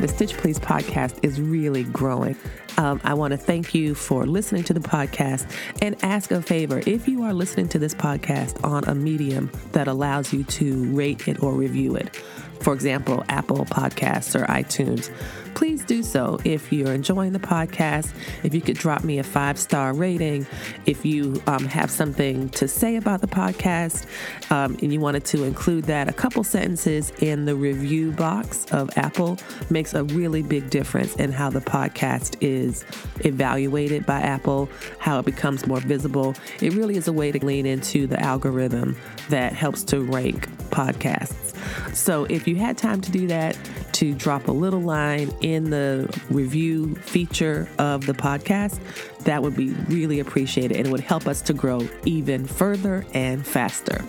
The 0.00 0.06
Stitch 0.06 0.34
Please 0.34 0.60
podcast 0.60 1.18
is 1.24 1.40
really 1.40 1.82
growing. 1.82 2.36
Um, 2.76 3.00
I 3.02 3.14
want 3.14 3.32
to 3.32 3.36
thank 3.36 3.74
you 3.74 3.96
for 3.96 4.26
listening 4.26 4.62
to 4.64 4.72
the 4.72 4.78
podcast 4.78 5.50
and 5.82 5.96
ask 6.04 6.30
a 6.30 6.40
favor. 6.40 6.80
If 6.86 7.08
you 7.08 7.24
are 7.24 7.34
listening 7.34 7.66
to 7.70 7.80
this 7.80 7.94
podcast 7.94 8.62
on 8.62 8.84
a 8.84 8.94
medium 8.94 9.50
that 9.72 9.88
allows 9.88 10.32
you 10.32 10.44
to 10.44 10.84
rate 10.94 11.26
it 11.26 11.42
or 11.42 11.52
review 11.52 11.96
it, 11.96 12.14
for 12.60 12.74
example, 12.74 13.24
Apple 13.28 13.64
Podcasts 13.64 14.40
or 14.40 14.44
iTunes, 14.46 15.10
please 15.58 15.84
do 15.84 16.04
so. 16.04 16.38
If 16.44 16.72
you're 16.72 16.92
enjoying 16.92 17.32
the 17.32 17.40
podcast, 17.40 18.12
if 18.44 18.54
you 18.54 18.60
could 18.60 18.76
drop 18.76 19.02
me 19.02 19.18
a 19.18 19.24
five 19.24 19.58
star 19.58 19.92
rating, 19.92 20.46
if 20.86 21.04
you 21.04 21.42
um, 21.48 21.64
have 21.64 21.90
something 21.90 22.48
to 22.50 22.68
say 22.68 22.94
about 22.94 23.22
the 23.22 23.26
podcast 23.26 24.06
um, 24.52 24.78
and 24.80 24.92
you 24.92 25.00
wanted 25.00 25.24
to 25.24 25.42
include 25.42 25.82
that, 25.86 26.08
a 26.08 26.12
couple 26.12 26.44
sentences 26.44 27.10
in 27.18 27.44
the 27.44 27.56
review 27.56 28.12
box 28.12 28.66
of 28.66 28.88
Apple 28.96 29.36
makes 29.68 29.94
a 29.94 30.04
really 30.04 30.44
big 30.44 30.70
difference 30.70 31.16
in 31.16 31.32
how 31.32 31.50
the 31.50 31.60
podcast 31.60 32.36
is 32.40 32.84
evaluated 33.24 34.06
by 34.06 34.20
Apple, 34.20 34.68
how 35.00 35.18
it 35.18 35.24
becomes 35.24 35.66
more 35.66 35.80
visible. 35.80 36.36
It 36.62 36.72
really 36.74 36.96
is 36.96 37.08
a 37.08 37.12
way 37.12 37.32
to 37.32 37.44
lean 37.44 37.66
into 37.66 38.06
the 38.06 38.20
algorithm 38.20 38.96
that 39.28 39.54
helps 39.54 39.82
to 39.84 40.02
rank 40.02 40.48
podcasts. 40.70 41.47
So 41.92 42.24
if 42.24 42.46
you 42.46 42.56
had 42.56 42.78
time 42.78 43.00
to 43.00 43.10
do 43.10 43.26
that, 43.28 43.56
to 43.94 44.14
drop 44.14 44.48
a 44.48 44.52
little 44.52 44.80
line 44.80 45.32
in 45.40 45.70
the 45.70 46.08
review 46.30 46.94
feature 46.96 47.68
of 47.78 48.06
the 48.06 48.12
podcast, 48.12 48.78
that 49.24 49.42
would 49.42 49.56
be 49.56 49.70
really 49.88 50.20
appreciated 50.20 50.76
and 50.76 50.86
it 50.86 50.90
would 50.90 51.00
help 51.00 51.26
us 51.26 51.42
to 51.42 51.52
grow 51.52 51.88
even 52.04 52.46
further 52.46 53.04
and 53.12 53.46
faster. 53.46 54.04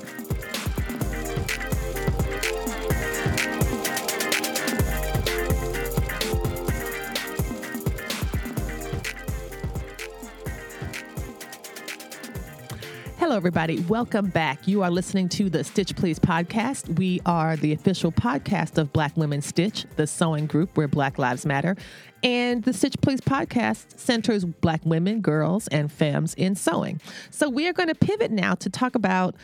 Hello, 13.30 13.38
everybody. 13.38 13.80
Welcome 13.82 14.30
back. 14.32 14.68
You 14.68 14.82
are 14.82 14.90
listening 14.90 15.30
to 15.30 15.52
the 15.52 15.64
Stitch 15.64 15.96
Please 15.96 16.18
podcast. 16.18 16.98
We 16.98 17.22
are 17.28 17.56
the 17.58 17.74
official 17.74 18.12
podcast 18.12 18.80
of 18.80 18.92
Black 18.92 19.16
Women 19.16 19.44
Stitch, 19.44 19.86
the 19.98 20.08
sewing 20.08 20.48
group 20.48 20.76
where 20.76 20.88
Black 20.88 21.20
Lives 21.20 21.46
Matter. 21.46 21.76
And 22.24 22.64
the 22.64 22.74
Stitch 22.74 22.96
Please 23.02 23.22
podcast 23.22 24.00
centers 24.00 24.46
Black 24.46 24.82
women, 24.84 25.22
girls, 25.22 25.68
and 25.68 25.92
femmes 25.92 26.34
in 26.34 26.56
sewing. 26.56 27.00
So 27.30 27.50
we 27.50 27.68
are 27.68 27.74
going 27.74 27.90
to 27.90 27.94
pivot 27.94 28.32
now 28.32 28.56
to 28.56 28.68
talk 28.68 28.96
about 28.96 29.36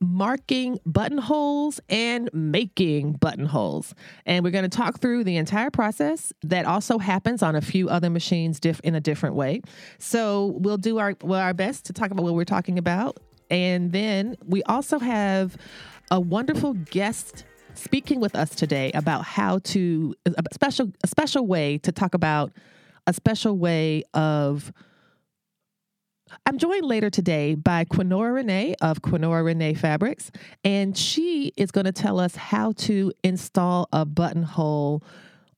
marking 0.00 0.78
buttonholes 0.86 1.80
and 1.88 2.30
making 2.32 3.12
buttonholes. 3.12 3.94
And 4.26 4.44
we're 4.44 4.50
going 4.50 4.68
to 4.68 4.76
talk 4.76 5.00
through 5.00 5.24
the 5.24 5.36
entire 5.36 5.70
process 5.70 6.32
that 6.42 6.66
also 6.66 6.98
happens 6.98 7.42
on 7.42 7.56
a 7.56 7.60
few 7.60 7.88
other 7.88 8.10
machines 8.10 8.60
diff- 8.60 8.80
in 8.84 8.94
a 8.94 9.00
different 9.00 9.34
way. 9.34 9.62
So 9.98 10.56
we'll 10.58 10.76
do 10.76 10.98
our 10.98 11.14
well, 11.22 11.40
our 11.40 11.54
best 11.54 11.86
to 11.86 11.92
talk 11.92 12.10
about 12.10 12.24
what 12.24 12.34
we're 12.34 12.44
talking 12.44 12.78
about. 12.78 13.18
And 13.50 13.92
then 13.92 14.36
we 14.44 14.62
also 14.64 14.98
have 14.98 15.56
a 16.10 16.20
wonderful 16.20 16.74
guest 16.74 17.44
speaking 17.74 18.20
with 18.20 18.34
us 18.34 18.50
today 18.50 18.90
about 18.92 19.24
how 19.24 19.58
to 19.58 20.14
a 20.26 20.42
special 20.52 20.92
a 21.02 21.06
special 21.06 21.46
way 21.46 21.78
to 21.78 21.92
talk 21.92 22.14
about 22.14 22.52
a 23.06 23.12
special 23.12 23.56
way 23.56 24.02
of 24.14 24.72
I'm 26.46 26.58
joined 26.58 26.84
later 26.84 27.10
today 27.10 27.54
by 27.54 27.84
Quinora 27.84 28.34
Renee 28.34 28.74
of 28.80 29.02
Quinora 29.02 29.44
Renee 29.44 29.74
Fabrics, 29.74 30.30
and 30.64 30.96
she 30.96 31.52
is 31.56 31.70
going 31.70 31.86
to 31.86 31.92
tell 31.92 32.18
us 32.20 32.36
how 32.36 32.72
to 32.72 33.12
install 33.22 33.88
a 33.92 34.04
buttonhole 34.04 35.02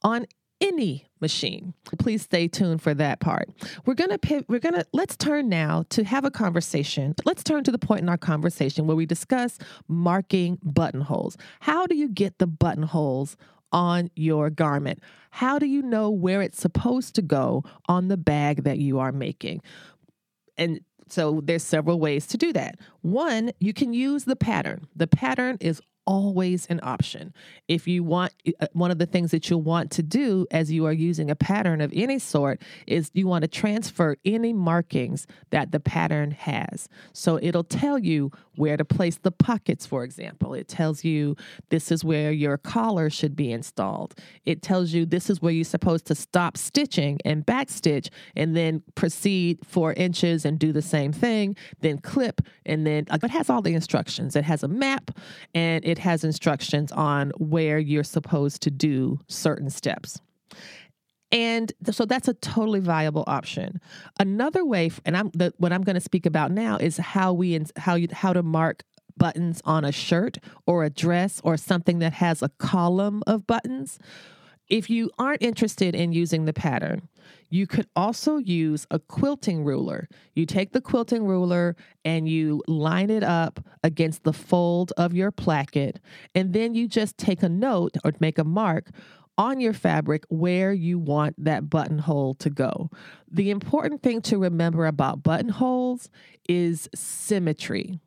on 0.02 0.26
any 0.60 1.06
machine. 1.20 1.74
Please 1.98 2.22
stay 2.22 2.48
tuned 2.48 2.82
for 2.82 2.94
that 2.94 3.20
part. 3.20 3.48
We're 3.86 3.94
going 3.94 4.16
to 4.16 4.44
we're 4.48 4.58
going 4.58 4.74
to 4.74 4.84
let's 4.92 5.16
turn 5.16 5.48
now 5.48 5.84
to 5.90 6.04
have 6.04 6.24
a 6.24 6.30
conversation. 6.30 7.14
Let's 7.24 7.42
turn 7.42 7.64
to 7.64 7.72
the 7.72 7.78
point 7.78 8.02
in 8.02 8.08
our 8.08 8.18
conversation 8.18 8.86
where 8.86 8.96
we 8.96 9.06
discuss 9.06 9.58
marking 9.88 10.58
buttonholes. 10.62 11.36
How 11.60 11.86
do 11.86 11.96
you 11.96 12.08
get 12.08 12.38
the 12.38 12.46
buttonholes 12.46 13.36
on 13.72 14.10
your 14.16 14.50
garment? 14.50 15.02
How 15.30 15.58
do 15.58 15.66
you 15.66 15.82
know 15.82 16.10
where 16.10 16.42
it's 16.42 16.60
supposed 16.60 17.14
to 17.14 17.22
go 17.22 17.64
on 17.86 18.08
the 18.08 18.16
bag 18.16 18.64
that 18.64 18.78
you 18.78 18.98
are 18.98 19.12
making? 19.12 19.62
And 20.60 20.80
so 21.08 21.40
there's 21.42 21.64
several 21.64 21.98
ways 21.98 22.28
to 22.28 22.36
do 22.36 22.52
that. 22.52 22.78
One, 23.00 23.50
you 23.58 23.72
can 23.72 23.92
use 23.92 24.24
the 24.24 24.36
pattern. 24.36 24.86
The 24.94 25.08
pattern 25.08 25.56
is 25.60 25.82
always 26.06 26.66
an 26.66 26.80
option. 26.82 27.32
If 27.68 27.86
you 27.86 28.02
want, 28.02 28.32
uh, 28.60 28.66
one 28.72 28.90
of 28.90 28.98
the 28.98 29.06
things 29.06 29.30
that 29.30 29.48
you'll 29.48 29.62
want 29.62 29.90
to 29.92 30.02
do 30.02 30.46
as 30.50 30.70
you 30.72 30.86
are 30.86 30.92
using 30.92 31.30
a 31.30 31.36
pattern 31.36 31.80
of 31.80 31.92
any 31.94 32.18
sort 32.18 32.62
is 32.86 33.10
you 33.14 33.26
want 33.26 33.42
to 33.42 33.48
transfer 33.48 34.16
any 34.24 34.52
markings 34.52 35.26
that 35.50 35.72
the 35.72 35.80
pattern 35.80 36.32
has. 36.32 36.88
So 37.12 37.38
it'll 37.42 37.64
tell 37.64 37.98
you 37.98 38.32
where 38.60 38.76
to 38.76 38.84
place 38.84 39.18
the 39.22 39.32
pockets, 39.32 39.86
for 39.86 40.04
example. 40.04 40.52
It 40.52 40.68
tells 40.68 41.02
you 41.02 41.34
this 41.70 41.90
is 41.90 42.04
where 42.04 42.30
your 42.30 42.58
collar 42.58 43.08
should 43.08 43.34
be 43.34 43.50
installed. 43.50 44.14
It 44.44 44.60
tells 44.60 44.92
you 44.92 45.06
this 45.06 45.30
is 45.30 45.40
where 45.40 45.52
you're 45.52 45.64
supposed 45.64 46.04
to 46.06 46.14
stop 46.14 46.58
stitching 46.58 47.18
and 47.24 47.44
backstitch 47.44 48.10
and 48.36 48.54
then 48.54 48.82
proceed 48.94 49.58
four 49.64 49.94
inches 49.94 50.44
and 50.44 50.58
do 50.58 50.72
the 50.72 50.82
same 50.82 51.12
thing, 51.12 51.56
then 51.80 51.98
clip, 51.98 52.42
and 52.66 52.86
then 52.86 53.06
uh, 53.10 53.14
like, 53.14 53.24
it 53.24 53.30
has 53.30 53.48
all 53.48 53.62
the 53.62 53.74
instructions. 53.74 54.36
It 54.36 54.44
has 54.44 54.62
a 54.62 54.68
map 54.68 55.10
and 55.54 55.82
it 55.84 55.98
has 55.98 56.22
instructions 56.22 56.92
on 56.92 57.32
where 57.38 57.78
you're 57.78 58.04
supposed 58.04 58.60
to 58.62 58.70
do 58.70 59.18
certain 59.26 59.70
steps. 59.70 60.20
And 61.32 61.72
so 61.90 62.04
that's 62.04 62.28
a 62.28 62.34
totally 62.34 62.80
viable 62.80 63.24
option. 63.26 63.80
Another 64.18 64.64
way, 64.64 64.90
and 65.04 65.16
I'm 65.16 65.30
the, 65.30 65.52
what 65.58 65.72
I'm 65.72 65.82
going 65.82 65.94
to 65.94 66.00
speak 66.00 66.26
about 66.26 66.50
now 66.50 66.76
is 66.76 66.96
how 66.96 67.32
we 67.32 67.60
how 67.76 67.94
you 67.94 68.08
how 68.12 68.32
to 68.32 68.42
mark 68.42 68.82
buttons 69.16 69.60
on 69.64 69.84
a 69.84 69.92
shirt 69.92 70.38
or 70.66 70.82
a 70.82 70.90
dress 70.90 71.40
or 71.44 71.56
something 71.56 72.00
that 72.00 72.14
has 72.14 72.42
a 72.42 72.48
column 72.58 73.22
of 73.26 73.46
buttons. 73.46 73.98
If 74.68 74.88
you 74.88 75.10
aren't 75.18 75.42
interested 75.42 75.96
in 75.96 76.12
using 76.12 76.44
the 76.44 76.52
pattern, 76.52 77.08
you 77.48 77.66
could 77.66 77.88
also 77.96 78.36
use 78.36 78.86
a 78.90 79.00
quilting 79.00 79.64
ruler. 79.64 80.08
You 80.34 80.46
take 80.46 80.72
the 80.72 80.80
quilting 80.80 81.26
ruler 81.26 81.74
and 82.04 82.28
you 82.28 82.62
line 82.68 83.10
it 83.10 83.24
up 83.24 83.58
against 83.82 84.22
the 84.22 84.32
fold 84.32 84.92
of 84.96 85.12
your 85.12 85.32
placket, 85.32 86.00
and 86.34 86.52
then 86.52 86.74
you 86.74 86.86
just 86.88 87.18
take 87.18 87.42
a 87.42 87.48
note 87.48 87.96
or 88.04 88.12
make 88.20 88.38
a 88.38 88.44
mark 88.44 88.90
on 89.40 89.58
your 89.58 89.72
fabric 89.72 90.24
where 90.28 90.70
you 90.70 90.98
want 90.98 91.34
that 91.42 91.70
buttonhole 91.70 92.34
to 92.34 92.50
go. 92.50 92.90
The 93.32 93.48
important 93.48 94.02
thing 94.02 94.20
to 94.22 94.36
remember 94.36 94.84
about 94.84 95.22
buttonholes 95.22 96.10
is 96.46 96.90
symmetry. 96.94 97.98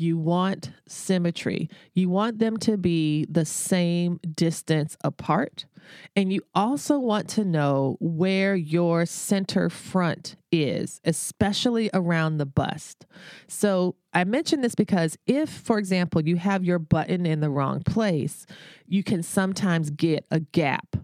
You 0.00 0.18
want 0.18 0.70
symmetry. 0.86 1.68
You 1.94 2.08
want 2.08 2.38
them 2.38 2.56
to 2.58 2.76
be 2.76 3.26
the 3.28 3.44
same 3.44 4.20
distance 4.34 4.96
apart. 5.02 5.66
And 6.14 6.32
you 6.32 6.42
also 6.54 6.98
want 6.98 7.28
to 7.30 7.44
know 7.44 7.96
where 8.00 8.54
your 8.54 9.06
center 9.06 9.70
front 9.70 10.36
is, 10.52 11.00
especially 11.04 11.90
around 11.94 12.38
the 12.38 12.46
bust. 12.46 13.06
So 13.46 13.96
I 14.12 14.24
mention 14.24 14.60
this 14.60 14.74
because 14.74 15.16
if, 15.26 15.48
for 15.48 15.78
example, 15.78 16.26
you 16.26 16.36
have 16.36 16.64
your 16.64 16.78
button 16.78 17.26
in 17.26 17.40
the 17.40 17.50
wrong 17.50 17.82
place, 17.82 18.46
you 18.86 19.02
can 19.02 19.22
sometimes 19.22 19.90
get 19.90 20.26
a 20.30 20.40
gap 20.40 20.96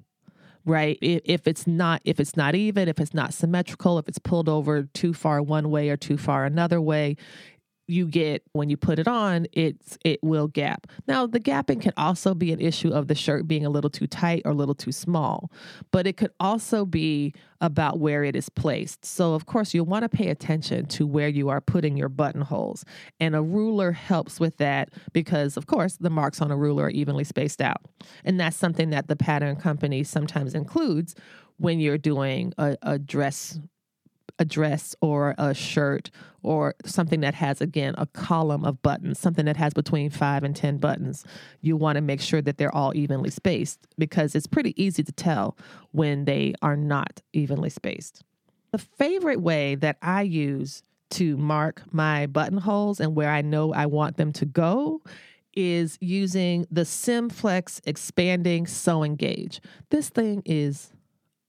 right 0.67 0.99
if 1.03 1.47
it's 1.47 1.67
not 1.67 2.01
if 2.05 2.19
it's 2.19 2.37
not 2.37 2.55
even 2.55 2.89
if 2.89 2.99
it's 2.99 3.13
not 3.13 3.35
symmetrical 3.35 3.99
if 3.99 4.09
it's 4.09 4.19
pulled 4.19 4.49
over 4.49 4.85
too 4.95 5.13
far 5.13 5.43
one 5.43 5.71
way 5.71 5.91
or 5.91 5.97
too 5.97 6.17
far 6.17 6.45
another 6.45 6.81
way 6.81 7.17
you 7.87 8.07
get 8.07 8.43
when 8.53 8.71
you 8.71 8.77
put 8.77 8.99
it 8.99 9.07
on 9.07 9.47
it's 9.53 9.99
it 10.05 10.23
will 10.23 10.49
gap. 10.49 10.87
Now 11.07 11.27
the 11.27 11.41
gapping 11.41 11.81
can 11.81 11.93
also 11.97 12.35
be 12.35 12.53
an 12.53 12.61
issue 12.61 12.91
of 12.91 13.09
the 13.09 13.15
shirt 13.15 13.47
being 13.47 13.67
a 13.67 13.71
little 13.71 13.91
too 13.91 14.07
tight 14.07 14.43
or 14.45 14.53
a 14.53 14.55
little 14.55 14.75
too 14.75 14.93
small 14.93 15.51
but 15.91 16.07
it 16.07 16.17
could 16.17 16.31
also 16.41 16.85
be 16.85 17.35
about 17.61 17.99
where 17.99 18.25
it 18.25 18.37
is 18.37 18.49
placed. 18.49 19.05
So 19.05 19.35
of 19.35 19.47
course 19.47 19.75
you'll 19.75 19.87
want 19.87 20.03
to 20.03 20.09
pay 20.09 20.29
attention 20.29 20.87
to 20.87 21.07
where 21.07 21.29
you 21.29 21.49
are 21.49 21.61
putting 21.61 21.97
your 21.97 22.09
buttonholes 22.09 22.85
and 23.21 23.35
a 23.35 23.43
ruler 23.43 23.93
helps 23.93 24.41
with 24.41 24.57
that 24.59 24.91
because 25.13 25.57
of 25.57 25.67
course 25.67 25.97
the 25.97 26.11
marks 26.11 26.41
on 26.41 26.51
a 26.51 26.57
ruler 26.57 26.85
are 26.85 26.91
evenly 26.91 27.25
spaced 27.25 27.61
out 27.61 27.83
and 28.25 28.41
that's 28.41 28.57
something 28.57 28.91
that 28.91 29.09
the 29.09 29.17
pattern 29.17 29.57
company 29.57 30.03
sometimes 30.05 30.55
includes 30.55 31.15
when 31.59 31.81
you're 31.81 31.99
doing 31.99 32.53
a, 32.59 32.77
a 32.83 32.99
dress 32.99 33.59
a 34.39 34.45
dress 34.45 34.95
or 35.01 35.35
a 35.39 35.55
shirt 35.55 36.11
or 36.43 36.75
something 36.85 37.21
that 37.21 37.35
has 37.35 37.61
again 37.61 37.95
a 37.97 38.07
column 38.07 38.65
of 38.65 38.83
buttons 38.83 39.19
something 39.19 39.45
that 39.45 39.57
has 39.57 39.73
between 39.73 40.11
5 40.11 40.43
and 40.43 40.57
10 40.57 40.79
buttons 40.79 41.25
you 41.61 41.77
want 41.77 41.97
to 41.97 42.03
make 42.03 42.21
sure 42.21 42.43
that 42.43 42.59
they're 42.59 42.75
all 42.75 42.95
evenly 42.95 43.31
spaced 43.31 43.87
because 43.97 44.35
it's 44.35 44.47
pretty 44.47 44.81
easy 44.83 45.03
to 45.03 45.13
tell 45.13 45.57
when 45.93 46.25
they 46.25 46.55
are 46.63 46.77
not 46.77 47.23
evenly 47.33 47.71
spaced 47.71 48.23
the 48.73 48.79
favorite 48.79 49.41
way 49.41 49.75
that 49.75 49.97
i 50.03 50.23
use 50.23 50.83
to 51.11 51.37
mark 51.37 51.83
my 51.93 52.27
buttonholes 52.27 53.01
and 53.01 53.15
where 53.15 53.31
i 53.31 53.41
know 53.41 53.73
i 53.73 53.87
want 53.87 54.17
them 54.17 54.33
to 54.33 54.45
go 54.45 55.01
is 55.57 55.97
using 56.01 56.67
the 56.71 56.83
Simflex 56.83 57.81
expanding 57.85 58.67
sewing 58.67 59.17
gauge. 59.17 59.61
This 59.91 60.09
thing 60.09 60.43
is 60.45 60.93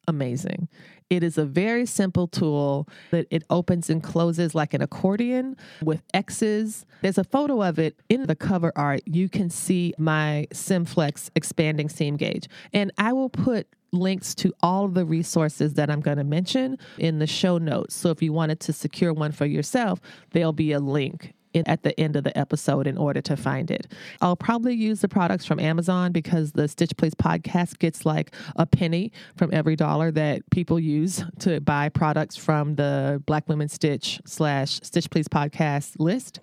amazing. 0.08 0.68
It 1.10 1.24
is 1.24 1.38
a 1.38 1.46
very 1.46 1.86
simple 1.86 2.28
tool 2.28 2.88
that 3.12 3.28
it 3.30 3.44
opens 3.50 3.92
and 3.92 4.02
closes 4.02 4.56
like 4.56 4.74
an 4.74 4.82
accordion 4.82 5.56
with 5.84 6.02
X's. 6.16 6.86
There's 7.02 7.20
a 7.20 7.24
photo 7.24 7.62
of 7.62 7.78
it 7.78 8.00
in 8.10 8.26
the 8.26 8.36
cover 8.36 8.72
art. 8.76 9.02
You 9.06 9.30
can 9.30 9.52
see 9.52 9.94
my 10.00 10.48
Simflex 10.52 11.30
expanding 11.36 11.90
seam 11.90 12.18
gauge. 12.18 12.48
And 12.74 12.92
I 12.98 13.14
will 13.14 13.30
put 13.30 13.68
links 13.92 14.34
to 14.36 14.52
all 14.62 14.86
of 14.86 14.96
the 14.96 15.06
resources 15.06 15.76
that 15.76 15.92
I'm 15.92 16.02
going 16.02 16.18
to 16.18 16.24
mention 16.24 16.78
in 16.98 17.20
the 17.20 17.28
show 17.28 17.60
notes. 17.60 17.96
So 17.96 18.10
if 18.10 18.22
you 18.24 18.34
wanted 18.34 18.60
to 18.62 18.74
secure 18.74 19.14
one 19.14 19.32
for 19.32 19.46
yourself, 19.46 20.02
there'll 20.32 20.54
be 20.54 20.72
a 20.72 20.80
link 20.80 21.34
in, 21.56 21.68
at 21.68 21.84
the 21.84 21.98
end 22.00 22.16
of 22.16 22.24
the 22.24 22.38
episode 22.38 22.86
in 22.86 22.98
order 22.98 23.22
to 23.22 23.38
find 23.38 23.72
it. 23.72 23.92
I'll 24.22 24.36
probably 24.36 24.76
use 24.76 25.02
the 25.02 25.08
products 25.08 25.46
from 25.46 25.60
Amazon 25.60 26.12
because 26.12 26.52
the 26.52 26.68
Stitch 26.68 26.96
Please 26.98 27.16
podcast 27.16 27.80
gets 27.80 28.06
like 28.06 28.36
a 28.58 28.66
penny 28.66 29.12
from 29.36 29.50
every 29.54 29.76
dollar 29.76 30.12
that 30.12 30.48
people 30.50 30.80
use 30.80 31.24
to 31.40 31.62
buy 31.62 31.90
products 31.90 32.36
from 32.36 32.76
the 32.76 33.24
Black 33.26 33.48
Women 33.48 33.70
Stitch 33.70 34.20
slash 34.26 34.80
Stitch 34.84 35.10
Please 35.10 35.28
podcast 35.28 35.96
list. 35.98 36.40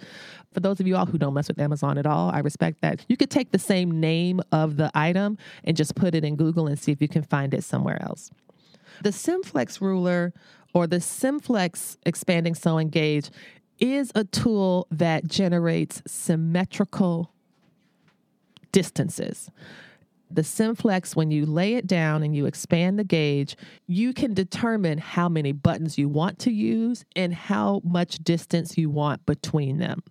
For 0.53 0.61
those 0.61 0.81
of 0.81 0.87
you 0.87 0.96
all 0.96 1.07
who 1.07 1.18
don't 1.18 1.35
mess 1.35 1.48
with 1.48 1.59
Amazon 1.59 1.98
at 1.98 2.07
all, 2.07 2.31
I 2.31 2.40
respect 2.40 2.81
that. 2.83 3.05
You 3.09 3.16
could 3.16 3.31
take 3.31 3.53
the 3.53 3.59
same 3.59 4.01
name 4.01 4.40
of 4.51 4.77
the 4.77 4.90
item 4.94 5.38
and 5.64 5.77
just 5.77 5.94
put 5.94 6.14
it 6.14 6.25
in 6.25 6.37
Google 6.37 6.66
and 6.66 6.79
see 6.79 6.92
if 6.92 7.01
you 7.01 7.09
can 7.09 7.22
find 7.22 7.55
it 7.55 7.64
somewhere 7.64 8.03
else. 8.03 8.31
The 9.03 9.11
Simflex 9.11 9.81
ruler 9.81 10.33
or 10.75 10.87
the 10.87 10.96
Simflex 10.96 11.96
expanding 12.05 12.55
sewing 12.55 12.88
gauge 12.88 13.31
is 13.83 14.12
a 14.14 14.23
tool 14.23 14.87
that 14.92 15.27
generates 15.27 16.03
symmetrical 16.07 17.33
distances. 18.71 19.51
The 20.31 20.42
Simflex, 20.42 21.16
when 21.16 21.33
you 21.33 21.45
lay 21.45 21.75
it 21.75 21.87
down 21.87 22.23
and 22.23 22.35
you 22.35 22.47
expand 22.47 22.99
the 22.99 23.05
gauge, 23.05 23.57
you 23.88 24.14
can 24.14 24.35
determine 24.35 24.97
how 24.99 25.29
many 25.29 25.51
buttons 25.51 25.99
you 25.99 26.09
want 26.09 26.38
to 26.38 26.53
use 26.53 27.05
and 27.16 27.35
how 27.35 27.83
much 27.85 28.18
distance 28.18 28.79
you 28.79 28.88
want 28.88 29.27
between 29.27 29.79
them. 29.79 30.03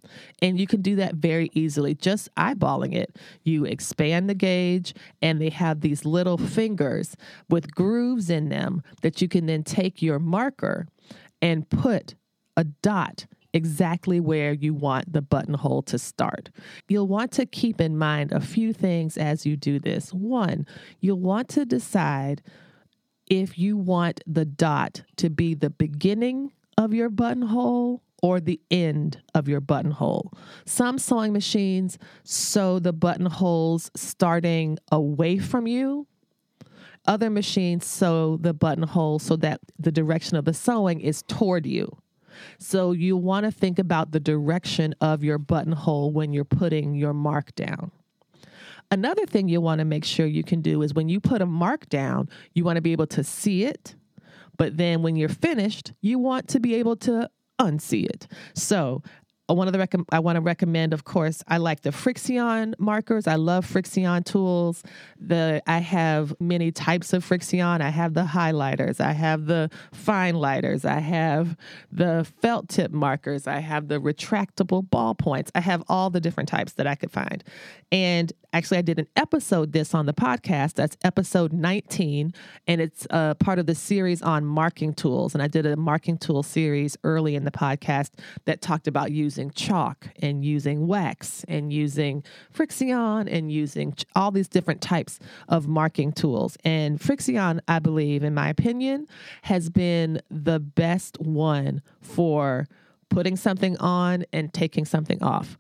And 0.42 0.60
you 0.60 0.68
can 0.68 0.82
do 0.82 0.98
that 0.98 1.16
very 1.16 1.50
easily, 1.54 1.96
just 1.96 2.30
eyeballing 2.36 2.94
it. 2.94 3.18
You 3.44 3.64
expand 3.66 4.30
the 4.30 4.36
gauge, 4.36 4.94
and 5.22 5.42
they 5.42 5.50
have 5.50 5.80
these 5.80 6.06
little 6.06 6.38
fingers 6.38 7.16
with 7.50 7.74
grooves 7.74 8.30
in 8.30 8.50
them 8.50 8.84
that 9.02 9.22
you 9.22 9.30
can 9.30 9.46
then 9.46 9.64
take 9.64 10.02
your 10.02 10.20
marker 10.20 10.88
and 11.42 11.68
put 11.70 12.16
a 12.58 12.66
dot 12.66 13.26
exactly 13.54 14.20
where 14.20 14.54
you 14.54 14.74
want 14.74 15.12
the 15.12 15.22
buttonhole 15.22 15.82
to 15.84 15.98
start. 15.98 16.50
You'll 16.88 17.08
want 17.08 17.32
to 17.34 17.46
keep 17.46 17.82
in 17.82 17.98
mind 17.98 18.32
a 18.32 18.40
few 18.40 18.74
things 18.74 19.18
as 19.18 19.46
you 19.46 19.58
do 19.58 19.80
this. 19.80 20.14
One, 20.14 20.66
you'll 21.00 21.20
want 21.20 21.50
to 21.50 21.66
decide 21.66 22.42
if 23.30 23.58
you 23.58 23.78
want 23.78 24.22
the 24.28 24.46
dot 24.46 25.04
to 25.18 25.30
be 25.30 25.54
the 25.54 25.70
beginning 25.70 26.52
of 26.78 26.94
your 26.94 27.10
buttonhole 27.10 28.02
or 28.22 28.40
the 28.40 28.60
end 28.70 29.22
of 29.34 29.48
your 29.48 29.62
buttonhole. 29.62 30.32
Some 30.66 30.98
sewing 30.98 31.34
machines 31.34 31.98
sew 32.24 32.80
the 32.80 32.94
buttonholes 32.94 33.90
starting 33.96 34.78
away 34.92 35.40
from 35.40 35.68
you. 35.68 36.08
Other 37.08 37.32
machines 37.32 37.86
sew 37.86 38.38
the 38.38 38.54
buttonhole 38.54 39.20
so 39.20 39.36
that 39.38 39.60
the 39.80 39.92
direction 39.92 40.38
of 40.38 40.46
the 40.46 40.54
sewing 40.54 41.02
is 41.02 41.24
toward 41.24 41.66
you. 41.66 41.98
So 42.58 42.92
you 42.92 43.18
want 43.18 43.46
to 43.46 43.52
think 43.52 43.80
about 43.80 44.12
the 44.12 44.20
direction 44.20 44.96
of 45.02 45.24
your 45.24 45.38
buttonhole 45.38 46.12
when 46.12 46.34
you're 46.34 46.46
putting 46.46 46.96
your 46.96 47.14
mark 47.14 47.54
down. 47.56 47.92
Another 48.90 49.26
thing 49.26 49.48
you 49.48 49.62
want 49.62 49.80
to 49.80 49.86
make 49.86 50.04
sure 50.04 50.26
you 50.26 50.44
can 50.44 50.62
do 50.62 50.82
is 50.82 50.94
when 50.94 51.08
you 51.08 51.22
put 51.22 51.42
a 51.42 51.46
mark 51.46 51.88
down, 51.88 52.30
you 52.54 52.64
want 52.66 52.76
to 52.76 52.82
be 52.82 52.92
able 52.92 53.08
to 53.08 53.24
see 53.24 53.64
it. 53.64 53.96
But 54.58 54.78
then 54.78 55.02
when 55.02 55.16
you're 55.16 55.30
finished, 55.30 55.94
you 56.02 56.20
want 56.20 56.50
to 56.50 56.60
be 56.60 56.76
able 56.76 56.98
to 56.98 57.30
unsee 57.58 58.06
it. 58.06 58.28
So 58.54 59.02
Uh, 59.52 59.54
one 59.54 59.68
of 59.68 59.74
the 59.74 59.80
rec- 59.80 59.94
I 60.12 60.20
want 60.20 60.38
to 60.38 60.42
recommend, 60.42 60.94
of 60.94 61.04
course, 61.04 61.44
I 61.48 61.58
like 61.58 61.82
the 61.82 61.90
Frixion 61.90 62.74
markers. 62.80 63.28
I 63.28 63.36
love 63.36 63.66
Frixion 63.66 64.24
tools. 64.24 64.84
The 65.20 65.62
I 65.68 65.80
have 65.80 66.34
many 66.40 66.72
types 66.72 67.14
of 67.14 67.28
Frixion. 67.28 67.82
I 67.82 67.90
have 67.90 68.14
the 68.14 68.24
highlighters. 68.24 69.00
I 69.00 69.12
have 69.12 69.46
the 69.46 69.70
fine 69.92 70.36
lighters. 70.36 70.86
I 70.86 71.00
have 71.00 71.58
the 71.92 72.28
felt 72.42 72.70
tip 72.70 72.92
markers. 72.92 73.48
I 73.48 73.60
have 73.60 73.88
the 73.88 74.00
retractable 74.00 74.88
ballpoints. 74.88 75.50
I 75.54 75.62
have 75.62 75.84
all 75.90 76.10
the 76.10 76.22
different 76.22 76.50
types 76.50 76.74
that 76.74 76.88
I 76.88 76.96
could 76.96 77.12
find. 77.12 77.44
And 77.92 78.32
actually, 78.54 78.78
I 78.78 78.82
did 78.84 79.00
an 79.00 79.08
episode 79.18 79.74
this 79.74 79.94
on 79.94 80.06
the 80.06 80.14
podcast. 80.14 80.76
That's 80.76 80.96
episode 81.04 81.52
19, 81.52 82.34
and 82.68 82.82
it's 82.82 83.06
a 83.10 83.36
part 83.36 83.60
of 83.60 83.66
the 83.66 83.76
series 83.76 84.22
on 84.22 84.46
marking 84.46 84.94
tools. 84.94 85.34
And 85.34 85.44
I 85.44 85.48
did 85.48 85.66
a 85.66 85.76
marking 85.76 86.18
tool 86.18 86.42
series 86.42 86.96
early 87.04 87.36
in 87.36 87.44
the 87.44 87.52
podcast 87.52 88.12
that 88.46 88.62
talked 88.62 88.88
about 88.88 89.12
using 89.12 89.41
using 89.42 89.52
chalk 89.52 90.08
and 90.22 90.46
using 90.46 90.88
wax 90.88 91.44
and 91.48 91.74
using 91.74 92.24
Frixion 92.54 93.28
and 93.32 93.52
using 93.52 93.96
all 94.16 94.32
these 94.32 94.48
different 94.48 94.82
types 94.82 95.20
of 95.50 95.68
marking 95.68 96.12
tools. 96.12 96.58
And 96.64 97.00
Frixion, 97.00 97.60
I 97.68 97.80
believe, 97.80 98.24
in 98.24 98.34
my 98.34 98.50
opinion, 98.50 99.08
has 99.44 99.70
been 99.70 100.22
the 100.30 100.60
best 100.60 101.20
one 101.20 101.82
for 102.02 102.68
putting 103.10 103.36
something 103.36 103.78
on 103.78 104.26
and 104.32 104.54
taking 104.54 104.86
something 104.86 105.22
off. 105.24 105.58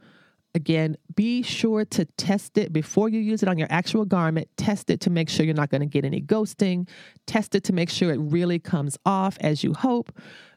Again, 0.54 0.98
be 1.16 1.44
sure 1.44 1.86
to 1.86 2.06
test 2.18 2.58
it 2.58 2.74
before 2.74 3.08
you 3.08 3.20
use 3.22 3.42
it 3.42 3.48
on 3.48 3.58
your 3.58 3.70
actual 3.72 4.04
garment. 4.04 4.50
Test 4.58 4.90
it 4.90 5.00
to 5.02 5.10
make 5.10 5.30
sure 5.30 5.46
you're 5.46 5.56
not 5.56 5.70
going 5.70 5.82
to 5.82 5.88
get 5.88 6.04
any 6.04 6.22
ghosting. 6.22 6.90
Test 7.26 7.56
it 7.56 7.64
to 7.64 7.74
make 7.74 7.90
sure 7.90 8.12
it 8.12 8.20
really 8.20 8.60
comes 8.60 8.98
off 9.06 9.38
as 9.40 9.64
you 9.64 9.74
hope 9.74 10.12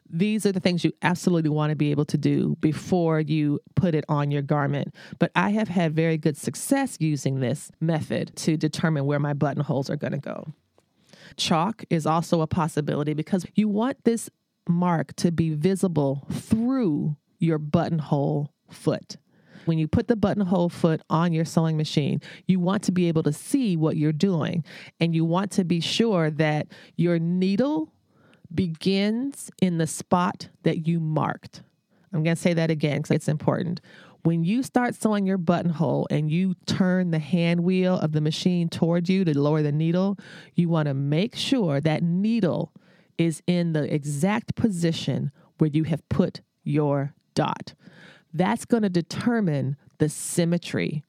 these 0.09 0.45
are 0.45 0.51
the 0.51 0.59
things 0.59 0.83
you 0.83 0.91
absolutely 1.01 1.49
want 1.49 1.71
to 1.71 1.75
be 1.75 1.91
able 1.91 2.05
to 2.05 2.17
do 2.17 2.55
before 2.59 3.19
you 3.19 3.59
put 3.75 3.95
it 3.95 4.05
on 4.07 4.31
your 4.31 4.41
garment. 4.41 4.93
But 5.19 5.31
I 5.35 5.49
have 5.51 5.67
had 5.67 5.95
very 5.95 6.17
good 6.17 6.37
success 6.37 6.97
using 6.99 7.39
this 7.39 7.71
method 7.81 8.35
to 8.37 8.57
determine 8.57 9.05
where 9.05 9.19
my 9.19 9.33
buttonholes 9.33 9.89
are 9.89 9.95
going 9.95 10.13
to 10.13 10.19
go. 10.19 10.47
Chalk 11.37 11.83
is 11.89 12.05
also 12.05 12.41
a 12.41 12.47
possibility 12.47 13.13
because 13.13 13.45
you 13.55 13.67
want 13.67 14.03
this 14.03 14.29
mark 14.67 15.15
to 15.17 15.31
be 15.31 15.51
visible 15.51 16.25
through 16.31 17.15
your 17.39 17.57
buttonhole 17.57 18.53
foot. 18.69 19.17
When 19.65 19.79
you 19.79 19.87
put 19.87 20.07
the 20.07 20.15
buttonhole 20.15 20.69
foot 20.69 21.01
on 21.09 21.33
your 21.33 21.45
sewing 21.45 21.75
machine, 21.75 22.21
you 22.47 22.59
want 22.59 22.83
to 22.83 22.91
be 22.91 23.07
able 23.07 23.23
to 23.23 23.33
see 23.33 23.75
what 23.75 23.97
you're 23.97 24.11
doing 24.11 24.63
and 24.99 25.15
you 25.15 25.25
want 25.25 25.51
to 25.53 25.63
be 25.63 25.79
sure 25.79 26.29
that 26.31 26.67
your 26.95 27.17
needle 27.17 27.91
begins 28.55 29.51
in 29.61 29.77
the 29.77 29.87
spot 29.87 30.49
that 30.63 30.87
you 30.87 30.99
marked. 30.99 31.63
I'm 32.13 32.23
going 32.23 32.35
to 32.35 32.41
say 32.41 32.53
that 32.53 32.71
again 32.71 32.97
because 32.97 33.11
it's 33.11 33.27
important. 33.27 33.81
When 34.23 34.43
you 34.43 34.63
start 34.63 34.95
sewing 34.95 35.27
your 35.27 35.37
buttonhole 35.37 36.07
and 36.09 36.31
you 36.31 36.55
turn 36.65 37.11
the 37.11 37.19
hand 37.19 37.63
wheel 37.63 37.99
of 37.99 38.11
the 38.13 38.21
machine 38.21 38.69
toward 38.69 39.07
you 39.07 39.23
to 39.25 39.37
lower 39.37 39.61
the 39.61 39.71
needle, 39.71 40.17
you 40.55 40.67
want 40.69 40.87
to 40.87 40.93
make 40.93 41.35
sure 41.35 41.79
that 41.81 42.01
needle 42.01 42.71
is 43.17 43.43
in 43.45 43.73
the 43.73 43.93
exact 43.93 44.55
position 44.55 45.31
where 45.57 45.69
you 45.69 45.83
have 45.83 46.07
put 46.09 46.41
your 46.63 47.13
dot. 47.35 47.73
That's 48.33 48.65
going 48.65 48.83
to 48.83 48.89
determine 48.89 49.77
the 49.99 50.09
symmetry 50.09 51.03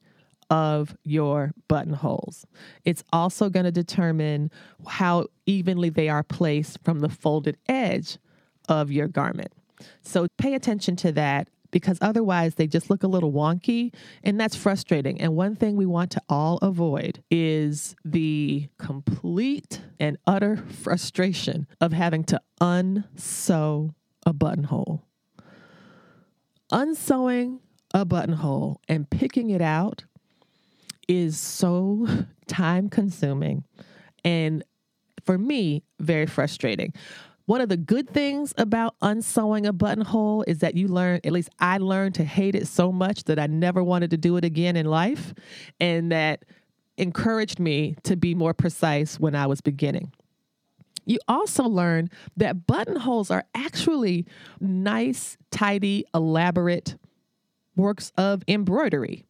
of 0.49 0.95
your 1.03 1.53
buttonholes. 1.67 2.45
It's 2.85 3.03
also 3.11 3.49
going 3.49 3.65
to 3.65 3.71
determine 3.71 4.51
how 4.87 5.27
evenly 5.45 5.89
they 5.89 6.09
are 6.09 6.23
placed 6.23 6.79
from 6.83 6.99
the 6.99 7.09
folded 7.09 7.57
edge 7.67 8.17
of 8.69 8.91
your 8.91 9.07
garment. 9.07 9.51
So 10.01 10.27
pay 10.37 10.53
attention 10.53 10.95
to 10.97 11.11
that 11.13 11.49
because 11.71 11.97
otherwise 12.01 12.55
they 12.55 12.67
just 12.67 12.89
look 12.89 13.03
a 13.03 13.07
little 13.07 13.31
wonky 13.31 13.93
and 14.23 14.39
that's 14.39 14.55
frustrating. 14.55 15.19
And 15.19 15.35
one 15.35 15.55
thing 15.55 15.75
we 15.75 15.85
want 15.85 16.11
to 16.11 16.21
all 16.29 16.57
avoid 16.57 17.23
is 17.29 17.95
the 18.05 18.69
complete 18.77 19.81
and 19.99 20.17
utter 20.25 20.57
frustration 20.81 21.67
of 21.81 21.93
having 21.93 22.23
to 22.25 22.41
unsew 22.61 23.93
a 24.25 24.33
buttonhole. 24.33 25.03
Unsewing 26.71 27.59
a 27.93 28.05
buttonhole 28.05 28.81
and 28.87 29.09
picking 29.09 29.49
it 29.49 29.61
out 29.61 30.05
is 31.07 31.39
so 31.39 32.07
time 32.47 32.89
consuming 32.89 33.63
and 34.23 34.63
for 35.27 35.37
me, 35.37 35.83
very 35.99 36.25
frustrating. 36.25 36.93
One 37.45 37.61
of 37.61 37.69
the 37.69 37.77
good 37.77 38.09
things 38.09 38.53
about 38.57 38.95
unsewing 39.01 39.65
a 39.65 39.73
buttonhole 39.73 40.43
is 40.47 40.59
that 40.59 40.75
you 40.75 40.87
learn, 40.87 41.19
at 41.23 41.31
least 41.31 41.49
I 41.59 41.77
learned 41.77 42.15
to 42.15 42.23
hate 42.23 42.55
it 42.55 42.67
so 42.67 42.91
much 42.91 43.25
that 43.25 43.37
I 43.37 43.47
never 43.47 43.83
wanted 43.83 44.09
to 44.11 44.17
do 44.17 44.37
it 44.37 44.43
again 44.43 44.75
in 44.75 44.85
life. 44.85 45.33
And 45.79 46.11
that 46.11 46.43
encouraged 46.97 47.59
me 47.59 47.95
to 48.03 48.17
be 48.17 48.35
more 48.35 48.53
precise 48.53 49.19
when 49.19 49.35
I 49.35 49.47
was 49.47 49.61
beginning. 49.61 50.11
You 51.05 51.19
also 51.27 51.63
learn 51.63 52.09
that 52.35 52.67
buttonholes 52.67 53.31
are 53.31 53.45
actually 53.55 54.25
nice, 54.59 55.37
tidy, 55.51 56.03
elaborate 56.13 56.97
works 57.77 58.11
of 58.17 58.43
embroidery. 58.47 59.23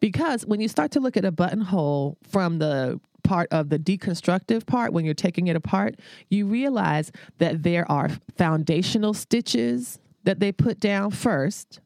Because 0.00 0.46
when 0.46 0.60
you 0.60 0.68
start 0.68 0.90
to 0.92 1.00
look 1.00 1.16
at 1.16 1.24
a 1.24 1.32
buttonhole 1.32 2.18
from 2.22 2.58
the 2.58 3.00
part 3.24 3.48
of 3.52 3.68
the 3.68 3.78
deconstructive 3.78 4.66
part, 4.66 4.92
when 4.92 5.04
you're 5.04 5.14
taking 5.14 5.48
it 5.48 5.56
apart, 5.56 5.96
you 6.30 6.46
realize 6.46 7.12
that 7.38 7.62
there 7.62 7.90
are 7.90 8.10
foundational 8.36 9.14
stitches 9.14 9.98
that 10.24 10.40
they 10.40 10.52
put 10.52 10.80
down 10.80 11.10
first. 11.10 11.80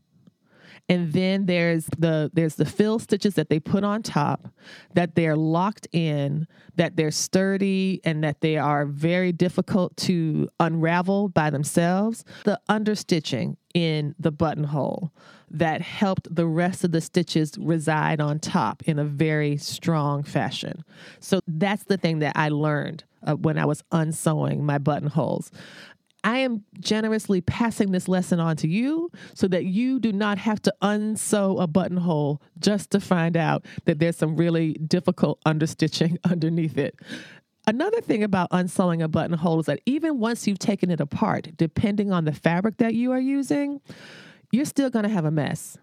And 0.88 1.12
then 1.12 1.46
there's 1.46 1.86
the 1.96 2.30
there's 2.34 2.56
the 2.56 2.64
fill 2.64 2.98
stitches 2.98 3.34
that 3.34 3.48
they 3.48 3.60
put 3.60 3.84
on 3.84 4.02
top 4.02 4.48
that 4.94 5.14
they're 5.14 5.36
locked 5.36 5.86
in, 5.92 6.46
that 6.76 6.96
they're 6.96 7.12
sturdy 7.12 8.00
and 8.04 8.22
that 8.24 8.40
they 8.40 8.56
are 8.56 8.84
very 8.84 9.32
difficult 9.32 9.96
to 9.98 10.48
unravel 10.58 11.28
by 11.28 11.50
themselves. 11.50 12.24
The 12.44 12.60
understitching 12.68 13.56
in 13.74 14.14
the 14.18 14.32
buttonhole 14.32 15.12
that 15.52 15.82
helped 15.82 16.34
the 16.34 16.46
rest 16.46 16.82
of 16.82 16.92
the 16.92 17.00
stitches 17.00 17.52
reside 17.58 18.20
on 18.20 18.38
top 18.38 18.82
in 18.84 18.98
a 18.98 19.04
very 19.04 19.56
strong 19.56 20.22
fashion. 20.22 20.82
So 21.20 21.40
that's 21.46 21.84
the 21.84 21.98
thing 21.98 22.20
that 22.20 22.32
I 22.36 22.48
learned 22.48 23.04
uh, 23.26 23.34
when 23.34 23.58
I 23.58 23.66
was 23.66 23.84
unsewing 23.92 24.64
my 24.64 24.78
buttonholes. 24.78 25.50
I 26.24 26.38
am 26.38 26.64
generously 26.78 27.40
passing 27.40 27.90
this 27.90 28.08
lesson 28.08 28.38
on 28.38 28.56
to 28.58 28.68
you 28.68 29.10
so 29.34 29.48
that 29.48 29.64
you 29.64 29.98
do 29.98 30.12
not 30.12 30.38
have 30.38 30.62
to 30.62 30.74
unsew 30.80 31.58
a 31.58 31.66
buttonhole 31.66 32.40
just 32.60 32.90
to 32.92 33.00
find 33.00 33.36
out 33.36 33.66
that 33.86 33.98
there's 33.98 34.16
some 34.16 34.36
really 34.36 34.74
difficult 34.74 35.40
understitching 35.44 36.16
underneath 36.24 36.78
it. 36.78 36.98
Another 37.66 38.00
thing 38.00 38.24
about 38.24 38.48
unsewing 38.50 39.02
a 39.02 39.08
buttonhole 39.08 39.60
is 39.60 39.66
that 39.66 39.80
even 39.86 40.18
once 40.18 40.46
you've 40.46 40.58
taken 40.58 40.90
it 40.90 41.00
apart, 41.00 41.48
depending 41.56 42.12
on 42.12 42.24
the 42.24 42.32
fabric 42.32 42.78
that 42.78 42.94
you 42.94 43.12
are 43.12 43.20
using, 43.20 43.80
you're 44.52 44.64
still 44.66 44.90
going 44.90 45.04
to 45.04 45.08
have 45.08 45.24
a 45.24 45.30
mess. 45.30 45.78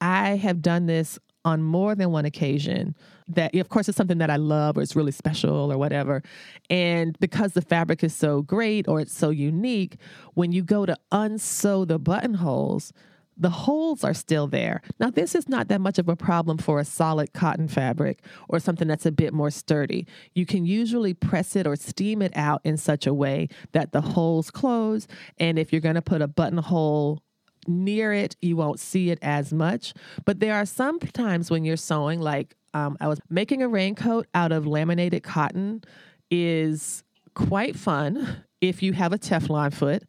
I 0.00 0.36
have 0.36 0.62
done 0.62 0.86
this 0.86 1.18
on 1.44 1.62
more 1.62 1.94
than 1.94 2.10
one 2.10 2.24
occasion 2.24 2.94
that 3.28 3.54
of 3.54 3.68
course 3.68 3.88
it's 3.88 3.96
something 3.96 4.18
that 4.18 4.30
I 4.30 4.36
love 4.36 4.76
or 4.76 4.82
it's 4.82 4.96
really 4.96 5.12
special 5.12 5.72
or 5.72 5.78
whatever. 5.78 6.22
And 6.68 7.18
because 7.20 7.52
the 7.52 7.62
fabric 7.62 8.02
is 8.02 8.14
so 8.14 8.42
great 8.42 8.88
or 8.88 9.00
it's 9.00 9.16
so 9.16 9.30
unique, 9.30 9.96
when 10.34 10.52
you 10.52 10.62
go 10.62 10.84
to 10.84 10.96
unsew 11.12 11.86
the 11.86 11.98
buttonholes, 11.98 12.92
the 13.36 13.50
holes 13.50 14.04
are 14.04 14.12
still 14.12 14.46
there. 14.46 14.82
Now, 14.98 15.08
this 15.08 15.34
is 15.34 15.48
not 15.48 15.68
that 15.68 15.80
much 15.80 15.98
of 15.98 16.10
a 16.10 16.16
problem 16.16 16.58
for 16.58 16.78
a 16.78 16.84
solid 16.84 17.32
cotton 17.32 17.68
fabric 17.68 18.22
or 18.50 18.58
something 18.58 18.86
that's 18.86 19.06
a 19.06 19.12
bit 19.12 19.32
more 19.32 19.50
sturdy. 19.50 20.06
You 20.34 20.44
can 20.44 20.66
usually 20.66 21.14
press 21.14 21.56
it 21.56 21.66
or 21.66 21.74
steam 21.76 22.20
it 22.20 22.36
out 22.36 22.60
in 22.64 22.76
such 22.76 23.06
a 23.06 23.14
way 23.14 23.48
that 23.72 23.92
the 23.92 24.02
holes 24.02 24.50
close. 24.50 25.06
And 25.38 25.58
if 25.58 25.72
you're 25.72 25.80
going 25.80 25.94
to 25.94 26.02
put 26.02 26.20
a 26.20 26.28
buttonhole 26.28 27.22
near 27.66 28.12
it, 28.12 28.36
you 28.40 28.56
won't 28.56 28.80
see 28.80 29.10
it 29.10 29.18
as 29.22 29.52
much. 29.52 29.94
But 30.24 30.40
there 30.40 30.54
are 30.54 30.66
some 30.66 30.98
times 30.98 31.50
when 31.50 31.64
you're 31.64 31.76
sewing, 31.76 32.20
like 32.20 32.54
um, 32.74 32.96
I 33.00 33.08
was 33.08 33.20
making 33.28 33.62
a 33.62 33.68
raincoat 33.68 34.26
out 34.34 34.52
of 34.52 34.66
laminated 34.66 35.22
cotton, 35.22 35.82
is 36.30 37.02
quite 37.34 37.76
fun 37.76 38.44
if 38.60 38.82
you 38.82 38.92
have 38.92 39.12
a 39.12 39.18
Teflon 39.18 39.72
foot 39.72 40.04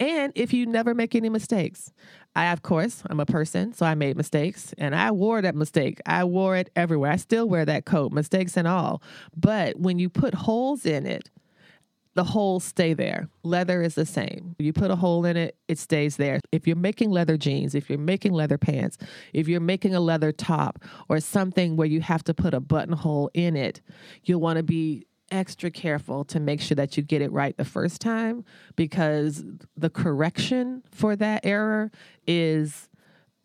and 0.00 0.32
if 0.34 0.52
you 0.52 0.66
never 0.66 0.94
make 0.94 1.14
any 1.14 1.28
mistakes. 1.28 1.92
I, 2.36 2.46
of 2.52 2.62
course, 2.62 3.02
I'm 3.06 3.20
a 3.20 3.26
person, 3.26 3.72
so 3.72 3.86
I 3.86 3.94
made 3.94 4.16
mistakes 4.16 4.74
and 4.76 4.94
I 4.94 5.12
wore 5.12 5.40
that 5.42 5.54
mistake. 5.54 6.00
I 6.04 6.24
wore 6.24 6.56
it 6.56 6.70
everywhere. 6.74 7.12
I 7.12 7.16
still 7.16 7.48
wear 7.48 7.64
that 7.64 7.84
coat, 7.84 8.12
mistakes 8.12 8.56
and 8.56 8.66
all. 8.66 9.02
But 9.36 9.78
when 9.78 9.98
you 9.98 10.08
put 10.08 10.34
holes 10.34 10.84
in 10.84 11.06
it, 11.06 11.30
the 12.14 12.24
holes 12.24 12.64
stay 12.64 12.94
there. 12.94 13.28
Leather 13.42 13.82
is 13.82 13.94
the 13.94 14.06
same. 14.06 14.54
You 14.58 14.72
put 14.72 14.90
a 14.90 14.96
hole 14.96 15.24
in 15.24 15.36
it, 15.36 15.56
it 15.68 15.78
stays 15.78 16.16
there. 16.16 16.40
If 16.52 16.66
you're 16.66 16.76
making 16.76 17.10
leather 17.10 17.36
jeans, 17.36 17.74
if 17.74 17.90
you're 17.90 17.98
making 17.98 18.32
leather 18.32 18.58
pants, 18.58 18.98
if 19.32 19.48
you're 19.48 19.60
making 19.60 19.94
a 19.94 20.00
leather 20.00 20.32
top 20.32 20.78
or 21.08 21.20
something 21.20 21.76
where 21.76 21.88
you 21.88 22.00
have 22.00 22.24
to 22.24 22.34
put 22.34 22.54
a 22.54 22.60
buttonhole 22.60 23.30
in 23.34 23.56
it, 23.56 23.80
you'll 24.24 24.40
want 24.40 24.58
to 24.58 24.62
be 24.62 25.06
extra 25.30 25.70
careful 25.70 26.24
to 26.24 26.38
make 26.38 26.60
sure 26.60 26.76
that 26.76 26.96
you 26.96 27.02
get 27.02 27.22
it 27.22 27.32
right 27.32 27.56
the 27.56 27.64
first 27.64 28.00
time 28.00 28.44
because 28.76 29.42
the 29.76 29.90
correction 29.90 30.82
for 30.90 31.16
that 31.16 31.44
error 31.44 31.90
is 32.26 32.88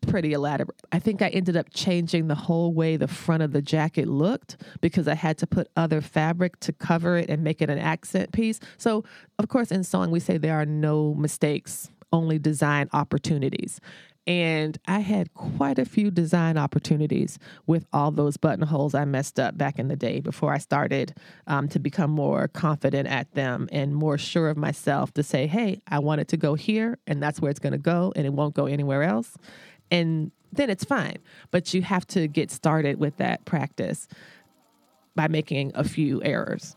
pretty 0.00 0.32
elaborate. 0.32 0.80
I 0.92 0.98
think 0.98 1.22
I 1.22 1.28
ended 1.28 1.56
up 1.56 1.66
changing 1.72 2.28
the 2.28 2.34
whole 2.34 2.72
way 2.72 2.96
the 2.96 3.08
front 3.08 3.42
of 3.42 3.52
the 3.52 3.62
jacket 3.62 4.08
looked 4.08 4.56
because 4.80 5.08
I 5.08 5.14
had 5.14 5.38
to 5.38 5.46
put 5.46 5.68
other 5.76 6.00
fabric 6.00 6.58
to 6.60 6.72
cover 6.72 7.16
it 7.16 7.28
and 7.28 7.42
make 7.42 7.62
it 7.62 7.70
an 7.70 7.78
accent 7.78 8.32
piece. 8.32 8.60
So, 8.78 9.04
of 9.38 9.48
course, 9.48 9.70
in 9.70 9.84
sewing, 9.84 10.10
we 10.10 10.20
say 10.20 10.38
there 10.38 10.60
are 10.60 10.66
no 10.66 11.14
mistakes, 11.14 11.90
only 12.12 12.38
design 12.38 12.88
opportunities. 12.92 13.80
And 14.26 14.78
I 14.86 15.00
had 15.00 15.32
quite 15.34 15.78
a 15.78 15.84
few 15.84 16.10
design 16.10 16.58
opportunities 16.58 17.38
with 17.66 17.86
all 17.92 18.10
those 18.10 18.36
buttonholes 18.36 18.94
I 18.94 19.04
messed 19.04 19.40
up 19.40 19.56
back 19.56 19.78
in 19.78 19.88
the 19.88 19.96
day 19.96 20.20
before 20.20 20.52
I 20.52 20.58
started 20.58 21.14
um, 21.46 21.68
to 21.70 21.78
become 21.78 22.10
more 22.10 22.46
confident 22.46 23.08
at 23.08 23.32
them 23.32 23.68
and 23.72 23.94
more 23.94 24.18
sure 24.18 24.48
of 24.48 24.56
myself 24.56 25.12
to 25.14 25.22
say, 25.22 25.46
hey, 25.46 25.80
I 25.88 26.00
want 26.00 26.20
it 26.20 26.28
to 26.28 26.36
go 26.36 26.54
here, 26.54 26.98
and 27.06 27.22
that's 27.22 27.40
where 27.40 27.50
it's 27.50 27.58
going 27.58 27.72
to 27.72 27.78
go, 27.78 28.12
and 28.14 28.26
it 28.26 28.32
won't 28.32 28.54
go 28.54 28.66
anywhere 28.66 29.02
else. 29.02 29.36
And 29.90 30.30
then 30.52 30.70
it's 30.70 30.84
fine. 30.84 31.18
But 31.50 31.74
you 31.74 31.82
have 31.82 32.06
to 32.08 32.28
get 32.28 32.50
started 32.50 32.98
with 32.98 33.16
that 33.18 33.44
practice 33.44 34.08
by 35.14 35.28
making 35.28 35.72
a 35.74 35.84
few 35.84 36.22
errors. 36.22 36.76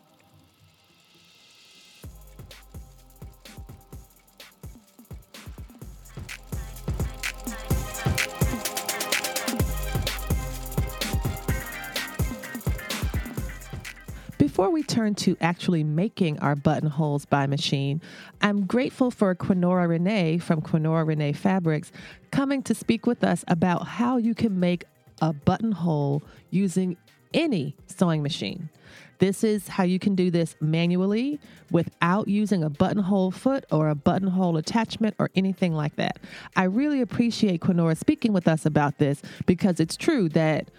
Before 14.53 14.69
we 14.69 14.83
turn 14.83 15.15
to 15.15 15.35
actually 15.41 15.83
making 15.83 16.37
our 16.37 16.55
buttonholes 16.55 17.25
by 17.25 17.47
machine, 17.47 18.03
I'm 18.39 18.67
grateful 18.67 19.09
for 19.09 19.33
Quinora 19.33 19.89
Renee 19.89 20.37
from 20.37 20.61
Quinora 20.61 21.07
Renee 21.07 21.33
Fabrics 21.33 21.91
coming 22.29 22.61
to 22.61 22.75
speak 22.75 23.07
with 23.07 23.23
us 23.23 23.43
about 23.47 23.87
how 23.87 24.17
you 24.17 24.35
can 24.35 24.59
make 24.59 24.83
a 25.23 25.33
buttonhole 25.33 26.21
using 26.51 26.97
any 27.33 27.75
sewing 27.87 28.21
machine. 28.21 28.69
This 29.17 29.43
is 29.43 29.67
how 29.67 29.85
you 29.85 29.97
can 29.97 30.13
do 30.13 30.29
this 30.29 30.55
manually 30.61 31.39
without 31.71 32.27
using 32.27 32.63
a 32.63 32.69
buttonhole 32.69 33.31
foot 33.31 33.65
or 33.71 33.89
a 33.89 33.95
buttonhole 33.95 34.57
attachment 34.57 35.15
or 35.17 35.31
anything 35.33 35.73
like 35.73 35.95
that. 35.95 36.19
I 36.55 36.65
really 36.65 37.01
appreciate 37.01 37.61
Quinora 37.61 37.97
speaking 37.97 38.33
with 38.33 38.47
us 38.47 38.67
about 38.67 38.99
this 38.99 39.23
because 39.47 39.79
it's 39.79 39.97
true 39.97 40.29
that 40.29 40.69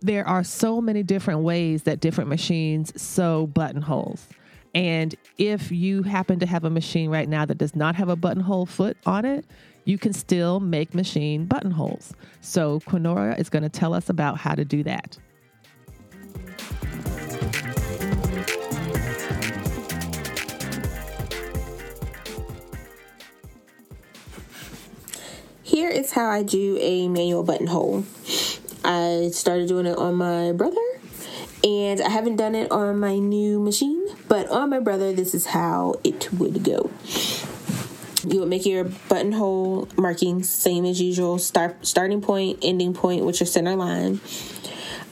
there 0.00 0.26
are 0.26 0.44
so 0.44 0.80
many 0.80 1.02
different 1.02 1.40
ways 1.40 1.84
that 1.84 2.00
different 2.00 2.28
machines 2.28 3.00
sew 3.00 3.46
buttonholes. 3.46 4.26
And 4.74 5.14
if 5.38 5.72
you 5.72 6.02
happen 6.02 6.38
to 6.40 6.46
have 6.46 6.64
a 6.64 6.70
machine 6.70 7.08
right 7.08 7.28
now 7.28 7.46
that 7.46 7.56
does 7.56 7.74
not 7.74 7.96
have 7.96 8.08
a 8.08 8.16
buttonhole 8.16 8.66
foot 8.66 8.96
on 9.06 9.24
it, 9.24 9.46
you 9.84 9.96
can 9.96 10.12
still 10.12 10.60
make 10.60 10.94
machine 10.94 11.46
buttonholes. 11.46 12.12
So 12.40 12.80
Quinora 12.80 13.38
is 13.38 13.48
going 13.48 13.62
to 13.62 13.68
tell 13.68 13.94
us 13.94 14.10
about 14.10 14.36
how 14.36 14.54
to 14.54 14.64
do 14.64 14.82
that. 14.82 15.16
Here 25.62 25.88
is 25.88 26.12
how 26.12 26.28
I 26.28 26.42
do 26.42 26.78
a 26.80 27.08
manual 27.08 27.42
buttonhole. 27.42 28.04
I 28.86 29.30
started 29.32 29.66
doing 29.66 29.86
it 29.86 29.98
on 29.98 30.14
my 30.14 30.52
brother, 30.52 30.80
and 31.64 32.00
I 32.00 32.08
haven't 32.08 32.36
done 32.36 32.54
it 32.54 32.70
on 32.70 33.00
my 33.00 33.18
new 33.18 33.58
machine, 33.58 34.06
but 34.28 34.48
on 34.48 34.70
my 34.70 34.78
brother, 34.78 35.12
this 35.12 35.34
is 35.34 35.46
how 35.46 35.96
it 36.04 36.32
would 36.32 36.62
go. 36.62 36.90
You 38.28 38.40
would 38.40 38.48
make 38.48 38.64
your 38.64 38.84
buttonhole 38.84 39.88
markings 39.96 40.48
same 40.48 40.84
as 40.84 41.00
usual 41.00 41.38
start 41.38 41.84
starting 41.84 42.20
point, 42.20 42.60
ending 42.62 42.94
point 42.94 43.24
with 43.24 43.40
your 43.40 43.46
center 43.48 43.74
line. 43.74 44.20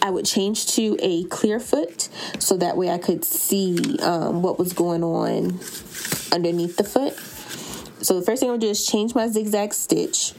I 0.01 0.11
would 0.11 0.27
change 0.27 0.67
to 0.75 0.97
a 1.01 1.25
clear 1.25 1.59
foot 1.59 2.09
so 2.39 2.57
that 2.59 2.77
way 2.77 2.91
I 2.91 2.99
could 2.99 3.25
see 3.25 3.99
um, 4.01 4.43
what 4.43 4.59
was 4.59 4.73
going 4.73 5.03
on 5.03 5.59
underneath 6.31 6.77
the 6.77 6.85
foot. 6.85 7.15
So 8.05 8.19
the 8.19 8.25
first 8.25 8.41
thing 8.41 8.51
I'm 8.51 8.57
gonna 8.57 8.67
do 8.67 8.71
is 8.71 8.87
change 8.87 9.15
my 9.15 9.29
zigzag 9.29 9.73
stitch, 9.73 10.35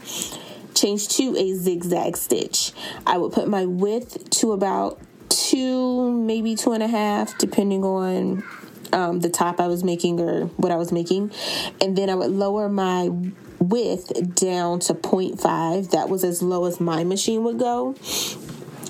change 0.76 1.08
to 1.08 1.36
a 1.36 1.54
zigzag 1.54 2.16
stitch. 2.16 2.72
I 3.06 3.18
would 3.18 3.32
put 3.32 3.48
my 3.48 3.64
width 3.64 4.30
to 4.30 4.52
about 4.52 5.00
two, 5.28 6.12
maybe 6.12 6.54
two 6.54 6.72
and 6.72 6.82
a 6.82 6.88
half, 6.88 7.36
depending 7.38 7.84
on 7.84 8.44
um, 8.92 9.20
the 9.20 9.28
top 9.28 9.60
I 9.60 9.66
was 9.66 9.82
making 9.82 10.20
or 10.20 10.46
what 10.56 10.70
I 10.70 10.76
was 10.76 10.92
making. 10.92 11.32
And 11.80 11.96
then 11.96 12.10
I 12.10 12.14
would 12.14 12.30
lower 12.30 12.68
my 12.68 13.10
width 13.58 14.34
down 14.34 14.80
to 14.80 14.94
0.5. 14.94 15.90
That 15.90 16.08
was 16.08 16.24
as 16.24 16.42
low 16.42 16.66
as 16.66 16.80
my 16.80 17.04
machine 17.04 17.44
would 17.44 17.58
go. 17.58 17.94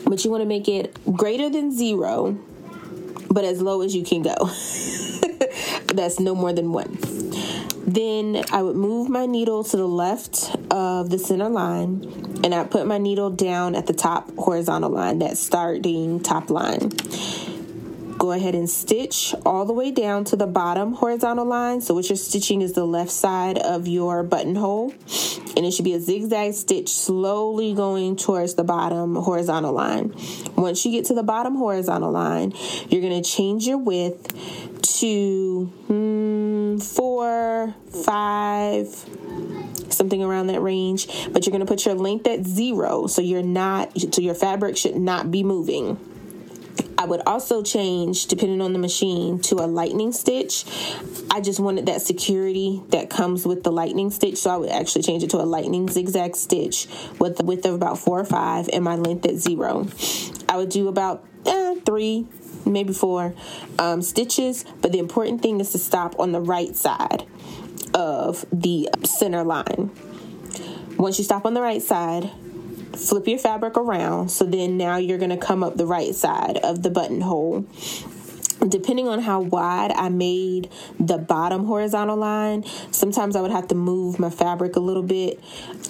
But 0.05 0.25
you 0.25 0.31
want 0.31 0.42
to 0.42 0.46
make 0.46 0.68
it 0.68 0.96
greater 1.16 1.51
than 1.51 1.77
zero, 1.77 2.38
but 3.31 3.44
as 3.44 3.61
low 3.61 3.83
as 3.83 3.94
you 3.94 4.05
can 4.05 4.22
go. 4.22 4.37
That's 5.87 6.20
no 6.20 6.35
more 6.35 6.53
than 6.53 6.72
one. 6.72 6.99
Then 7.87 8.44
I 8.53 8.62
would 8.62 8.77
move 8.77 9.09
my 9.09 9.27
needle 9.27 9.62
to 9.62 9.77
the 9.77 9.87
left 9.87 10.55
of 10.70 11.09
the 11.11 11.18
center 11.18 11.49
line 11.49 12.27
and 12.42 12.55
I 12.55 12.64
put 12.64 12.87
my 12.87 12.99
needle 12.99 13.31
down 13.31 13.75
at 13.75 13.87
the 13.87 13.92
top 13.92 14.35
horizontal 14.37 14.90
line, 14.90 15.20
that 15.20 15.38
starting 15.38 16.20
top 16.20 16.51
line. 16.51 16.90
Go 18.18 18.33
ahead 18.33 18.55
and 18.55 18.68
stitch 18.68 19.35
all 19.44 19.66
the 19.66 19.72
way 19.72 19.90
down 19.90 20.25
to 20.27 20.37
the 20.37 20.46
bottom 20.46 20.94
horizontal 20.94 21.44
line. 21.44 21.81
So 21.81 21.92
what 21.92 22.09
you're 22.09 22.16
stitching 22.16 22.62
is 22.62 22.72
the 22.72 22.87
left 22.87 23.11
side 23.11 23.59
of 23.59 23.87
your 23.87 24.22
buttonhole. 24.22 24.92
And 25.57 25.66
it 25.66 25.72
should 25.72 25.85
be 25.85 25.92
a 25.94 26.01
zigzag 26.01 26.55
stitch 26.55 26.88
slowly 26.88 27.75
going 27.75 28.16
towards 28.16 28.55
the 28.55 28.64
bottom 28.64 29.16
horizontal 29.16 29.72
line. 29.72 30.14
Once 30.57 30.85
you 30.85 30.92
get 30.92 31.05
to 31.07 31.14
the 31.14 31.22
bottom 31.22 31.57
horizontal 31.57 32.11
line, 32.11 32.53
you're 32.88 33.03
going 33.03 33.22
to 33.22 33.29
change 33.29 33.66
your 33.66 33.79
width 33.79 34.33
to 35.01 35.66
hmm, 35.87 36.05
four, 36.80 37.74
five, 38.04 38.88
something 39.92 40.22
around 40.22 40.48
that 40.48 40.60
range. 40.60 41.06
But 41.32 41.46
you're 41.46 41.52
going 41.52 41.60
to 41.60 41.66
put 41.66 41.84
your 41.84 41.94
length 41.94 42.26
at 42.26 42.44
zero, 42.44 43.06
so 43.06 43.22
you're 43.22 43.42
not, 43.42 43.98
so 44.14 44.20
your 44.20 44.34
fabric 44.34 44.76
should 44.76 44.96
not 44.96 45.30
be 45.30 45.42
moving. 45.42 45.98
I 46.98 47.04
would 47.04 47.22
also 47.26 47.62
change, 47.62 48.26
depending 48.26 48.62
on 48.62 48.72
the 48.72 48.78
machine, 48.78 49.38
to 49.42 49.56
a 49.56 49.66
lightning 49.66 50.12
stitch. 50.12 50.64
I 51.30 51.40
just 51.40 51.60
wanted 51.60 51.86
that 51.86 52.00
security 52.00 52.82
that 52.88 53.10
comes 53.10 53.44
with 53.44 53.62
the 53.64 53.72
lightning 53.72 54.10
stitch, 54.10 54.38
so 54.38 54.50
I 54.50 54.56
would 54.56 54.70
actually 54.70 55.02
change 55.02 55.22
it 55.22 55.30
to 55.30 55.36
a 55.38 55.44
lightning 55.44 55.88
zigzag 55.88 56.36
stitch 56.36 56.88
with 57.18 57.36
the 57.36 57.44
width 57.44 57.66
of 57.66 57.74
about 57.74 57.98
four 57.98 58.18
or 58.18 58.24
five 58.24 58.70
and 58.72 58.82
my 58.82 58.96
length 58.96 59.26
at 59.26 59.36
zero. 59.36 59.88
I 60.48 60.56
would 60.56 60.70
do 60.70 60.88
about 60.88 61.24
eh, 61.44 61.74
three, 61.84 62.26
maybe 62.66 62.92
four 62.92 63.35
um, 63.79 64.02
stitches, 64.02 64.64
but 64.83 64.92
the 64.92 64.98
important 64.98 65.42
thing 65.42 65.61
is 65.61 65.70
to 65.72 65.79
stop 65.79 66.18
on 66.18 66.33
the 66.33 66.40
right 66.40 66.74
side 66.76 67.24
of 67.94 68.44
the 68.52 68.88
center 69.05 69.44
line. 69.44 69.90
Once 70.98 71.18
you 71.18 71.24
stop 71.24 71.44
on 71.46 71.55
the 71.55 71.62
right 71.62 71.83
side, 71.83 72.31
flip 72.94 73.26
your 73.26 73.38
fabric 73.38 73.76
around. 73.76 74.31
So 74.31 74.44
then 74.44 74.76
now 74.76 74.96
you're 74.96 75.18
going 75.18 75.31
to 75.31 75.37
come 75.37 75.62
up 75.62 75.76
the 75.76 75.87
right 75.87 76.14
side 76.14 76.59
of 76.59 76.83
the 76.83 76.90
buttonhole. 76.90 77.66
Depending 78.66 79.07
on 79.07 79.20
how 79.20 79.40
wide 79.40 79.92
I 79.92 80.09
made 80.09 80.70
the 80.98 81.18
bottom 81.18 81.66
horizontal 81.66 82.16
line, 82.16 82.64
sometimes 82.90 83.37
I 83.37 83.42
would 83.42 83.50
have 83.50 83.68
to 83.68 83.74
move 83.74 84.18
my 84.18 84.31
fabric 84.31 84.76
a 84.76 84.81
little 84.81 85.02
bit. 85.02 85.38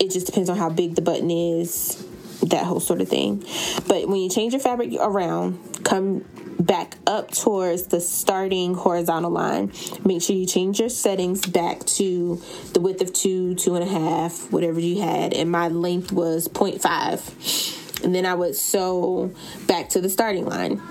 It 0.01 0.11
just 0.11 0.27
depends 0.27 0.51
on 0.51 0.59
how 0.59 0.69
big 0.69 0.97
the 0.97 1.03
button 1.03 1.31
is, 1.31 2.05
that 2.43 2.65
whole 2.65 2.81
sort 2.81 3.01
of 3.01 3.09
thing. 3.09 3.45
But 3.87 4.09
when 4.09 4.17
you 4.17 4.29
change 4.29 4.53
your 4.53 4.61
fabric 4.61 4.93
around, 5.01 5.85
come 5.85 6.25
back 6.59 6.97
up 7.07 7.31
towards 7.31 7.87
the 7.87 8.01
starting 8.01 8.75
horizontal 8.75 9.31
line. 9.31 9.73
Make 10.05 10.23
sure 10.23 10.37
you 10.37 10.47
change 10.47 10.81
your 10.81 10.88
settings 10.88 11.45
back 11.47 11.85
to 11.87 12.40
the 12.73 12.81
width 12.81 13.03
of 13.03 13.12
two, 13.12 13.55
two 13.55 13.75
and 13.75 13.85
a 13.85 13.87
half, 13.87 14.51
whatever 14.53 14.81
you 14.81 15.01
had, 15.01 15.33
and 15.35 15.51
my 15.51 15.69
length 15.69 16.12
was 16.12 16.49
0.5. 16.49 18.05
And 18.05 18.14
then 18.14 18.27
I 18.27 18.35
would 18.35 18.55
sew 18.55 19.33
back 19.66 19.88
to 19.90 20.01
the 20.01 20.09
starting 20.11 20.47
line. 20.47 20.83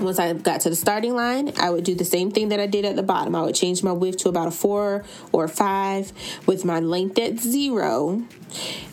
Once 0.00 0.20
I 0.20 0.32
got 0.32 0.60
to 0.60 0.70
the 0.70 0.76
starting 0.76 1.16
line, 1.16 1.52
I 1.58 1.70
would 1.70 1.82
do 1.82 1.94
the 1.94 2.04
same 2.04 2.30
thing 2.30 2.50
that 2.50 2.60
I 2.60 2.66
did 2.66 2.84
at 2.84 2.94
the 2.94 3.02
bottom. 3.02 3.34
I 3.34 3.42
would 3.42 3.56
change 3.56 3.82
my 3.82 3.90
width 3.90 4.18
to 4.18 4.28
about 4.28 4.46
a 4.46 4.52
four 4.52 5.04
or 5.32 5.44
a 5.44 5.48
five 5.48 6.12
with 6.46 6.64
my 6.64 6.78
length 6.78 7.18
at 7.18 7.38
zero. 7.38 8.22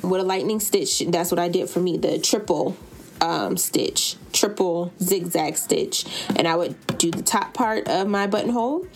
With 0.01 0.21
a 0.21 0.23
lightning 0.23 0.59
stitch, 0.59 1.03
that's 1.07 1.29
what 1.31 1.39
I 1.39 1.47
did 1.47 1.69
for 1.69 1.79
me, 1.79 1.97
the 1.97 2.17
triple 2.17 2.75
um, 3.21 3.57
stitch, 3.57 4.15
triple 4.33 4.91
zigzag 5.01 5.57
stitch, 5.57 6.05
and 6.35 6.47
I 6.47 6.55
would 6.55 6.75
do 6.97 7.11
the 7.11 7.23
top 7.23 7.53
part 7.53 7.87
of 7.87 8.07
my 8.07 8.27
buttonhole. 8.27 8.87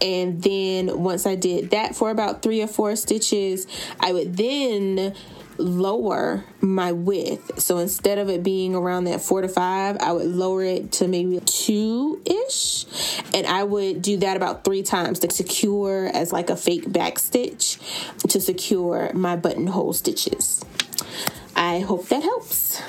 And 0.00 0.42
then 0.42 1.02
once 1.02 1.26
I 1.26 1.34
did 1.34 1.70
that 1.70 1.96
for 1.96 2.10
about 2.10 2.42
three 2.42 2.62
or 2.62 2.68
four 2.68 2.94
stitches, 2.94 3.66
I 3.98 4.12
would 4.12 4.36
then 4.36 5.14
lower 5.58 6.44
my 6.60 6.92
width. 6.92 7.60
So 7.60 7.78
instead 7.78 8.18
of 8.18 8.28
it 8.28 8.42
being 8.42 8.74
around 8.74 9.04
that 9.04 9.20
four 9.20 9.42
to 9.42 9.48
five, 9.48 9.96
I 9.98 10.12
would 10.12 10.26
lower 10.26 10.62
it 10.62 10.92
to 10.92 11.08
maybe 11.08 11.40
two 11.40 12.22
ish. 12.24 12.86
And 13.34 13.46
I 13.46 13.64
would 13.64 14.00
do 14.00 14.18
that 14.18 14.36
about 14.36 14.64
three 14.64 14.82
times 14.82 15.18
to 15.20 15.30
secure 15.30 16.10
as 16.14 16.32
like 16.32 16.48
a 16.48 16.56
fake 16.56 16.90
back 16.90 17.18
stitch 17.18 17.78
to 18.28 18.40
secure 18.40 19.10
my 19.14 19.36
buttonhole 19.36 19.92
stitches. 19.92 20.64
I 21.56 21.80
hope 21.80 22.08
that 22.08 22.22
helps. 22.22 22.80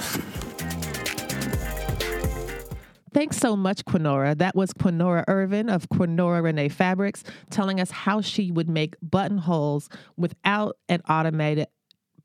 Thanks 3.13 3.37
so 3.37 3.55
much, 3.55 3.85
Quinora. 3.85 4.37
That 4.37 4.55
was 4.55 4.73
Quinora 4.73 5.23
Irvin 5.27 5.69
of 5.69 5.89
Quinora 5.89 6.43
Renee 6.43 6.69
Fabrics 6.69 7.23
telling 7.49 7.79
us 7.79 7.91
how 7.91 8.21
she 8.21 8.51
would 8.51 8.69
make 8.69 8.95
buttonholes 9.01 9.89
without 10.17 10.77
an 10.89 11.01
automated 11.09 11.67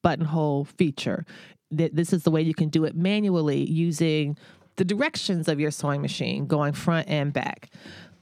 buttonhole 0.02 0.64
feature. 0.64 1.24
This 1.70 2.12
is 2.12 2.22
the 2.22 2.30
way 2.30 2.42
you 2.42 2.54
can 2.54 2.68
do 2.68 2.84
it 2.84 2.94
manually 2.94 3.68
using 3.68 4.36
the 4.76 4.84
directions 4.84 5.48
of 5.48 5.58
your 5.58 5.70
sewing 5.70 6.02
machine 6.02 6.46
going 6.46 6.72
front 6.72 7.08
and 7.08 7.32
back. 7.32 7.70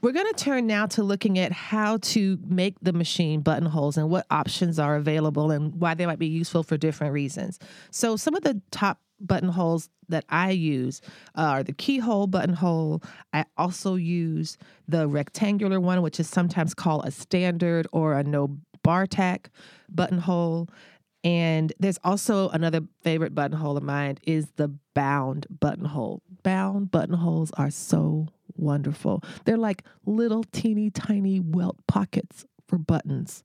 We're 0.00 0.12
going 0.12 0.32
to 0.32 0.44
turn 0.44 0.66
now 0.66 0.86
to 0.86 1.02
looking 1.04 1.38
at 1.38 1.52
how 1.52 1.98
to 1.98 2.38
make 2.44 2.74
the 2.82 2.92
machine 2.92 3.40
buttonholes 3.40 3.96
and 3.96 4.10
what 4.10 4.26
options 4.30 4.78
are 4.78 4.96
available 4.96 5.52
and 5.52 5.74
why 5.76 5.94
they 5.94 6.06
might 6.06 6.18
be 6.18 6.26
useful 6.26 6.64
for 6.64 6.76
different 6.76 7.12
reasons. 7.12 7.60
So, 7.92 8.16
some 8.16 8.34
of 8.34 8.42
the 8.42 8.60
top 8.72 8.98
buttonholes 9.26 9.88
that 10.08 10.24
I 10.28 10.50
use 10.50 11.00
uh, 11.36 11.42
are 11.42 11.62
the 11.62 11.72
keyhole 11.72 12.26
buttonhole. 12.26 13.02
I 13.32 13.44
also 13.56 13.94
use 13.94 14.58
the 14.88 15.08
rectangular 15.08 15.80
one, 15.80 16.02
which 16.02 16.20
is 16.20 16.28
sometimes 16.28 16.74
called 16.74 17.06
a 17.06 17.10
standard 17.10 17.86
or 17.92 18.14
a 18.14 18.22
no 18.22 18.58
bar 18.82 19.06
tack 19.06 19.50
buttonhole. 19.88 20.68
And 21.24 21.72
there's 21.78 21.98
also 22.02 22.48
another 22.48 22.80
favorite 23.02 23.34
buttonhole 23.34 23.76
of 23.76 23.82
mine 23.82 24.18
is 24.24 24.48
the 24.56 24.68
bound 24.94 25.46
buttonhole. 25.60 26.20
Bound 26.42 26.90
buttonholes 26.90 27.52
are 27.56 27.70
so 27.70 28.26
wonderful. 28.56 29.22
They're 29.44 29.56
like 29.56 29.84
little 30.04 30.44
teeny 30.44 30.90
tiny 30.90 31.40
welt 31.40 31.78
pockets 31.86 32.44
for 32.66 32.76
buttons. 32.78 33.44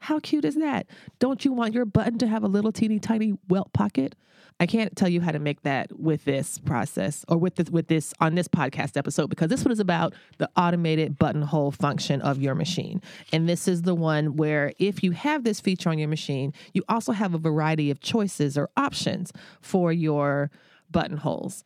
How 0.00 0.18
cute 0.18 0.44
is 0.44 0.56
that? 0.56 0.86
Don't 1.18 1.44
you 1.44 1.52
want 1.52 1.74
your 1.74 1.84
button 1.84 2.18
to 2.18 2.26
have 2.26 2.42
a 2.42 2.48
little 2.48 2.72
teeny 2.72 2.98
tiny 2.98 3.34
welt 3.48 3.72
pocket? 3.72 4.14
I 4.60 4.66
can't 4.66 4.94
tell 4.94 5.08
you 5.08 5.22
how 5.22 5.32
to 5.32 5.38
make 5.38 5.62
that 5.62 5.98
with 5.98 6.24
this 6.26 6.58
process 6.58 7.24
or 7.28 7.38
with 7.38 7.56
this 7.56 7.70
with 7.70 7.88
this 7.88 8.12
on 8.20 8.34
this 8.34 8.46
podcast 8.46 8.98
episode 8.98 9.28
because 9.28 9.48
this 9.48 9.64
one 9.64 9.72
is 9.72 9.80
about 9.80 10.14
the 10.36 10.50
automated 10.54 11.18
buttonhole 11.18 11.70
function 11.70 12.20
of 12.20 12.42
your 12.42 12.54
machine. 12.54 13.00
And 13.32 13.48
this 13.48 13.66
is 13.66 13.82
the 13.82 13.94
one 13.94 14.36
where 14.36 14.72
if 14.78 15.02
you 15.02 15.12
have 15.12 15.44
this 15.44 15.60
feature 15.60 15.88
on 15.88 15.98
your 15.98 16.08
machine, 16.08 16.52
you 16.74 16.82
also 16.90 17.12
have 17.12 17.32
a 17.32 17.38
variety 17.38 17.90
of 17.90 18.00
choices 18.00 18.58
or 18.58 18.68
options 18.76 19.32
for 19.62 19.92
your 19.92 20.50
buttonholes 20.92 21.64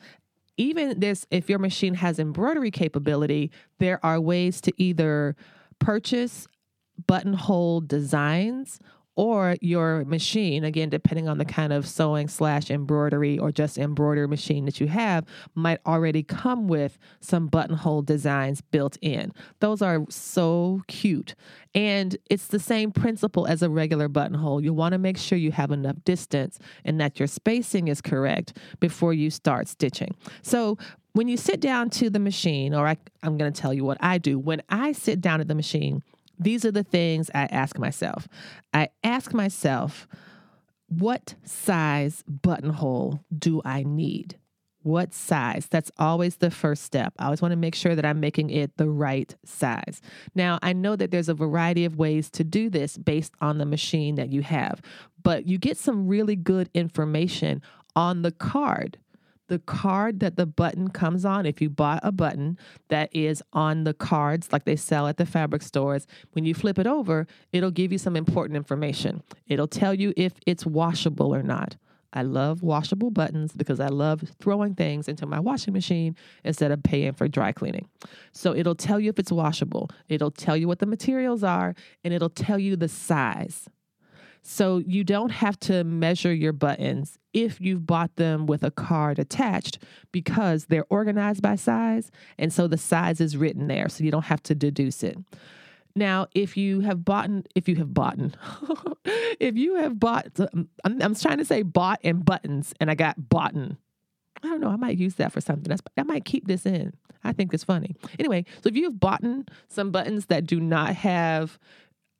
even 0.56 1.00
this 1.00 1.26
if 1.30 1.48
your 1.48 1.58
machine 1.58 1.94
has 1.94 2.18
embroidery 2.18 2.70
capability 2.70 3.50
there 3.78 3.98
are 4.04 4.20
ways 4.20 4.60
to 4.60 4.72
either 4.76 5.34
purchase 5.78 6.46
buttonhole 7.06 7.80
designs 7.80 8.78
or 9.16 9.56
your 9.60 10.04
machine 10.04 10.64
again 10.64 10.88
depending 10.88 11.28
on 11.28 11.38
the 11.38 11.44
kind 11.44 11.72
of 11.72 11.86
sewing 11.86 12.28
slash 12.28 12.70
embroidery 12.70 13.38
or 13.38 13.52
just 13.52 13.78
embroidery 13.78 14.26
machine 14.26 14.64
that 14.64 14.80
you 14.80 14.86
have 14.86 15.24
might 15.54 15.78
already 15.86 16.22
come 16.22 16.66
with 16.66 16.98
some 17.20 17.46
buttonhole 17.46 18.02
designs 18.02 18.60
built 18.60 18.96
in. 19.00 19.32
Those 19.60 19.82
are 19.82 20.04
so 20.08 20.82
cute. 20.88 21.34
And 21.74 22.16
it's 22.30 22.48
the 22.48 22.60
same 22.60 22.92
principle 22.92 23.46
as 23.46 23.62
a 23.62 23.70
regular 23.70 24.08
buttonhole. 24.08 24.62
You 24.62 24.72
want 24.72 24.92
to 24.92 24.98
make 24.98 25.18
sure 25.18 25.38
you 25.38 25.52
have 25.52 25.70
enough 25.70 25.96
distance 26.04 26.58
and 26.84 27.00
that 27.00 27.18
your 27.18 27.26
spacing 27.26 27.88
is 27.88 28.00
correct 28.00 28.56
before 28.80 29.12
you 29.12 29.30
start 29.30 29.68
stitching. 29.68 30.14
So 30.42 30.78
when 31.12 31.28
you 31.28 31.36
sit 31.36 31.60
down 31.60 31.90
to 31.90 32.10
the 32.10 32.18
machine 32.18 32.74
or 32.74 32.88
I, 32.88 32.96
i'm 33.22 33.38
going 33.38 33.52
to 33.52 33.60
tell 33.60 33.72
you 33.72 33.84
what 33.84 33.98
i 34.00 34.18
do. 34.18 34.38
When 34.38 34.62
i 34.68 34.92
sit 34.92 35.20
down 35.20 35.40
at 35.40 35.48
the 35.48 35.54
machine 35.54 36.02
these 36.38 36.64
are 36.64 36.72
the 36.72 36.82
things 36.82 37.30
I 37.34 37.44
ask 37.44 37.78
myself. 37.78 38.28
I 38.72 38.88
ask 39.02 39.32
myself, 39.32 40.06
what 40.88 41.34
size 41.44 42.22
buttonhole 42.26 43.20
do 43.36 43.62
I 43.64 43.82
need? 43.82 44.38
What 44.82 45.14
size? 45.14 45.66
That's 45.70 45.90
always 45.98 46.36
the 46.36 46.50
first 46.50 46.82
step. 46.82 47.14
I 47.18 47.24
always 47.24 47.40
want 47.40 47.52
to 47.52 47.56
make 47.56 47.74
sure 47.74 47.94
that 47.94 48.04
I'm 48.04 48.20
making 48.20 48.50
it 48.50 48.76
the 48.76 48.90
right 48.90 49.34
size. 49.44 50.02
Now, 50.34 50.58
I 50.62 50.74
know 50.74 50.94
that 50.94 51.10
there's 51.10 51.30
a 51.30 51.34
variety 51.34 51.86
of 51.86 51.96
ways 51.96 52.30
to 52.32 52.44
do 52.44 52.68
this 52.68 52.98
based 52.98 53.32
on 53.40 53.56
the 53.56 53.64
machine 53.64 54.16
that 54.16 54.30
you 54.30 54.42
have, 54.42 54.82
but 55.22 55.46
you 55.46 55.56
get 55.56 55.78
some 55.78 56.06
really 56.06 56.36
good 56.36 56.68
information 56.74 57.62
on 57.96 58.22
the 58.22 58.32
card 58.32 58.98
the 59.48 59.58
card 59.58 60.20
that 60.20 60.36
the 60.36 60.46
button 60.46 60.88
comes 60.88 61.24
on, 61.24 61.46
if 61.46 61.60
you 61.60 61.68
bought 61.68 62.00
a 62.02 62.12
button 62.12 62.58
that 62.88 63.14
is 63.14 63.42
on 63.52 63.84
the 63.84 63.94
cards 63.94 64.52
like 64.52 64.64
they 64.64 64.76
sell 64.76 65.06
at 65.06 65.16
the 65.16 65.26
fabric 65.26 65.62
stores, 65.62 66.06
when 66.32 66.44
you 66.44 66.54
flip 66.54 66.78
it 66.78 66.86
over, 66.86 67.26
it'll 67.52 67.70
give 67.70 67.92
you 67.92 67.98
some 67.98 68.16
important 68.16 68.56
information. 68.56 69.22
It'll 69.46 69.68
tell 69.68 69.94
you 69.94 70.12
if 70.16 70.34
it's 70.46 70.64
washable 70.64 71.34
or 71.34 71.42
not. 71.42 71.76
I 72.14 72.22
love 72.22 72.62
washable 72.62 73.10
buttons 73.10 73.52
because 73.54 73.80
I 73.80 73.88
love 73.88 74.22
throwing 74.40 74.76
things 74.76 75.08
into 75.08 75.26
my 75.26 75.40
washing 75.40 75.74
machine 75.74 76.16
instead 76.44 76.70
of 76.70 76.82
paying 76.82 77.12
for 77.12 77.26
dry 77.26 77.50
cleaning. 77.50 77.88
So 78.32 78.54
it'll 78.54 78.76
tell 78.76 79.00
you 79.00 79.10
if 79.10 79.18
it's 79.18 79.32
washable, 79.32 79.90
it'll 80.08 80.30
tell 80.30 80.56
you 80.56 80.68
what 80.68 80.78
the 80.78 80.86
materials 80.86 81.42
are, 81.42 81.74
and 82.04 82.14
it'll 82.14 82.30
tell 82.30 82.58
you 82.58 82.76
the 82.76 82.88
size. 82.88 83.68
So 84.46 84.78
you 84.78 85.04
don't 85.04 85.30
have 85.30 85.58
to 85.60 85.84
measure 85.84 86.32
your 86.32 86.52
buttons 86.52 87.18
if 87.32 87.62
you've 87.62 87.86
bought 87.86 88.14
them 88.16 88.44
with 88.44 88.62
a 88.62 88.70
card 88.70 89.18
attached 89.18 89.78
because 90.12 90.66
they're 90.66 90.84
organized 90.90 91.40
by 91.40 91.56
size. 91.56 92.10
And 92.38 92.52
so 92.52 92.68
the 92.68 92.76
size 92.76 93.22
is 93.22 93.38
written 93.38 93.68
there. 93.68 93.88
So 93.88 94.04
you 94.04 94.10
don't 94.10 94.26
have 94.26 94.42
to 94.44 94.54
deduce 94.54 95.02
it. 95.02 95.16
Now, 95.96 96.26
if 96.34 96.58
you 96.58 96.80
have 96.80 97.06
bought, 97.06 97.30
if 97.54 97.68
you 97.68 97.76
have 97.76 97.94
bought, 97.94 98.18
if 99.40 99.56
you 99.56 99.76
have 99.76 99.98
bought, 99.98 100.28
um, 100.38 100.68
I'm, 100.84 101.00
I'm, 101.00 101.14
trying 101.14 101.38
to 101.38 101.44
say 101.44 101.62
bought 101.62 102.00
and 102.04 102.24
buttons, 102.24 102.74
and 102.80 102.90
I 102.90 102.94
got 102.94 103.28
bought. 103.28 103.54
I 103.54 104.48
don't 104.48 104.60
know. 104.60 104.68
I 104.68 104.76
might 104.76 104.98
use 104.98 105.14
that 105.14 105.32
for 105.32 105.40
something. 105.40 105.68
That's, 105.70 105.80
I 105.96 106.02
might 106.02 106.24
keep 106.24 106.46
this 106.46 106.66
in. 106.66 106.92
I 107.22 107.32
think 107.32 107.54
it's 107.54 107.64
funny. 107.64 107.96
Anyway, 108.18 108.44
so 108.62 108.68
if 108.68 108.76
you've 108.76 109.00
bought 109.00 109.22
some 109.68 109.90
buttons 109.90 110.26
that 110.26 110.46
do 110.46 110.60
not 110.60 110.94
have 110.96 111.58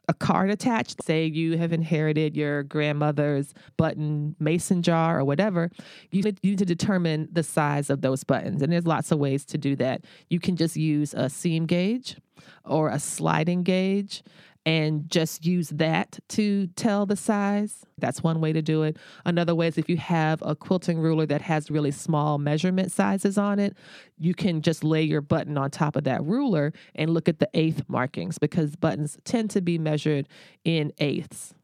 a 0.09 0.15
card 0.15 0.51
attached. 0.51 1.03
Say 1.05 1.27
you 1.27 1.57
have 1.59 1.73
inherited 1.73 2.37
your 2.37 2.63
grandmother's 2.63 3.55
button 3.77 4.37
mason 4.39 4.83
jar 4.83 5.19
or 5.19 5.25
whatever, 5.25 5.71
you 6.11 6.23
need 6.43 6.59
to 6.59 6.65
determine 6.65 7.29
the 7.33 7.43
size 7.43 7.91
of 7.91 8.01
those 8.01 8.25
buttons. 8.25 8.63
And 8.63 8.73
there's 8.73 8.87
lots 8.87 9.11
of 9.11 9.19
ways 9.19 9.45
to 9.47 9.59
do 9.59 9.77
that. 9.77 10.05
You 10.29 10.41
can 10.41 10.57
just 10.57 10.77
use 10.77 11.15
a 11.15 11.29
seam 11.31 11.67
gauge 11.67 12.17
or 12.65 12.89
a 12.89 12.99
sliding 12.99 13.63
gauge 13.63 14.23
and 14.67 15.11
just 15.11 15.45
use 15.45 15.69
that 15.71 16.19
to 16.31 16.67
tell 16.69 17.05
the 17.05 17.17
size. 17.17 17.85
That's 17.99 18.23
one 18.23 18.41
way 18.41 18.53
to 18.53 18.63
do 18.63 18.83
it. 18.83 18.97
Another 19.25 19.55
way 19.55 19.69
is 19.69 19.77
if 19.77 19.89
you 19.89 19.99
have 19.99 20.43
a 20.43 20.57
quilting 20.57 20.99
ruler 20.99 21.27
that 21.27 21.43
has 21.43 21.71
really 21.71 21.91
small 21.91 22.39
measurement 22.39 22.91
sizes 22.91 23.37
on 23.37 23.59
it, 23.59 23.77
you 24.19 24.35
can 24.35 24.63
just 24.63 24.83
lay 24.83 25.03
your 25.03 25.21
button 25.21 25.59
on 25.59 25.71
top 25.71 25.97
of 25.97 26.05
that 26.05 26.25
ruler 26.25 26.73
and 26.95 27.11
look 27.11 27.29
at 27.29 27.41
the 27.41 27.49
eighth 27.55 27.83
markings 27.89 28.39
because 28.39 28.75
buttons 28.77 29.19
tend 29.25 29.51
to 29.51 29.61
be 29.61 29.79
measured 29.79 30.29
in 30.65 30.93
eighths. 30.99 31.55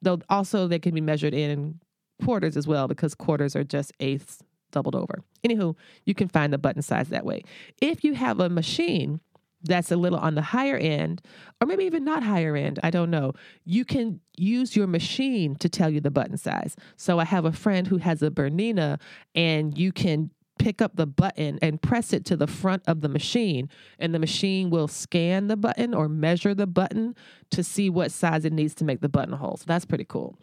Though 0.00 0.20
also 0.28 0.66
they 0.66 0.78
can 0.78 0.94
be 0.94 1.00
measured 1.00 1.34
in 1.34 1.80
quarters 2.22 2.56
as 2.56 2.66
well 2.66 2.88
because 2.88 3.14
quarters 3.14 3.54
are 3.54 3.64
just 3.64 3.92
eighths 4.00 4.42
doubled 4.70 4.94
over. 4.94 5.22
Anywho, 5.46 5.76
you 6.04 6.14
can 6.14 6.28
find 6.28 6.52
the 6.52 6.58
button 6.58 6.82
size 6.82 7.08
that 7.08 7.24
way. 7.24 7.42
If 7.80 8.02
you 8.02 8.14
have 8.14 8.40
a 8.40 8.48
machine 8.48 9.20
that's 9.64 9.90
a 9.90 9.96
little 9.96 10.18
on 10.18 10.34
the 10.34 10.42
higher 10.42 10.76
end, 10.76 11.22
or 11.60 11.66
maybe 11.66 11.84
even 11.84 12.04
not 12.04 12.22
higher 12.22 12.56
end, 12.56 12.78
I 12.82 12.90
don't 12.90 13.10
know, 13.10 13.32
you 13.64 13.84
can 13.84 14.20
use 14.36 14.76
your 14.76 14.86
machine 14.86 15.56
to 15.56 15.68
tell 15.68 15.90
you 15.90 16.00
the 16.00 16.10
button 16.10 16.36
size. 16.36 16.76
So 16.96 17.18
I 17.18 17.24
have 17.24 17.44
a 17.44 17.52
friend 17.52 17.86
who 17.86 17.98
has 17.98 18.22
a 18.22 18.30
Bernina, 18.30 19.00
and 19.34 19.76
you 19.76 19.92
can 19.92 20.30
pick 20.58 20.80
up 20.80 20.94
the 20.94 21.06
button 21.06 21.58
and 21.62 21.82
press 21.82 22.12
it 22.12 22.24
to 22.24 22.36
the 22.36 22.46
front 22.46 22.82
of 22.86 23.00
the 23.00 23.08
machine, 23.08 23.68
and 23.98 24.14
the 24.14 24.18
machine 24.18 24.70
will 24.70 24.86
scan 24.86 25.48
the 25.48 25.56
button 25.56 25.92
or 25.92 26.08
measure 26.08 26.54
the 26.54 26.66
button 26.66 27.14
to 27.50 27.64
see 27.64 27.90
what 27.90 28.12
size 28.12 28.44
it 28.44 28.52
needs 28.52 28.74
to 28.74 28.84
make 28.84 29.00
the 29.00 29.08
buttonhole. 29.08 29.56
So 29.56 29.64
that's 29.66 29.84
pretty 29.84 30.04
cool. 30.04 30.38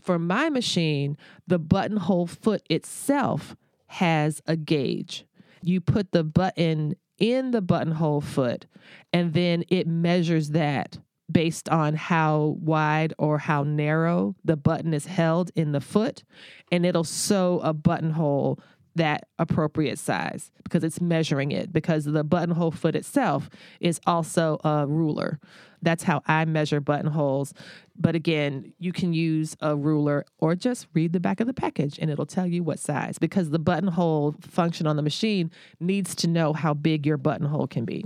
For 0.00 0.18
my 0.18 0.50
machine, 0.50 1.16
the 1.46 1.58
buttonhole 1.58 2.26
foot 2.26 2.62
itself 2.68 3.56
has 3.86 4.42
a 4.46 4.56
gauge. 4.56 5.24
You 5.62 5.80
put 5.80 6.12
the 6.12 6.24
button 6.24 6.94
in 7.18 7.50
the 7.50 7.62
buttonhole 7.62 8.20
foot, 8.20 8.66
and 9.12 9.32
then 9.32 9.64
it 9.68 9.86
measures 9.86 10.50
that 10.50 10.98
based 11.30 11.68
on 11.68 11.94
how 11.94 12.56
wide 12.60 13.14
or 13.18 13.38
how 13.38 13.62
narrow 13.62 14.34
the 14.44 14.56
button 14.56 14.92
is 14.92 15.06
held 15.06 15.50
in 15.54 15.72
the 15.72 15.80
foot, 15.80 16.22
and 16.70 16.84
it'll 16.84 17.04
sew 17.04 17.60
a 17.64 17.72
buttonhole 17.72 18.60
that 18.96 19.28
appropriate 19.38 19.98
size 19.98 20.50
because 20.62 20.84
it's 20.84 21.00
measuring 21.00 21.52
it 21.52 21.72
because 21.72 22.04
the 22.04 22.24
buttonhole 22.24 22.70
foot 22.70 22.94
itself 22.94 23.50
is 23.80 24.00
also 24.06 24.58
a 24.64 24.86
ruler. 24.86 25.38
That's 25.82 26.04
how 26.04 26.22
I 26.26 26.44
measure 26.46 26.80
buttonholes. 26.80 27.52
But 27.96 28.14
again, 28.14 28.72
you 28.78 28.92
can 28.92 29.12
use 29.12 29.56
a 29.60 29.76
ruler 29.76 30.24
or 30.38 30.54
just 30.54 30.86
read 30.94 31.12
the 31.12 31.20
back 31.20 31.40
of 31.40 31.46
the 31.46 31.52
package 31.52 31.98
and 31.98 32.10
it'll 32.10 32.24
tell 32.24 32.46
you 32.46 32.62
what 32.62 32.78
size 32.78 33.18
because 33.18 33.50
the 33.50 33.58
buttonhole 33.58 34.34
function 34.40 34.86
on 34.86 34.96
the 34.96 35.02
machine 35.02 35.50
needs 35.80 36.14
to 36.16 36.28
know 36.28 36.52
how 36.52 36.72
big 36.72 37.06
your 37.06 37.18
buttonhole 37.18 37.66
can 37.66 37.84
be. 37.84 38.04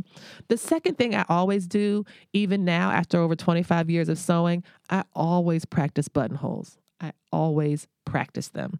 The 0.48 0.56
second 0.56 0.98
thing 0.98 1.14
I 1.14 1.24
always 1.28 1.66
do, 1.66 2.04
even 2.32 2.64
now 2.64 2.90
after 2.90 3.18
over 3.20 3.36
25 3.36 3.88
years 3.88 4.08
of 4.08 4.18
sewing, 4.18 4.64
I 4.90 5.04
always 5.14 5.64
practice 5.64 6.08
buttonholes. 6.08 6.78
I 7.00 7.12
always 7.30 7.86
practice 8.04 8.48
them. 8.48 8.78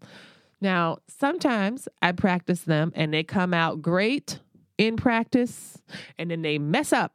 Now, 0.61 0.99
sometimes 1.07 1.87
I 2.01 2.11
practice 2.11 2.61
them 2.61 2.91
and 2.95 3.13
they 3.13 3.23
come 3.23 3.53
out 3.53 3.81
great 3.81 4.39
in 4.77 4.97
practice 4.97 5.81
and 6.17 6.31
then 6.31 6.41
they 6.41 6.57
mess 6.57 6.93
up 6.93 7.13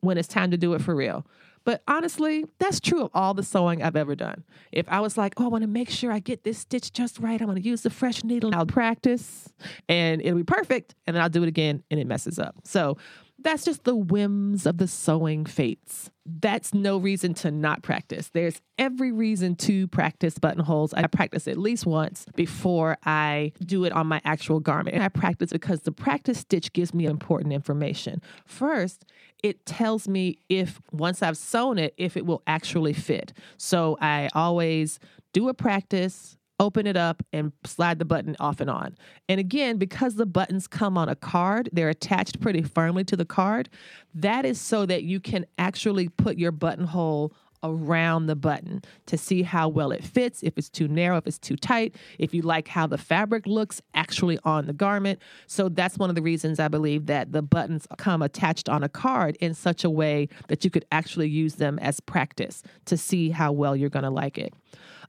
when 0.00 0.18
it's 0.18 0.28
time 0.28 0.50
to 0.50 0.56
do 0.56 0.74
it 0.74 0.82
for 0.82 0.94
real. 0.94 1.26
But 1.64 1.82
honestly, 1.86 2.44
that's 2.58 2.80
true 2.80 3.02
of 3.04 3.10
all 3.14 3.34
the 3.34 3.44
sewing 3.44 3.82
I've 3.82 3.94
ever 3.94 4.16
done. 4.16 4.42
If 4.72 4.88
I 4.88 5.00
was 5.00 5.16
like, 5.16 5.34
oh, 5.36 5.44
I 5.44 5.48
want 5.48 5.62
to 5.62 5.68
make 5.68 5.90
sure 5.90 6.10
I 6.10 6.18
get 6.18 6.42
this 6.42 6.58
stitch 6.58 6.92
just 6.92 7.20
right, 7.20 7.40
I'm 7.40 7.46
going 7.46 7.62
to 7.62 7.68
use 7.68 7.82
the 7.82 7.90
fresh 7.90 8.24
needle, 8.24 8.54
I'll 8.54 8.66
practice 8.66 9.52
and 9.88 10.20
it'll 10.20 10.38
be 10.38 10.44
perfect. 10.44 10.96
And 11.06 11.14
then 11.14 11.22
I'll 11.22 11.28
do 11.28 11.42
it 11.42 11.48
again 11.48 11.84
and 11.90 12.00
it 12.00 12.06
messes 12.06 12.38
up. 12.38 12.56
So 12.64 12.96
that's 13.42 13.64
just 13.64 13.84
the 13.84 13.96
whims 13.96 14.66
of 14.66 14.78
the 14.78 14.86
sewing 14.88 15.44
fates. 15.44 16.10
That's 16.24 16.72
no 16.72 16.98
reason 16.98 17.34
to 17.34 17.50
not 17.50 17.82
practice. 17.82 18.30
There's 18.32 18.60
every 18.78 19.12
reason 19.12 19.56
to 19.56 19.88
practice 19.88 20.38
buttonholes. 20.38 20.94
I 20.94 21.06
practice 21.06 21.48
at 21.48 21.58
least 21.58 21.84
once 21.84 22.26
before 22.36 22.96
I 23.04 23.52
do 23.64 23.84
it 23.84 23.92
on 23.92 24.06
my 24.06 24.20
actual 24.24 24.60
garment. 24.60 24.94
And 24.94 25.02
I 25.02 25.08
practice 25.08 25.50
because 25.50 25.82
the 25.82 25.92
practice 25.92 26.38
stitch 26.40 26.72
gives 26.72 26.94
me 26.94 27.06
important 27.06 27.52
information. 27.52 28.22
First, 28.44 29.04
it 29.42 29.66
tells 29.66 30.06
me 30.06 30.38
if 30.48 30.80
once 30.92 31.22
I've 31.22 31.36
sewn 31.36 31.78
it, 31.78 31.94
if 31.96 32.16
it 32.16 32.24
will 32.24 32.42
actually 32.46 32.92
fit. 32.92 33.32
So 33.56 33.98
I 34.00 34.28
always 34.34 35.00
do 35.32 35.48
a 35.48 35.54
practice, 35.54 36.36
open 36.62 36.86
it 36.86 36.96
up 36.96 37.24
and 37.32 37.52
slide 37.64 37.98
the 37.98 38.04
button 38.04 38.36
off 38.38 38.60
and 38.60 38.70
on. 38.70 38.96
And 39.28 39.40
again, 39.40 39.78
because 39.78 40.14
the 40.14 40.24
buttons 40.24 40.68
come 40.68 40.96
on 40.96 41.08
a 41.08 41.16
card, 41.16 41.68
they're 41.72 41.88
attached 41.88 42.40
pretty 42.40 42.62
firmly 42.62 43.02
to 43.04 43.16
the 43.16 43.24
card. 43.24 43.68
That 44.14 44.46
is 44.46 44.60
so 44.60 44.86
that 44.86 45.02
you 45.02 45.18
can 45.18 45.44
actually 45.58 46.08
put 46.08 46.38
your 46.38 46.52
buttonhole 46.52 47.32
around 47.64 48.26
the 48.26 48.36
button 48.36 48.82
to 49.06 49.18
see 49.18 49.42
how 49.42 49.68
well 49.68 49.90
it 49.92 50.04
fits, 50.04 50.42
if 50.42 50.56
it's 50.56 50.68
too 50.68 50.88
narrow, 50.88 51.16
if 51.16 51.26
it's 51.26 51.38
too 51.38 51.56
tight, 51.56 51.94
if 52.18 52.32
you 52.32 52.42
like 52.42 52.68
how 52.68 52.86
the 52.86 52.98
fabric 52.98 53.46
looks 53.46 53.80
actually 53.94 54.38
on 54.44 54.66
the 54.66 54.72
garment. 54.72 55.20
So 55.46 55.68
that's 55.68 55.98
one 55.98 56.10
of 56.10 56.16
the 56.16 56.22
reasons 56.22 56.60
I 56.60 56.68
believe 56.68 57.06
that 57.06 57.32
the 57.32 57.42
buttons 57.42 57.86
come 57.98 58.22
attached 58.22 58.68
on 58.68 58.82
a 58.82 58.88
card 58.88 59.36
in 59.40 59.54
such 59.54 59.84
a 59.84 59.90
way 59.90 60.28
that 60.48 60.64
you 60.64 60.70
could 60.70 60.84
actually 60.92 61.28
use 61.28 61.56
them 61.56 61.78
as 61.80 62.00
practice 62.00 62.62
to 62.86 62.96
see 62.96 63.30
how 63.30 63.52
well 63.52 63.76
you're 63.76 63.90
going 63.90 64.04
to 64.04 64.10
like 64.10 64.38
it. 64.38 64.54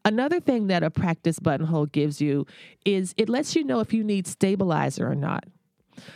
Another 0.05 0.39
thing 0.39 0.67
that 0.67 0.83
a 0.83 0.89
practice 0.89 1.39
buttonhole 1.39 1.85
gives 1.85 2.19
you 2.19 2.45
is 2.85 3.13
it 3.17 3.29
lets 3.29 3.55
you 3.55 3.63
know 3.63 3.79
if 3.79 3.93
you 3.93 4.03
need 4.03 4.27
stabilizer 4.27 5.09
or 5.09 5.15
not. 5.15 5.45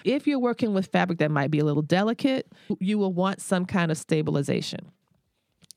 If 0.03 0.27
you're 0.27 0.39
working 0.39 0.73
with 0.73 0.87
fabric 0.87 1.19
that 1.19 1.31
might 1.31 1.51
be 1.51 1.59
a 1.59 1.65
little 1.65 1.83
delicate, 1.83 2.51
you 2.79 2.97
will 2.97 3.13
want 3.13 3.41
some 3.41 3.65
kind 3.65 3.91
of 3.91 3.97
stabilization. 3.97 4.91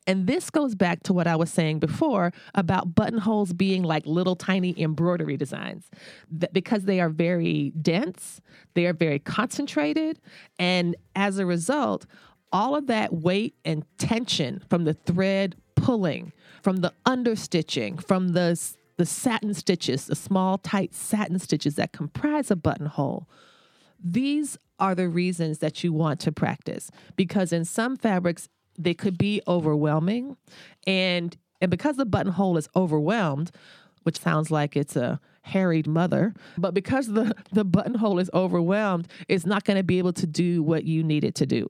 And 0.06 0.26
this 0.26 0.50
goes 0.50 0.74
back 0.74 1.02
to 1.04 1.12
what 1.12 1.26
I 1.26 1.36
was 1.36 1.52
saying 1.52 1.78
before 1.78 2.32
about 2.54 2.94
buttonholes 2.94 3.52
being 3.52 3.84
like 3.84 4.04
little 4.06 4.34
tiny 4.34 4.74
embroidery 4.80 5.36
designs. 5.36 5.88
That 6.32 6.52
because 6.52 6.84
they 6.84 7.00
are 7.00 7.10
very 7.10 7.70
dense, 7.80 8.40
they 8.74 8.86
are 8.86 8.92
very 8.92 9.18
concentrated, 9.18 10.18
and 10.58 10.96
as 11.14 11.38
a 11.38 11.46
result, 11.46 12.06
all 12.50 12.74
of 12.74 12.88
that 12.88 13.12
weight 13.12 13.54
and 13.64 13.84
tension 13.98 14.62
from 14.68 14.84
the 14.84 14.94
thread 14.94 15.54
pulling, 15.76 16.32
from 16.62 16.78
the 16.78 16.92
understitching, 17.06 18.04
from 18.04 18.28
the 18.28 18.58
the 18.96 19.06
satin 19.06 19.54
stitches, 19.54 20.06
the 20.06 20.14
small 20.14 20.58
tight 20.58 20.94
satin 20.94 21.38
stitches 21.38 21.76
that 21.76 21.90
comprise 21.90 22.50
a 22.50 22.56
buttonhole. 22.56 23.26
These 23.98 24.58
are 24.78 24.94
the 24.94 25.08
reasons 25.08 25.58
that 25.58 25.82
you 25.84 25.92
want 25.92 26.20
to 26.20 26.32
practice 26.32 26.90
because 27.16 27.52
in 27.52 27.64
some 27.64 27.96
fabrics 27.96 28.48
they 28.78 28.94
could 28.94 29.18
be 29.18 29.42
overwhelming 29.46 30.36
and 30.86 31.36
and 31.60 31.70
because 31.70 31.96
the 31.96 32.06
buttonhole 32.06 32.56
is 32.56 32.68
overwhelmed 32.74 33.50
which 34.02 34.18
sounds 34.18 34.50
like 34.50 34.76
it's 34.76 34.96
a 34.96 35.20
harried 35.42 35.86
mother 35.86 36.34
but 36.56 36.72
because 36.72 37.08
the 37.08 37.34
the 37.52 37.64
buttonhole 37.64 38.18
is 38.18 38.30
overwhelmed 38.32 39.06
it's 39.28 39.44
not 39.46 39.64
going 39.64 39.76
to 39.76 39.82
be 39.82 39.98
able 39.98 40.12
to 40.12 40.26
do 40.26 40.62
what 40.62 40.84
you 40.84 41.02
need 41.02 41.24
it 41.24 41.34
to 41.34 41.46
do 41.46 41.68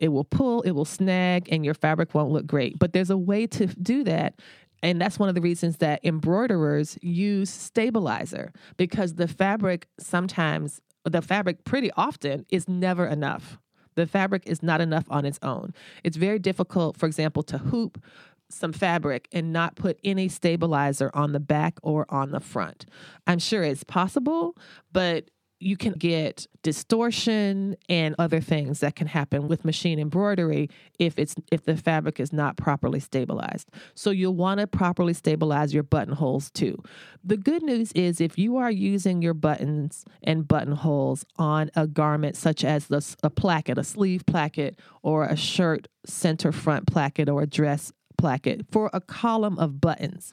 it 0.00 0.08
will 0.08 0.24
pull 0.24 0.62
it 0.62 0.72
will 0.72 0.84
snag 0.84 1.48
and 1.50 1.64
your 1.64 1.74
fabric 1.74 2.14
won't 2.14 2.30
look 2.30 2.46
great 2.46 2.78
but 2.78 2.92
there's 2.92 3.10
a 3.10 3.16
way 3.16 3.46
to 3.46 3.66
do 3.66 4.04
that 4.04 4.34
and 4.82 5.00
that's 5.00 5.18
one 5.18 5.28
of 5.28 5.34
the 5.34 5.40
reasons 5.40 5.78
that 5.78 6.00
embroiderers 6.04 6.98
use 7.02 7.50
stabilizer 7.50 8.52
because 8.76 9.14
the 9.14 9.28
fabric 9.28 9.88
sometimes 9.98 10.80
the 11.04 11.22
fabric 11.22 11.64
pretty 11.64 11.90
often 11.96 12.44
is 12.50 12.68
never 12.68 13.06
enough 13.06 13.58
the 13.96 14.06
fabric 14.06 14.44
is 14.46 14.62
not 14.62 14.80
enough 14.80 15.06
on 15.10 15.24
its 15.24 15.38
own. 15.42 15.74
It's 16.04 16.16
very 16.16 16.38
difficult, 16.38 16.96
for 16.96 17.06
example, 17.06 17.42
to 17.44 17.58
hoop 17.58 18.02
some 18.48 18.72
fabric 18.72 19.26
and 19.32 19.52
not 19.52 19.74
put 19.74 19.98
any 20.04 20.28
stabilizer 20.28 21.10
on 21.14 21.32
the 21.32 21.40
back 21.40 21.78
or 21.82 22.06
on 22.08 22.30
the 22.30 22.38
front. 22.38 22.86
I'm 23.26 23.40
sure 23.40 23.64
it's 23.64 23.82
possible, 23.82 24.56
but 24.92 25.30
you 25.58 25.76
can 25.76 25.94
get 25.94 26.46
distortion 26.62 27.76
and 27.88 28.14
other 28.18 28.40
things 28.40 28.80
that 28.80 28.94
can 28.94 29.06
happen 29.06 29.48
with 29.48 29.64
machine 29.64 29.98
embroidery 29.98 30.68
if 30.98 31.18
it's 31.18 31.34
if 31.50 31.64
the 31.64 31.76
fabric 31.76 32.20
is 32.20 32.32
not 32.32 32.56
properly 32.56 33.00
stabilized. 33.00 33.70
So 33.94 34.10
you'll 34.10 34.34
want 34.34 34.60
to 34.60 34.66
properly 34.66 35.14
stabilize 35.14 35.72
your 35.72 35.82
buttonholes 35.82 36.50
too. 36.50 36.82
The 37.24 37.36
good 37.36 37.62
news 37.62 37.92
is 37.92 38.20
if 38.20 38.38
you 38.38 38.56
are 38.56 38.70
using 38.70 39.22
your 39.22 39.34
buttons 39.34 40.04
and 40.22 40.46
buttonholes 40.46 41.24
on 41.36 41.70
a 41.74 41.86
garment 41.86 42.36
such 42.36 42.64
as 42.64 42.88
the, 42.88 43.16
a 43.22 43.30
placket, 43.30 43.78
a 43.78 43.84
sleeve 43.84 44.26
placket 44.26 44.78
or 45.02 45.24
a 45.24 45.36
shirt 45.36 45.88
center 46.04 46.52
front 46.52 46.86
placket 46.86 47.28
or 47.28 47.42
a 47.42 47.46
dress 47.46 47.92
placket 48.18 48.66
for 48.70 48.90
a 48.92 49.00
column 49.00 49.58
of 49.58 49.80
buttons 49.80 50.32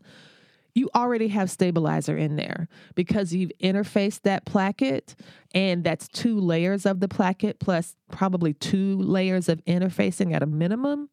you 0.76 0.90
already 0.96 1.28
have 1.28 1.52
stabilizer 1.52 2.18
in 2.18 2.36
there 2.36 2.68
because 2.96 3.34
you've 3.34 3.52
interfaced 3.62 4.22
that 4.22 4.46
placket 4.46 5.16
and 5.54 5.84
that's 5.84 6.08
two 6.08 6.40
layers 6.40 6.86
of 6.86 7.00
the 7.00 7.08
placket 7.08 7.60
plus 7.60 7.96
probably 8.12 8.54
two 8.54 8.98
layers 8.98 9.50
of 9.50 9.64
interfacing 9.66 10.34
at 10.34 10.42
a 10.42 10.48
minimum 10.48 11.10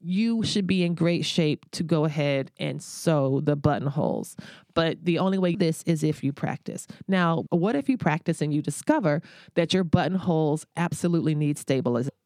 you 0.00 0.42
should 0.42 0.66
be 0.66 0.82
in 0.82 0.94
great 0.94 1.24
shape 1.24 1.70
to 1.72 1.82
go 1.82 2.04
ahead 2.04 2.50
and 2.58 2.82
sew 2.82 3.40
the 3.40 3.54
buttonholes. 3.54 4.34
But 4.74 5.04
the 5.04 5.18
only 5.18 5.38
way 5.38 5.54
this 5.54 5.82
is 5.82 6.02
if 6.02 6.24
you 6.24 6.32
practice. 6.32 6.86
Now, 7.06 7.44
what 7.50 7.76
if 7.76 7.88
you 7.88 7.98
practice 7.98 8.40
and 8.40 8.52
you 8.52 8.62
discover 8.62 9.20
that 9.54 9.74
your 9.74 9.84
buttonholes 9.84 10.64
absolutely 10.76 11.34
need 11.34 11.58
stabilization? 11.58 12.19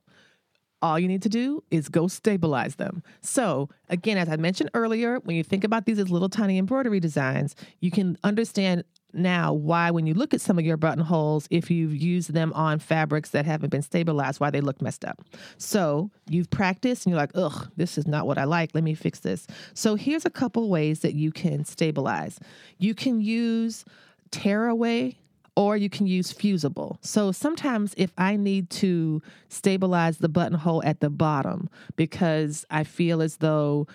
All 0.85 0.99
you 0.99 1.09
need 1.09 1.23
to 1.23 1.31
do 1.31 1.65
is 1.71 1.89
go 1.89 2.07
stabilize 2.09 2.75
them. 2.75 3.03
So, 3.23 3.71
again, 3.89 4.19
as 4.19 4.29
I 4.29 4.37
mentioned 4.37 4.69
earlier, 4.75 5.19
when 5.21 5.35
you 5.35 5.43
think 5.43 5.65
about 5.65 5.87
these 5.87 5.99
as 5.99 6.11
little 6.11 6.29
tiny 6.29 6.59
embroidery 6.59 7.01
designs, 7.01 7.57
you 7.81 7.91
can 7.91 8.19
understand 8.23 8.85
now 9.15 9.55
why, 9.55 9.91
when 9.91 10.07
you 10.07 10.13
look 10.13 10.35
at 10.35 10.43
some 10.43 10.59
of 10.59 10.65
your 10.67 10.77
buttonholes, 10.77 11.49
if 11.51 11.71
you've 11.71 11.97
used 11.97 12.35
them 12.35 12.53
on 12.53 12.81
fabrics 12.81 13.31
that 13.31 13.47
haven't 13.47 13.71
been 13.71 13.81
stabilized, 13.81 14.41
why 14.41 14.51
they 14.51 14.61
look 14.61 14.83
messed 14.83 15.07
up. 15.07 15.23
So, 15.57 16.11
you've 16.29 16.51
practiced 16.51 17.07
and 17.07 17.13
you're 17.13 17.21
like, 17.21 17.33
ugh, 17.35 17.71
this 17.77 17.97
is 17.97 18.07
not 18.07 18.27
what 18.27 18.37
I 18.37 18.45
like. 18.45 18.75
Let 18.75 18.85
me 18.85 18.93
fix 18.93 19.21
this. 19.21 19.47
So, 19.73 19.95
here's 19.95 20.27
a 20.27 20.31
couple 20.31 20.69
ways 20.69 21.01
that 21.01 21.15
you 21.15 21.33
can 21.33 21.65
stabilize. 21.65 22.39
You 22.77 22.95
can 22.95 23.23
use 23.23 23.87
tearaway 24.31 25.17
or 25.57 25.77
you 25.77 25.89
can 25.89 26.07
use 26.07 26.33
fusible. 26.33 26.99
So 27.01 27.33
sometimes 27.33 27.95
if 27.97 28.13
I 28.19 28.37
need 28.37 28.71
to 28.71 29.23
stabilize 29.49 30.19
the 30.19 30.29
buttonhole 30.29 30.83
at 30.85 31.01
the 31.01 31.11
bottom 31.11 31.69
because 31.97 32.65
I 32.71 32.85
feel 32.85 33.23
as 33.23 33.37
though 33.37 33.87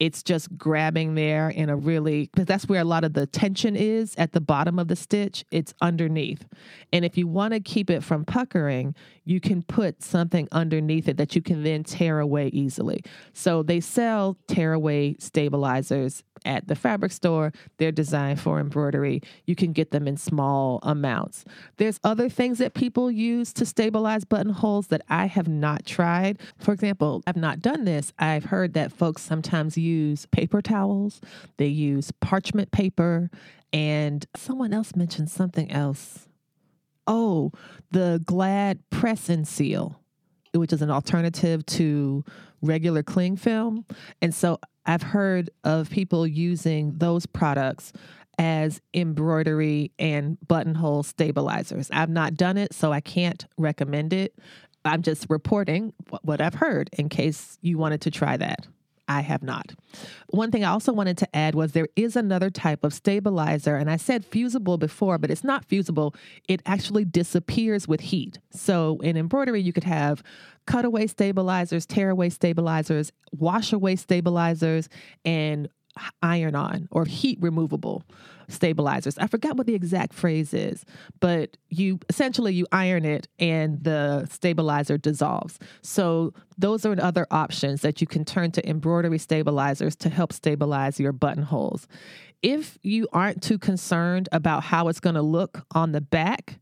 it's 0.00 0.22
just 0.22 0.56
grabbing 0.56 1.14
there 1.14 1.48
in 1.50 1.68
a 1.68 1.76
really 1.76 2.30
because 2.32 2.46
that's 2.46 2.68
where 2.68 2.80
a 2.80 2.84
lot 2.84 3.04
of 3.04 3.14
the 3.14 3.26
tension 3.26 3.74
is 3.74 4.14
at 4.16 4.32
the 4.32 4.40
bottom 4.40 4.78
of 4.78 4.88
the 4.88 4.96
stitch 4.96 5.44
it's 5.50 5.74
underneath 5.80 6.46
and 6.92 7.04
if 7.04 7.18
you 7.18 7.26
want 7.26 7.52
to 7.52 7.60
keep 7.60 7.90
it 7.90 8.02
from 8.04 8.24
puckering 8.24 8.94
you 9.24 9.40
can 9.40 9.62
put 9.62 10.02
something 10.02 10.46
underneath 10.52 11.08
it 11.08 11.16
that 11.16 11.34
you 11.34 11.42
can 11.42 11.62
then 11.62 11.82
tear 11.82 12.20
away 12.20 12.48
easily 12.48 13.02
so 13.32 13.62
they 13.62 13.80
sell 13.80 14.36
tear 14.46 14.72
away 14.72 15.16
stabilizers 15.18 16.22
at 16.48 16.66
the 16.66 16.74
fabric 16.74 17.12
store. 17.12 17.52
They're 17.76 17.92
designed 17.92 18.40
for 18.40 18.58
embroidery. 18.58 19.20
You 19.46 19.54
can 19.54 19.72
get 19.72 19.92
them 19.92 20.08
in 20.08 20.16
small 20.16 20.80
amounts. 20.82 21.44
There's 21.76 22.00
other 22.02 22.28
things 22.28 22.58
that 22.58 22.74
people 22.74 23.10
use 23.10 23.52
to 23.52 23.66
stabilize 23.66 24.24
buttonholes 24.24 24.88
that 24.88 25.02
I 25.08 25.26
have 25.26 25.46
not 25.46 25.86
tried. 25.86 26.38
For 26.58 26.72
example, 26.72 27.22
I've 27.26 27.36
not 27.36 27.60
done 27.60 27.84
this. 27.84 28.12
I've 28.18 28.46
heard 28.46 28.72
that 28.72 28.90
folks 28.92 29.22
sometimes 29.22 29.76
use 29.76 30.26
paper 30.26 30.62
towels, 30.62 31.20
they 31.58 31.66
use 31.66 32.10
parchment 32.20 32.72
paper, 32.72 33.30
and 33.72 34.26
someone 34.34 34.72
else 34.72 34.96
mentioned 34.96 35.30
something 35.30 35.70
else. 35.70 36.26
Oh, 37.06 37.52
the 37.90 38.22
Glad 38.24 38.80
press 38.90 39.28
and 39.28 39.46
seal, 39.46 40.00
which 40.54 40.72
is 40.72 40.80
an 40.80 40.90
alternative 40.90 41.64
to 41.66 42.24
regular 42.62 43.02
cling 43.02 43.36
film. 43.36 43.84
And 44.20 44.34
so 44.34 44.58
I've 44.88 45.02
heard 45.02 45.50
of 45.64 45.90
people 45.90 46.26
using 46.26 46.94
those 46.96 47.26
products 47.26 47.92
as 48.38 48.80
embroidery 48.94 49.92
and 49.98 50.38
buttonhole 50.48 51.02
stabilizers. 51.02 51.90
I've 51.92 52.08
not 52.08 52.34
done 52.34 52.56
it, 52.56 52.72
so 52.72 52.90
I 52.90 53.00
can't 53.00 53.44
recommend 53.58 54.14
it. 54.14 54.34
I'm 54.86 55.02
just 55.02 55.26
reporting 55.28 55.92
what 56.22 56.40
I've 56.40 56.54
heard 56.54 56.88
in 56.94 57.10
case 57.10 57.58
you 57.60 57.76
wanted 57.76 58.00
to 58.02 58.10
try 58.10 58.38
that. 58.38 58.66
I 59.08 59.22
have 59.22 59.42
not. 59.42 59.72
One 60.28 60.50
thing 60.50 60.64
I 60.64 60.70
also 60.70 60.92
wanted 60.92 61.18
to 61.18 61.36
add 61.36 61.54
was 61.54 61.72
there 61.72 61.88
is 61.96 62.14
another 62.14 62.50
type 62.50 62.84
of 62.84 62.92
stabilizer, 62.92 63.76
and 63.76 63.90
I 63.90 63.96
said 63.96 64.24
fusible 64.24 64.76
before, 64.78 65.18
but 65.18 65.30
it's 65.30 65.44
not 65.44 65.64
fusible. 65.64 66.14
It 66.48 66.62
actually 66.66 67.04
disappears 67.04 67.88
with 67.88 68.00
heat. 68.00 68.38
So 68.50 68.98
in 69.02 69.16
embroidery, 69.16 69.62
you 69.62 69.72
could 69.72 69.84
have 69.84 70.22
cutaway 70.66 71.06
stabilizers, 71.06 71.86
tearaway 71.86 72.28
stabilizers, 72.28 73.10
washaway 73.34 73.98
stabilizers, 73.98 74.88
and 75.24 75.68
iron 76.22 76.54
on 76.54 76.88
or 76.90 77.04
heat 77.04 77.38
removable 77.40 78.04
stabilizers. 78.48 79.18
I 79.18 79.26
forgot 79.26 79.56
what 79.56 79.66
the 79.66 79.74
exact 79.74 80.14
phrase 80.14 80.54
is, 80.54 80.84
but 81.20 81.56
you 81.68 82.00
essentially 82.08 82.54
you 82.54 82.66
iron 82.72 83.04
it 83.04 83.28
and 83.38 83.82
the 83.84 84.26
stabilizer 84.30 84.96
dissolves. 84.96 85.58
So 85.82 86.32
those 86.56 86.86
are 86.86 86.96
other 87.00 87.26
options 87.30 87.82
that 87.82 88.00
you 88.00 88.06
can 88.06 88.24
turn 88.24 88.50
to 88.52 88.68
embroidery 88.68 89.18
stabilizers 89.18 89.94
to 89.96 90.08
help 90.08 90.32
stabilize 90.32 90.98
your 90.98 91.12
buttonholes. 91.12 91.86
If 92.42 92.78
you 92.82 93.08
aren't 93.12 93.42
too 93.42 93.58
concerned 93.58 94.28
about 94.32 94.64
how 94.64 94.88
it's 94.88 95.00
going 95.00 95.16
to 95.16 95.22
look 95.22 95.66
on 95.72 95.92
the 95.92 96.00
back, 96.00 96.58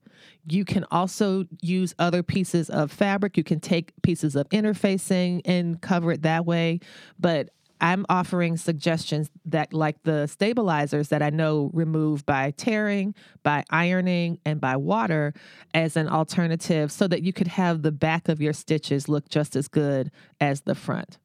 you 0.49 0.64
can 0.64 0.84
also 0.91 1.45
use 1.61 1.95
other 1.99 2.22
pieces 2.22 2.70
of 2.70 2.91
fabric. 2.91 3.37
You 3.37 3.45
can 3.45 3.61
take 3.61 3.93
pieces 4.03 4.37
of 4.37 4.49
interfacing 4.51 5.43
and 5.45 5.80
cover 5.80 6.12
it 6.12 6.22
that 6.22 6.47
way. 6.47 6.80
But 7.18 7.51
I'm 7.81 8.07
offering 8.09 8.57
suggestions 8.57 9.31
that, 9.45 9.72
like 9.72 10.03
the 10.03 10.27
stabilizers 10.27 11.09
that 11.09 11.22
I 11.22 11.31
know 11.31 11.70
remove 11.72 12.24
by 12.24 12.53
tearing, 12.53 13.14
by 13.43 13.64
ironing, 13.70 14.39
and 14.45 14.61
by 14.61 14.77
water, 14.77 15.35
as 15.74 15.97
an 15.97 16.09
alternative 16.09 16.91
so 16.91 17.07
that 17.09 17.22
you 17.22 17.33
could 17.33 17.49
have 17.49 17.83
the 17.83 17.93
back 17.93 18.29
of 18.29 18.41
your 18.41 18.53
stitches 18.53 19.09
look 19.09 19.29
just 19.29 19.57
as 19.57 19.68
good 19.68 20.11
as 20.41 20.62
the 20.62 20.74
front. 20.74 21.18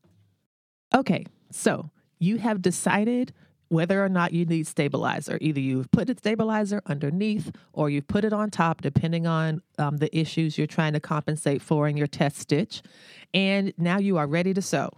Okay, 0.94 1.26
so 1.52 1.90
you 2.20 2.38
have 2.38 2.62
decided 2.62 3.34
whether 3.70 4.04
or 4.04 4.10
not 4.10 4.34
you 4.34 4.44
need 4.44 4.68
stabilizer. 4.68 5.38
Either 5.40 5.62
you've 5.62 5.90
put 5.92 6.06
the 6.08 6.16
stabilizer 6.18 6.82
underneath 6.88 7.56
or 7.72 7.90
you've 7.90 8.08
put 8.08 8.26
it 8.26 8.34
on 8.34 8.50
top, 8.50 8.82
depending 8.82 9.26
on 9.26 9.62
um, 9.78 9.96
the 9.96 10.16
issues 10.16 10.58
you're 10.58 10.68
trying 10.68 10.92
to 10.92 11.00
compensate 11.00 11.62
for 11.62 11.88
in 11.88 11.96
your 11.96 12.08
test 12.08 12.38
stitch. 12.38 12.82
And 13.34 13.74
now 13.78 13.98
you 13.98 14.18
are 14.18 14.28
ready 14.28 14.54
to 14.54 14.62
sew. 14.62 14.90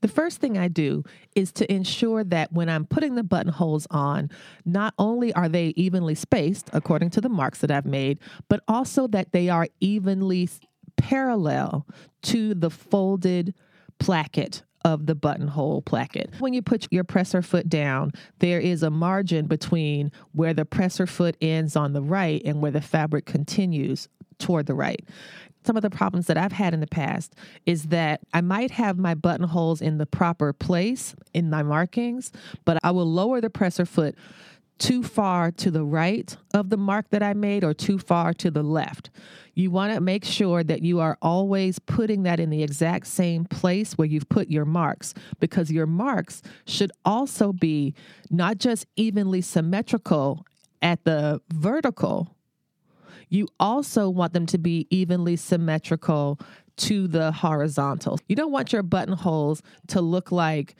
The 0.00 0.08
first 0.08 0.40
thing 0.40 0.58
I 0.58 0.68
do 0.68 1.04
is 1.34 1.52
to 1.52 1.72
ensure 1.72 2.24
that 2.24 2.52
when 2.52 2.68
I'm 2.68 2.84
putting 2.84 3.14
the 3.14 3.22
buttonholes 3.22 3.86
on, 3.90 4.30
not 4.64 4.94
only 4.98 5.32
are 5.34 5.48
they 5.48 5.68
evenly 5.76 6.14
spaced 6.14 6.70
according 6.72 7.10
to 7.10 7.20
the 7.20 7.28
marks 7.28 7.60
that 7.60 7.70
I've 7.70 7.86
made, 7.86 8.18
but 8.48 8.62
also 8.68 9.06
that 9.08 9.32
they 9.32 9.48
are 9.48 9.66
evenly 9.80 10.48
parallel 10.96 11.86
to 12.22 12.54
the 12.54 12.70
folded 12.70 13.54
placket 13.98 14.62
of 14.84 15.06
the 15.06 15.14
buttonhole 15.14 15.82
placket. 15.82 16.30
When 16.38 16.52
you 16.52 16.62
put 16.62 16.86
your 16.90 17.04
presser 17.04 17.42
foot 17.42 17.68
down, 17.68 18.12
there 18.38 18.60
is 18.60 18.82
a 18.82 18.90
margin 18.90 19.46
between 19.46 20.12
where 20.32 20.54
the 20.54 20.64
presser 20.64 21.06
foot 21.06 21.36
ends 21.40 21.76
on 21.76 21.92
the 21.92 22.02
right 22.02 22.40
and 22.44 22.60
where 22.60 22.70
the 22.70 22.80
fabric 22.80 23.26
continues 23.26 24.08
toward 24.38 24.66
the 24.66 24.74
right. 24.74 25.06
Some 25.68 25.76
of 25.76 25.82
the 25.82 25.90
problems 25.90 26.28
that 26.28 26.38
I've 26.38 26.52
had 26.52 26.72
in 26.72 26.80
the 26.80 26.86
past 26.86 27.34
is 27.66 27.88
that 27.88 28.22
I 28.32 28.40
might 28.40 28.70
have 28.70 28.96
my 28.96 29.12
buttonholes 29.12 29.82
in 29.82 29.98
the 29.98 30.06
proper 30.06 30.54
place 30.54 31.14
in 31.34 31.50
my 31.50 31.62
markings, 31.62 32.32
but 32.64 32.78
I 32.82 32.90
will 32.90 33.04
lower 33.04 33.42
the 33.42 33.50
presser 33.50 33.84
foot 33.84 34.14
too 34.78 35.02
far 35.02 35.50
to 35.50 35.70
the 35.70 35.84
right 35.84 36.34
of 36.54 36.70
the 36.70 36.78
mark 36.78 37.10
that 37.10 37.22
I 37.22 37.34
made 37.34 37.64
or 37.64 37.74
too 37.74 37.98
far 37.98 38.32
to 38.32 38.50
the 38.50 38.62
left. 38.62 39.10
You 39.52 39.70
want 39.70 39.92
to 39.92 40.00
make 40.00 40.24
sure 40.24 40.64
that 40.64 40.80
you 40.80 41.00
are 41.00 41.18
always 41.20 41.78
putting 41.78 42.22
that 42.22 42.40
in 42.40 42.48
the 42.48 42.62
exact 42.62 43.06
same 43.06 43.44
place 43.44 43.92
where 43.98 44.08
you've 44.08 44.30
put 44.30 44.48
your 44.48 44.64
marks 44.64 45.12
because 45.38 45.70
your 45.70 45.84
marks 45.84 46.40
should 46.64 46.92
also 47.04 47.52
be 47.52 47.92
not 48.30 48.56
just 48.56 48.86
evenly 48.96 49.42
symmetrical 49.42 50.46
at 50.80 51.04
the 51.04 51.42
vertical, 51.52 52.37
you 53.28 53.48
also 53.58 54.08
want 54.08 54.32
them 54.32 54.46
to 54.46 54.58
be 54.58 54.86
evenly 54.90 55.36
symmetrical 55.36 56.38
to 56.76 57.08
the 57.08 57.32
horizontal. 57.32 58.18
You 58.28 58.36
don't 58.36 58.52
want 58.52 58.72
your 58.72 58.82
buttonholes 58.82 59.62
to 59.88 60.00
look 60.00 60.30
like 60.30 60.76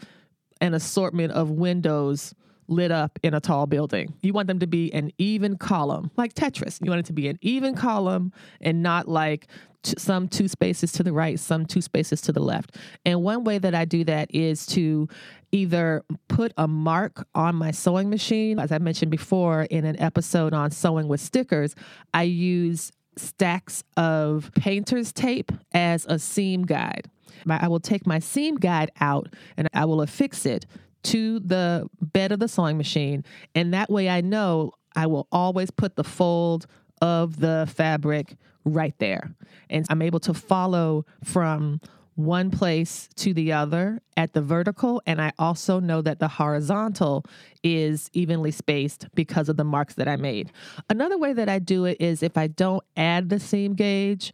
an 0.60 0.74
assortment 0.74 1.32
of 1.32 1.50
windows 1.50 2.34
lit 2.68 2.90
up 2.90 3.18
in 3.22 3.34
a 3.34 3.40
tall 3.40 3.66
building. 3.66 4.14
You 4.22 4.32
want 4.32 4.46
them 4.46 4.58
to 4.60 4.66
be 4.66 4.92
an 4.92 5.10
even 5.18 5.56
column, 5.56 6.10
like 6.16 6.34
Tetris. 6.34 6.80
You 6.82 6.90
want 6.90 7.00
it 7.00 7.06
to 7.06 7.12
be 7.12 7.28
an 7.28 7.38
even 7.40 7.74
column 7.74 8.32
and 8.60 8.82
not 8.82 9.08
like 9.08 9.48
t- 9.82 9.94
some 9.98 10.28
two 10.28 10.48
spaces 10.48 10.92
to 10.92 11.02
the 11.02 11.12
right, 11.12 11.40
some 11.40 11.66
two 11.66 11.80
spaces 11.80 12.20
to 12.22 12.32
the 12.32 12.40
left. 12.40 12.76
And 13.04 13.22
one 13.22 13.44
way 13.44 13.58
that 13.58 13.74
I 13.74 13.84
do 13.84 14.04
that 14.04 14.34
is 14.34 14.66
to 14.66 15.08
either 15.50 16.04
put 16.28 16.52
a 16.56 16.68
mark 16.68 17.26
on 17.34 17.56
my 17.56 17.70
sewing 17.70 18.10
machine. 18.10 18.58
As 18.58 18.70
I 18.70 18.78
mentioned 18.78 19.10
before 19.10 19.62
in 19.62 19.84
an 19.84 19.98
episode 20.00 20.52
on 20.52 20.70
sewing 20.70 21.08
with 21.08 21.20
stickers, 21.20 21.74
I 22.12 22.24
use 22.24 22.92
stacks 23.16 23.82
of 23.96 24.50
painter's 24.54 25.12
tape 25.12 25.50
as 25.72 26.06
a 26.06 26.18
seam 26.18 26.64
guide. 26.64 27.08
I 27.48 27.68
will 27.68 27.80
take 27.80 28.06
my 28.06 28.18
seam 28.18 28.56
guide 28.56 28.90
out 29.00 29.34
and 29.56 29.68
I 29.72 29.84
will 29.86 30.02
affix 30.02 30.44
it 30.44 30.66
to 31.04 31.40
the 31.40 31.88
bed 32.00 32.32
of 32.32 32.40
the 32.40 32.48
sewing 32.48 32.76
machine. 32.76 33.24
And 33.54 33.72
that 33.74 33.90
way 33.90 34.08
I 34.08 34.20
know 34.20 34.72
I 34.94 35.06
will 35.06 35.28
always 35.30 35.70
put 35.70 35.96
the 35.96 36.04
fold 36.04 36.66
of 37.00 37.40
the 37.40 37.70
fabric 37.74 38.36
right 38.64 38.94
there. 38.98 39.34
And 39.70 39.86
I'm 39.88 40.02
able 40.02 40.20
to 40.20 40.34
follow 40.34 41.06
from 41.24 41.80
one 42.18 42.50
place 42.50 43.08
to 43.14 43.32
the 43.32 43.52
other 43.52 44.02
at 44.16 44.32
the 44.32 44.42
vertical. 44.42 45.00
And 45.06 45.22
I 45.22 45.32
also 45.38 45.78
know 45.78 46.02
that 46.02 46.18
the 46.18 46.26
horizontal 46.26 47.24
is 47.62 48.10
evenly 48.12 48.50
spaced 48.50 49.06
because 49.14 49.48
of 49.48 49.56
the 49.56 49.62
marks 49.62 49.94
that 49.94 50.08
I 50.08 50.16
made. 50.16 50.50
Another 50.90 51.16
way 51.16 51.32
that 51.32 51.48
I 51.48 51.60
do 51.60 51.84
it 51.84 51.98
is 52.00 52.24
if 52.24 52.36
I 52.36 52.48
don't 52.48 52.82
add 52.96 53.28
the 53.28 53.38
seam 53.38 53.74
gauge, 53.74 54.32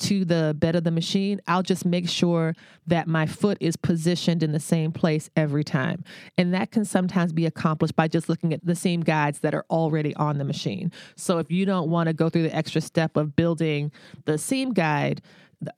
to 0.00 0.24
the 0.24 0.54
bed 0.58 0.76
of 0.76 0.84
the 0.84 0.90
machine, 0.90 1.40
I'll 1.46 1.62
just 1.62 1.84
make 1.84 2.08
sure 2.08 2.54
that 2.86 3.06
my 3.06 3.26
foot 3.26 3.58
is 3.60 3.76
positioned 3.76 4.42
in 4.42 4.52
the 4.52 4.60
same 4.60 4.92
place 4.92 5.30
every 5.36 5.64
time. 5.64 6.04
And 6.36 6.52
that 6.54 6.70
can 6.70 6.84
sometimes 6.84 7.32
be 7.32 7.46
accomplished 7.46 7.96
by 7.96 8.08
just 8.08 8.28
looking 8.28 8.52
at 8.52 8.64
the 8.64 8.74
seam 8.74 9.02
guides 9.02 9.40
that 9.40 9.54
are 9.54 9.64
already 9.70 10.14
on 10.16 10.38
the 10.38 10.44
machine. 10.44 10.90
So 11.16 11.38
if 11.38 11.50
you 11.50 11.64
don't 11.64 11.90
want 11.90 12.08
to 12.08 12.12
go 12.12 12.28
through 12.28 12.44
the 12.44 12.56
extra 12.56 12.80
step 12.80 13.16
of 13.16 13.36
building 13.36 13.92
the 14.24 14.38
seam 14.38 14.72
guide, 14.72 15.22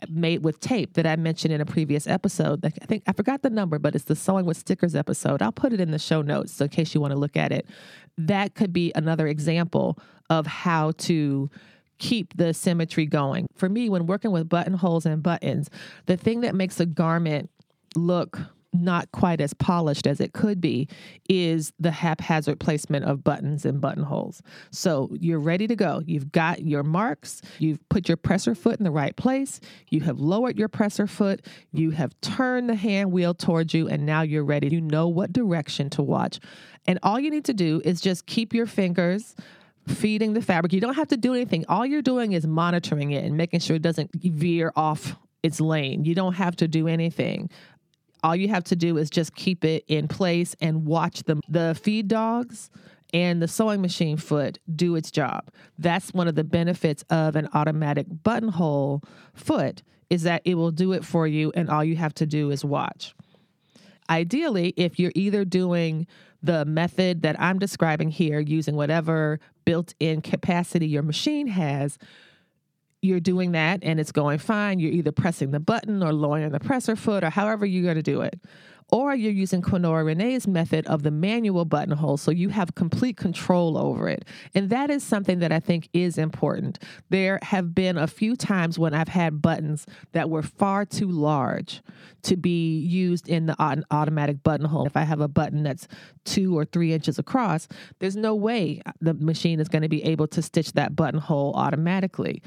made 0.09 0.45
with 0.45 0.61
tape 0.61 0.95
that 0.95 1.07
I 1.07 1.17
mentioned 1.17 1.53
in 1.53 1.61
a 1.61 1.67
previous 1.67 2.07
episode. 2.07 2.65
I 2.65 2.69
think 2.71 3.03
I 3.07 3.13
forgot 3.13 3.43
the 3.43 3.51
number, 3.51 3.79
but 3.79 3.95
it's 3.95 4.05
the 4.05 4.15
sewing 4.15 4.47
with 4.47 4.57
stickers 4.57 4.95
episode. 4.95 5.43
I'll 5.43 5.53
put 5.53 5.73
it 5.73 5.81
in 5.81 5.91
the 5.91 5.99
show 5.99 6.23
notes 6.23 6.53
so 6.53 6.65
in 6.67 6.71
case 6.71 6.95
you 6.95 7.01
want 7.01 7.13
to 7.13 7.19
look 7.19 7.37
at 7.37 7.51
it. 7.51 7.67
That 8.17 8.55
could 8.55 8.73
be 8.73 8.93
another 8.95 9.27
example 9.27 9.99
of 10.31 10.47
how 10.47 10.93
to 10.93 11.51
keep 12.03 12.37
the 12.37 12.53
symmetry 12.53 13.07
going. 13.07 13.47
For 13.55 13.69
me, 13.69 13.89
when 13.89 14.07
working 14.07 14.33
with 14.33 14.49
buttonholes 14.49 15.07
and 15.07 15.23
buttons, 15.23 15.71
the 16.07 16.17
thing 16.17 16.41
that 16.41 16.53
makes 16.53 16.81
a 16.81 16.87
garment 16.87 17.49
look 17.95 18.41
not 18.75 19.13
quite 19.13 19.41
as 19.41 19.55
polished 19.55 20.07
as 20.07 20.19
it 20.19 20.33
could 20.33 20.61
be 20.61 20.89
is 21.29 21.73
the 21.79 21.93
haphazard 21.93 22.59
placement 22.59 23.05
of 23.05 23.23
buttons 23.23 23.65
and 23.65 23.81
buttonholes. 23.81 24.43
So 24.73 25.11
you're 25.21 25.39
ready 25.39 25.69
to 25.69 25.77
go. 25.77 26.03
You've 26.05 26.33
got 26.33 26.63
your 26.63 26.83
marks, 26.83 27.41
you've 27.59 27.87
put 27.89 28.09
your 28.09 28.17
presser 28.17 28.55
foot 28.55 28.79
in 28.79 28.85
the 28.85 28.91
right 28.91 29.15
place, 29.15 29.61
you 29.91 30.01
have 30.01 30.19
lowered 30.19 30.59
your 30.59 30.69
presser 30.69 31.07
foot, 31.07 31.47
you 31.71 31.91
have 31.91 32.19
turned 32.21 32.69
the 32.69 32.75
hand 32.75 33.13
wheel 33.13 33.35
towards 33.35 33.75
you, 33.75 33.89
and 33.89 34.05
now 34.05 34.23
you're 34.23 34.45
ready. 34.45 34.69
You 34.69 34.81
know 34.81 35.07
what 35.07 35.33
direction 35.33 35.89
to 35.91 36.03
watch. 36.03 36.41
And 36.87 36.99
all 37.03 37.21
you 37.21 37.31
need 37.31 37.45
to 37.45 37.55
do 37.55 37.81
is 37.85 38.01
just 38.01 38.27
keep 38.27 38.55
your 38.55 38.67
fingers 38.67 39.37
feeding 39.89 40.33
the 40.33 40.43
fabric. 40.43 40.73
You 40.73 40.81
don't 40.81 40.95
have 40.95 41.09
to 41.09 41.17
do 41.17 41.35
anything. 41.35 41.65
All 41.69 41.85
you're 41.85 42.03
doing 42.03 42.33
is 42.33 42.47
monitoring 42.47 43.13
it 43.13 43.25
and 43.25 43.37
making 43.37 43.61
sure 43.61 43.77
it 43.77 43.83
doesn't 43.83 44.11
veer 44.15 44.73
off 44.77 45.17
its 45.43 45.61
lane. 45.61 46.05
You 46.05 46.15
don't 46.15 46.35
have 46.35 46.57
to 46.57 46.69
do 46.69 46.89
anything. 46.89 47.51
All 48.23 48.37
you 48.37 48.49
have 48.49 48.65
to 48.65 48.77
do 48.77 48.97
is 48.99 49.11
just 49.11 49.35
keep 49.35 49.65
it 49.65 49.85
in 49.89 50.07
place 50.07 50.55
and 50.61 50.87
watch 50.87 51.25
the 51.25 51.41
the 51.49 51.79
feed 51.83 52.07
dogs 52.07 52.71
and 53.13 53.43
the 53.43 53.49
sewing 53.49 53.83
machine 53.83 54.17
foot 54.17 54.59
do 54.75 54.95
its 54.95 55.11
job. 55.11 55.51
That's 55.79 56.15
one 56.15 56.29
of 56.29 56.35
the 56.35 56.45
benefits 56.45 57.05
of 57.11 57.37
an 57.37 57.49
automatic 57.53 58.07
buttonhole 58.09 59.03
foot 59.35 59.83
is 60.09 60.23
that 60.23 60.43
it 60.45 60.55
will 60.55 60.71
do 60.71 60.93
it 60.93 61.05
for 61.05 61.27
you 61.27 61.53
and 61.55 61.69
all 61.69 61.85
you 61.85 61.97
have 61.97 62.15
to 62.15 62.27
do 62.27 62.51
is 62.51 62.65
watch. 62.65 63.15
Ideally, 64.09 64.75
if 64.77 64.99
you're 64.99 65.13
either 65.15 65.45
doing 65.45 66.07
the 66.43 66.65
method 66.65 67.23
that 67.23 67.41
I'm 67.41 67.59
describing 67.59 68.11
here 68.11 68.41
using 68.41 68.75
whatever 68.75 69.41
built 69.65 69.95
in 70.01 70.21
capacity 70.21 70.89
your 70.89 71.03
machine 71.03 71.47
has, 71.47 71.99
you're 73.01 73.21
doing 73.21 73.53
that 73.53 73.81
and 73.83 74.01
it's 74.01 74.13
going 74.13 74.39
fine. 74.39 74.79
You're 74.79 74.93
either 74.93 75.13
pressing 75.13 75.51
the 75.51 75.61
button 75.61 76.03
or 76.03 76.13
lowering 76.13 76.51
the 76.51 76.61
presser 76.61 76.97
foot 76.97 77.25
or 77.25 77.31
however 77.31 77.67
you're 77.67 77.83
going 77.85 77.97
to 77.97 78.03
do 78.03 78.23
it 78.23 78.41
or 78.93 79.15
you're 79.15 79.33
using 79.33 79.63
Quinora 79.63 80.05
Renee's 80.05 80.47
method 80.47 80.87
of 80.87 81.03
the 81.03 81.11
manual 81.11 81.65
buttonhole 81.65 82.19
so 82.19 82.31
you 82.31 82.51
have 82.51 82.75
complete 82.75 83.17
control 83.17 83.79
over 83.79 84.07
it. 84.07 84.27
And 84.55 84.69
that 84.69 84.91
is 84.91 85.03
something 85.03 85.39
that 85.39 85.51
I 85.51 85.61
think 85.61 85.89
is 85.95 86.19
important. 86.19 86.79
There 87.09 87.39
have 87.43 87.75
been 87.75 87.97
a 87.97 88.07
few 88.07 88.37
times 88.37 88.79
when 88.79 88.93
I've 88.93 89.09
had 89.09 89.41
buttons 89.41 89.87
that 90.13 90.29
were 90.29 90.43
far 90.43 90.85
too 90.85 91.09
large 91.09 91.81
to 92.25 92.37
be 92.37 92.81
used 92.81 93.29
in 93.29 93.47
the 93.47 93.57
automatic 93.91 94.43
buttonhole. 94.43 94.87
If 94.87 94.97
I 94.97 95.05
have 95.05 95.21
a 95.21 95.29
button 95.29 95.63
that's 95.63 95.89
two 96.25 96.57
or 96.57 96.67
three 96.67 96.93
inches 96.93 97.19
across, 97.19 97.69
there's 97.99 98.15
no 98.15 98.35
way 98.35 98.83
the 99.01 99.15
machine 99.15 99.59
is 99.59 99.69
going 99.69 99.83
to 99.83 99.89
be 99.89 100.05
able 100.05 100.27
to 100.29 100.43
stitch 100.43 100.75
that 100.75 100.95
buttonhole 100.95 101.55
automatically. 101.57 102.43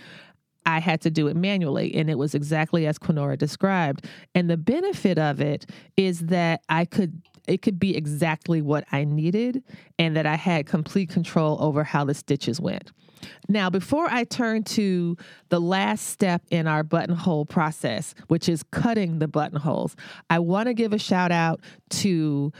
I 0.65 0.79
had 0.79 1.01
to 1.01 1.09
do 1.09 1.27
it 1.27 1.35
manually. 1.35 1.93
And 1.95 2.09
it 2.09 2.17
was 2.17 2.35
exactly 2.35 2.87
as 2.87 2.97
Quinora 2.97 3.37
described. 3.37 4.07
And 4.33 4.49
the 4.49 4.57
benefit 4.57 5.17
of 5.17 5.39
it 5.39 5.65
is 5.97 6.21
that 6.21 6.61
I 6.69 6.85
could 6.85 7.21
it 7.47 7.61
could 7.61 7.79
be 7.79 7.95
exactly 7.95 8.59
what 8.61 8.85
I 8.91 9.03
needed 9.03 9.63
and 9.99 10.15
that 10.15 10.25
I 10.25 10.33
had 10.33 10.65
complete 10.65 11.09
control 11.09 11.57
over 11.61 11.83
how 11.83 12.03
the 12.03 12.15
stitches 12.15 12.59
went. 12.59 12.91
Now, 13.47 13.69
before 13.69 14.07
I 14.09 14.23
turn 14.23 14.63
to 14.63 15.15
the 15.49 15.61
last 15.61 16.07
step 16.07 16.41
in 16.49 16.67
our 16.67 16.83
buttonhole 16.83 17.45
process, 17.45 18.15
which 18.27 18.49
is 18.49 18.63
cutting 18.63 19.19
the 19.19 19.27
buttonholes, 19.27 19.95
I 20.29 20.39
want 20.39 20.67
to 20.67 20.73
give 20.73 20.93
a 20.93 20.99
shout 20.99 21.31
out 21.31 21.61
to 21.91 22.51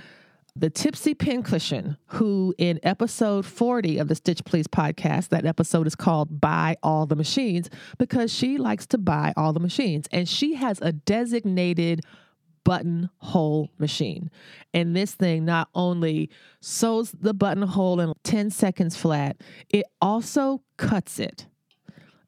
the 0.58 0.70
Tipsy 0.70 1.14
Pincushion, 1.14 1.97
who 2.08 2.56
in 2.58 2.80
episode 2.84 3.45
40 3.45 3.97
of 3.97 4.08
the 4.08 4.16
Stitch 4.16 4.43
Please 4.45 4.68
podcast, 4.68 5.30
that 5.30 5.45
episode 5.45 5.86
is 5.86 5.95
called 5.95 6.39
Buy 6.39 6.78
All 6.82 7.06
the 7.06 7.16
Machines 7.16 7.70
because 7.97 8.34
she 8.34 8.58
likes 8.58 8.86
to 8.88 8.97
buy 8.97 9.34
all 9.36 9.51
the 9.51 9.60
machines. 9.60 10.08
And 10.12 10.30
she 10.30 10.56
has 10.56 10.80
a 10.82 10.93
designated 10.93 12.01
buttonhole 12.64 13.70
machine. 13.78 14.32
And 14.74 14.95
this 14.95 15.14
thing 15.14 15.43
not 15.43 15.68
only 15.76 16.30
sews 16.62 17.12
the 17.12 17.34
buttonhole 17.34 17.99
in 17.99 18.14
10 18.24 18.49
seconds 18.49 18.95
flat, 18.95 19.36
it 19.70 19.86
also 20.01 20.62
cuts 20.78 21.20
it 21.20 21.47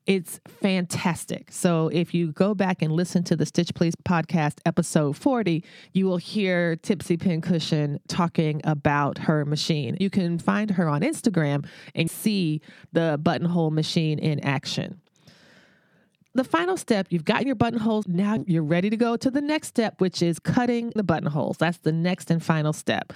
It's 0.07 0.39
fantastic. 0.47 1.51
So 1.51 1.89
if 1.89 2.13
you 2.13 2.31
go 2.31 2.55
back 2.55 2.81
and 2.81 2.93
listen 2.93 3.25
to 3.25 3.35
the 3.35 3.45
Stitch 3.45 3.73
Please 3.75 3.93
podcast 3.93 4.59
episode 4.65 5.17
40, 5.17 5.65
you 5.91 6.05
will 6.05 6.15
hear 6.15 6.77
Tipsy 6.77 7.17
Pincushion 7.17 7.99
talking 8.07 8.61
about 8.63 9.17
her 9.17 9.43
machine. 9.43 9.97
You 9.99 10.09
can 10.09 10.39
find 10.39 10.71
her 10.71 10.87
on 10.87 11.01
Instagram 11.01 11.67
and 11.93 12.09
see 12.09 12.61
the 12.93 13.19
buttonhole 13.21 13.69
machine 13.69 14.17
in 14.17 14.39
action 14.39 15.01
the 16.37 16.43
final 16.43 16.77
step, 16.77 17.07
you've 17.09 17.25
gotten 17.25 17.47
your 17.47 17.55
buttonholes. 17.55 18.07
Now 18.07 18.43
you're 18.45 18.63
ready 18.63 18.89
to 18.89 18.97
go 18.97 19.17
to 19.17 19.29
the 19.29 19.41
next 19.41 19.69
step, 19.69 19.99
which 19.99 20.21
is 20.21 20.39
cutting 20.39 20.91
the 20.95 21.03
buttonholes. 21.03 21.57
That's 21.57 21.79
the 21.79 21.91
next 21.91 22.31
and 22.31 22.43
final 22.43 22.73
step. 22.73 23.11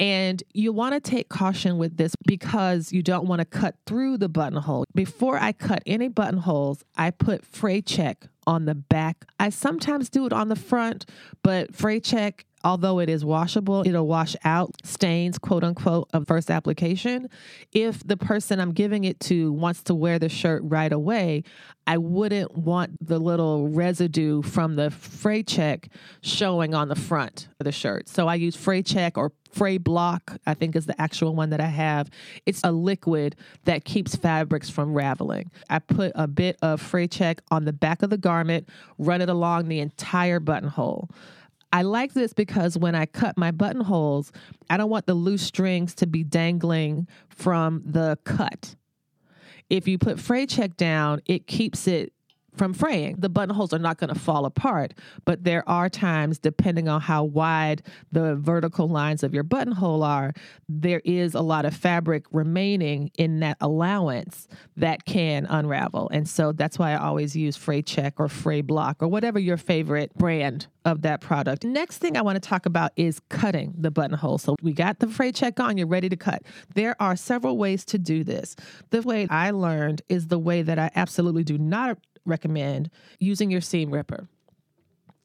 And 0.00 0.42
you 0.54 0.72
want 0.72 0.94
to 0.94 1.00
take 1.00 1.28
caution 1.28 1.76
with 1.76 1.98
this 1.98 2.14
because 2.26 2.90
you 2.90 3.02
don't 3.02 3.26
want 3.26 3.40
to 3.40 3.44
cut 3.44 3.76
through 3.86 4.16
the 4.16 4.30
buttonhole. 4.30 4.84
Before 4.94 5.38
I 5.38 5.52
cut 5.52 5.82
any 5.84 6.08
buttonholes, 6.08 6.82
I 6.96 7.10
put 7.10 7.44
fray 7.44 7.82
check 7.82 8.26
on 8.46 8.64
the 8.64 8.74
back. 8.74 9.26
I 9.38 9.50
sometimes 9.50 10.08
do 10.08 10.24
it 10.24 10.32
on 10.32 10.48
the 10.48 10.56
front, 10.56 11.04
but 11.42 11.76
fray 11.76 12.00
check 12.00 12.46
although 12.64 12.98
it 12.98 13.08
is 13.08 13.24
washable, 13.24 13.82
it'll 13.86 14.06
wash 14.06 14.36
out 14.44 14.74
stains, 14.84 15.38
quote 15.38 15.64
unquote, 15.64 16.08
of 16.12 16.26
first 16.26 16.50
application. 16.50 17.28
If 17.72 18.06
the 18.06 18.16
person 18.16 18.60
I'm 18.60 18.72
giving 18.72 19.04
it 19.04 19.20
to 19.20 19.52
wants 19.52 19.82
to 19.84 19.94
wear 19.94 20.18
the 20.18 20.28
shirt 20.28 20.62
right 20.64 20.92
away, 20.92 21.44
I 21.86 21.98
wouldn't 21.98 22.56
want 22.56 23.04
the 23.04 23.18
little 23.18 23.68
residue 23.68 24.42
from 24.42 24.76
the 24.76 24.90
fray 24.90 25.42
check 25.42 25.88
showing 26.22 26.74
on 26.74 26.88
the 26.88 26.96
front 26.96 27.48
of 27.58 27.64
the 27.64 27.72
shirt. 27.72 28.08
So 28.08 28.28
I 28.28 28.34
use 28.34 28.56
fray 28.56 28.82
check 28.82 29.16
or 29.16 29.32
fray 29.50 29.78
block, 29.78 30.38
I 30.46 30.54
think 30.54 30.76
is 30.76 30.86
the 30.86 31.00
actual 31.00 31.34
one 31.34 31.50
that 31.50 31.60
I 31.60 31.66
have. 31.66 32.10
It's 32.46 32.60
a 32.64 32.72
liquid 32.72 33.36
that 33.64 33.84
keeps 33.84 34.16
fabrics 34.16 34.70
from 34.70 34.94
raveling. 34.94 35.50
I 35.68 35.78
put 35.78 36.12
a 36.14 36.26
bit 36.26 36.56
of 36.62 36.80
fray 36.80 37.06
check 37.06 37.42
on 37.50 37.64
the 37.64 37.72
back 37.72 38.02
of 38.02 38.10
the 38.10 38.18
garment, 38.18 38.68
run 38.98 39.20
it 39.20 39.28
along 39.28 39.68
the 39.68 39.80
entire 39.80 40.40
buttonhole. 40.40 41.10
I 41.72 41.82
like 41.82 42.14
this 42.14 42.32
because 42.32 42.76
when 42.76 42.94
I 42.94 43.06
cut 43.06 43.38
my 43.38 43.52
buttonholes, 43.52 44.32
I 44.68 44.76
don't 44.76 44.90
want 44.90 45.06
the 45.06 45.14
loose 45.14 45.42
strings 45.42 45.94
to 45.96 46.06
be 46.06 46.24
dangling 46.24 47.06
from 47.28 47.82
the 47.84 48.18
cut. 48.24 48.74
If 49.68 49.86
you 49.86 49.98
put 49.98 50.18
fray 50.18 50.46
check 50.46 50.76
down, 50.76 51.20
it 51.26 51.46
keeps 51.46 51.86
it 51.86 52.12
from 52.56 52.72
fraying. 52.72 53.16
The 53.18 53.28
buttonholes 53.28 53.72
are 53.72 53.78
not 53.78 53.98
going 53.98 54.12
to 54.12 54.18
fall 54.18 54.44
apart, 54.44 54.94
but 55.24 55.44
there 55.44 55.68
are 55.68 55.88
times, 55.88 56.38
depending 56.38 56.88
on 56.88 57.00
how 57.00 57.24
wide 57.24 57.82
the 58.12 58.36
vertical 58.36 58.88
lines 58.88 59.22
of 59.22 59.32
your 59.34 59.44
buttonhole 59.44 60.02
are, 60.02 60.32
there 60.68 61.00
is 61.04 61.34
a 61.34 61.40
lot 61.40 61.64
of 61.64 61.74
fabric 61.74 62.26
remaining 62.32 63.10
in 63.18 63.40
that 63.40 63.56
allowance 63.60 64.48
that 64.76 65.04
can 65.04 65.46
unravel. 65.46 66.08
And 66.12 66.28
so 66.28 66.52
that's 66.52 66.78
why 66.78 66.92
I 66.92 66.96
always 66.96 67.36
use 67.36 67.56
Fray 67.56 67.82
Check 67.82 68.14
or 68.18 68.28
Fray 68.28 68.60
Block 68.60 69.02
or 69.02 69.08
whatever 69.08 69.38
your 69.38 69.56
favorite 69.56 70.12
brand 70.14 70.66
of 70.84 71.02
that 71.02 71.20
product. 71.20 71.64
Next 71.64 71.98
thing 71.98 72.16
I 72.16 72.22
want 72.22 72.42
to 72.42 72.48
talk 72.48 72.66
about 72.66 72.92
is 72.96 73.20
cutting 73.28 73.74
the 73.76 73.90
buttonhole. 73.90 74.38
So 74.38 74.56
we 74.62 74.72
got 74.72 74.98
the 74.98 75.08
Fray 75.08 75.30
Check 75.30 75.60
on, 75.60 75.76
you're 75.76 75.86
ready 75.86 76.08
to 76.08 76.16
cut. 76.16 76.42
There 76.74 76.96
are 77.00 77.16
several 77.16 77.58
ways 77.58 77.84
to 77.86 77.98
do 77.98 78.24
this. 78.24 78.56
The 78.90 79.02
way 79.02 79.26
I 79.30 79.50
learned 79.50 80.02
is 80.08 80.28
the 80.28 80.38
way 80.38 80.62
that 80.62 80.78
I 80.78 80.90
absolutely 80.94 81.44
do 81.44 81.58
not 81.58 81.98
recommend 82.24 82.90
using 83.18 83.50
your 83.50 83.60
seam 83.60 83.90
ripper. 83.90 84.28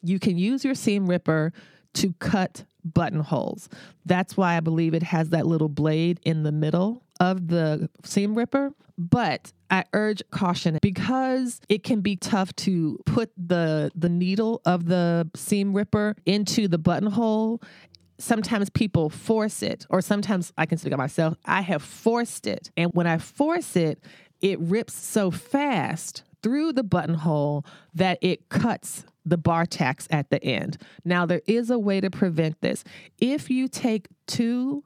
You 0.01 0.19
can 0.19 0.37
use 0.37 0.63
your 0.63 0.75
seam 0.75 1.07
ripper 1.07 1.51
to 1.95 2.13
cut 2.19 2.65
buttonholes. 2.83 3.69
That's 4.05 4.37
why 4.37 4.57
I 4.57 4.59
believe 4.59 4.93
it 4.93 5.03
has 5.03 5.29
that 5.29 5.47
little 5.47 5.69
blade 5.69 6.19
in 6.23 6.43
the 6.43 6.51
middle 6.51 7.03
of 7.19 7.47
the 7.47 7.89
seam 8.03 8.35
ripper. 8.35 8.71
But 8.97 9.51
I 9.69 9.83
urge 9.93 10.21
caution 10.31 10.77
because 10.81 11.59
it 11.67 11.83
can 11.83 12.01
be 12.01 12.15
tough 12.15 12.55
to 12.57 12.99
put 13.05 13.31
the 13.35 13.91
the 13.95 14.07
needle 14.07 14.61
of 14.65 14.85
the 14.85 15.29
seam 15.35 15.73
ripper 15.73 16.15
into 16.25 16.67
the 16.67 16.77
buttonhole 16.77 17.61
sometimes 18.17 18.69
people 18.69 19.09
force 19.09 19.61
it, 19.61 19.85
or 19.89 20.01
sometimes 20.01 20.53
I 20.57 20.65
can 20.65 20.77
speak 20.77 20.93
of 20.93 20.97
myself, 20.97 21.35
I 21.45 21.61
have 21.61 21.81
forced 21.81 22.47
it. 22.47 22.71
And 22.77 22.91
when 22.93 23.07
I 23.07 23.17
force 23.17 23.75
it, 23.75 23.99
it 24.41 24.59
rips 24.59 24.93
so 24.93 25.31
fast 25.31 26.23
through 26.45 26.71
the 26.71 26.83
buttonhole 26.83 27.65
that 27.95 28.19
it 28.21 28.49
cuts 28.49 29.03
the 29.25 29.35
bar 29.35 29.65
tacks 29.65 30.07
at 30.11 30.29
the 30.29 30.43
end. 30.43 30.77
Now, 31.03 31.25
there 31.25 31.41
is 31.47 31.71
a 31.71 31.79
way 31.79 31.99
to 31.99 32.11
prevent 32.11 32.61
this. 32.61 32.83
If 33.17 33.49
you 33.49 33.67
take 33.67 34.09
two 34.27 34.83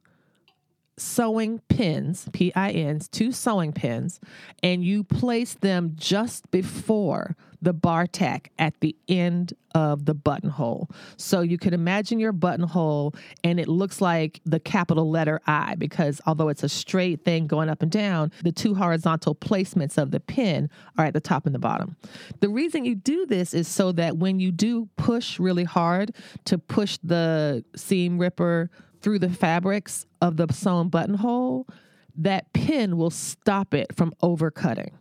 sewing 1.00 1.60
pins, 1.70 2.28
P 2.34 2.52
I 2.56 2.72
N's, 2.72 3.08
two 3.08 3.32
sewing 3.32 3.74
pins, 3.74 4.20
and 4.62 4.84
you 4.84 5.04
place 5.04 5.54
them 5.56 5.94
just 5.96 6.50
before 6.52 7.36
the 7.62 7.74
bar 7.74 8.08
tack 8.08 8.52
at 8.58 8.80
the 8.80 8.96
end 9.10 9.54
of 9.76 10.06
the 10.06 10.14
buttonhole. 10.14 10.90
So 11.18 11.42
you 11.42 11.58
can 11.58 11.74
imagine 11.74 12.18
your 12.18 12.32
buttonhole 12.32 13.14
and 13.44 13.60
it 13.60 13.68
looks 13.68 14.00
like 14.00 14.40
the 14.46 14.62
capital 14.62 15.10
letter 15.12 15.42
I 15.46 15.76
because 15.76 16.22
although 16.26 16.48
it's 16.48 16.64
a 16.64 16.70
straight 16.70 17.26
thing 17.26 17.48
going 17.48 17.68
up 17.68 17.82
and 17.82 17.92
down, 17.92 18.32
the 18.44 18.54
two 18.54 18.76
horizontal 18.76 19.36
placements 19.36 19.98
of 19.98 20.12
the 20.12 20.22
pin 20.22 20.70
are 20.98 21.06
at 21.06 21.14
the 21.14 21.20
top 21.20 21.46
and 21.46 21.54
the 21.54 21.60
bottom. 21.60 21.98
The 22.40 22.50
reason 22.50 22.86
you 22.86 22.96
do 22.96 23.26
this 23.26 23.54
is 23.54 23.68
so 23.68 23.92
that 23.92 24.16
when 24.18 24.40
you 24.40 24.54
do 24.54 24.88
push 24.96 25.38
really 25.38 25.66
hard 25.66 26.16
to 26.46 26.58
push 26.58 26.98
the 27.04 27.66
seam 27.76 28.18
ripper 28.18 28.72
through 29.02 29.20
the 29.20 29.30
fabrics 29.30 30.06
of 30.22 30.38
the 30.38 30.48
sewn 30.52 30.90
buttonhole, 30.90 31.68
that 32.16 32.52
pin 32.54 32.98
will 32.98 33.10
stop 33.10 33.74
it 33.74 33.96
from 33.96 34.14
overcutting. 34.22 34.92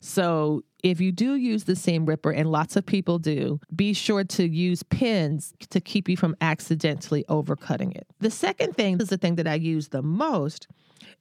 So 0.00 0.64
if 0.82 1.00
you 1.00 1.12
do 1.12 1.34
use 1.34 1.64
the 1.64 1.76
seam 1.76 2.04
ripper, 2.04 2.30
and 2.30 2.50
lots 2.50 2.76
of 2.76 2.84
people 2.84 3.18
do, 3.18 3.58
be 3.74 3.94
sure 3.94 4.22
to 4.24 4.46
use 4.46 4.82
pins 4.82 5.54
to 5.70 5.80
keep 5.80 6.10
you 6.10 6.16
from 6.16 6.36
accidentally 6.42 7.24
overcutting 7.28 7.96
it. 7.96 8.06
The 8.20 8.30
second 8.30 8.76
thing 8.76 9.00
is 9.00 9.08
the 9.08 9.16
thing 9.16 9.36
that 9.36 9.46
I 9.46 9.54
use 9.54 9.88
the 9.88 10.02
most, 10.02 10.68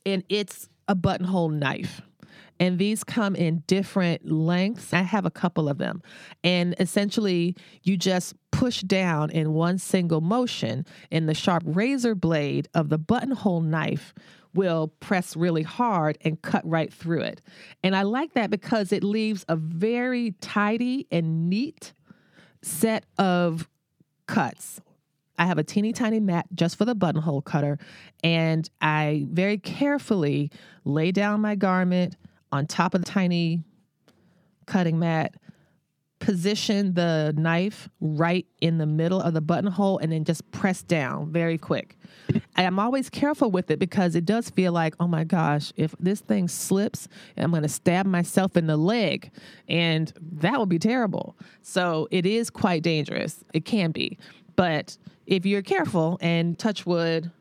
and 0.05 0.23
it's 0.27 0.67
a 0.89 0.95
buttonhole 0.95 1.49
knife. 1.49 2.01
And 2.59 2.79
these 2.79 3.03
come 3.03 3.35
in 3.35 3.63
different 3.67 4.31
lengths. 4.31 4.93
I 4.93 5.01
have 5.01 5.25
a 5.25 5.31
couple 5.31 5.67
of 5.67 5.77
them. 5.77 6.01
And 6.43 6.75
essentially, 6.79 7.55
you 7.81 7.97
just 7.97 8.35
push 8.51 8.81
down 8.81 9.31
in 9.31 9.53
one 9.53 9.77
single 9.77 10.21
motion, 10.21 10.85
and 11.11 11.27
the 11.27 11.33
sharp 11.33 11.63
razor 11.65 12.15
blade 12.15 12.67
of 12.73 12.89
the 12.89 12.97
buttonhole 12.97 13.61
knife 13.61 14.13
will 14.53 14.89
press 14.99 15.35
really 15.35 15.63
hard 15.63 16.17
and 16.21 16.41
cut 16.41 16.65
right 16.67 16.93
through 16.93 17.21
it. 17.21 17.41
And 17.83 17.95
I 17.95 18.03
like 18.03 18.33
that 18.33 18.51
because 18.51 18.91
it 18.91 19.03
leaves 19.03 19.43
a 19.49 19.55
very 19.55 20.35
tidy 20.41 21.07
and 21.11 21.49
neat 21.49 21.93
set 22.61 23.05
of 23.17 23.67
cuts. 24.27 24.79
I 25.37 25.45
have 25.45 25.57
a 25.57 25.63
teeny 25.63 25.91
tiny 25.91 26.19
mat 26.19 26.45
just 26.53 26.77
for 26.77 26.85
the 26.85 26.93
buttonhole 26.93 27.41
cutter, 27.41 27.79
and 28.23 28.69
I 28.79 29.25
very 29.31 29.57
carefully 29.57 30.51
lay 30.85 31.11
down 31.11 31.41
my 31.41 31.55
garment 31.55 32.15
on 32.53 32.67
top 32.67 32.93
of 32.93 33.03
the 33.03 33.09
tiny 33.09 33.63
cutting 34.65 34.99
mat 34.99 35.35
position 36.19 36.93
the 36.93 37.33
knife 37.35 37.89
right 37.99 38.45
in 38.61 38.77
the 38.77 38.85
middle 38.85 39.19
of 39.19 39.33
the 39.33 39.41
buttonhole 39.41 39.97
and 39.97 40.11
then 40.11 40.23
just 40.23 40.49
press 40.51 40.81
down 40.81 41.29
very 41.31 41.57
quick. 41.57 41.97
I'm 42.55 42.79
always 42.79 43.09
careful 43.09 43.51
with 43.51 43.69
it 43.69 43.77
because 43.77 44.15
it 44.15 44.23
does 44.23 44.49
feel 44.49 44.71
like, 44.71 44.95
oh 45.01 45.07
my 45.07 45.25
gosh, 45.25 45.73
if 45.75 45.93
this 45.99 46.21
thing 46.21 46.47
slips, 46.47 47.09
I'm 47.35 47.51
going 47.51 47.63
to 47.63 47.69
stab 47.69 48.05
myself 48.05 48.55
in 48.55 48.67
the 48.67 48.77
leg, 48.77 49.31
and 49.67 50.13
that 50.39 50.57
would 50.59 50.69
be 50.69 50.79
terrible. 50.79 51.35
So 51.61 52.07
it 52.09 52.25
is 52.25 52.49
quite 52.49 52.83
dangerous. 52.83 53.43
It 53.53 53.65
can 53.65 53.91
be. 53.91 54.17
But 54.55 54.97
if 55.27 55.45
you're 55.45 55.61
careful 55.61 56.17
and 56.21 56.57
touch 56.57 56.85
wood, 56.85 57.31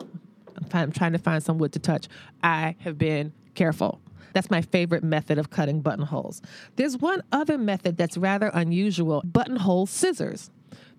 I'm 0.72 0.90
trying 0.90 1.12
to 1.12 1.18
find 1.18 1.40
some 1.42 1.58
wood 1.58 1.72
to 1.74 1.78
touch, 1.78 2.08
I 2.42 2.74
have 2.80 2.98
been 2.98 3.32
careful. 3.54 4.00
That's 4.35 4.51
my 4.51 4.62
favorite 4.62 5.03
method 5.03 5.39
of 5.39 5.51
cutting 5.51 5.80
buttonholes. 5.80 6.43
There's 6.76 6.99
one 6.99 7.22
other 7.33 7.59
method 7.59 7.97
that's 7.97 8.16
rather 8.16 8.51
unusual 8.53 9.22
buttonhole 9.24 9.87
scissors. 9.87 10.51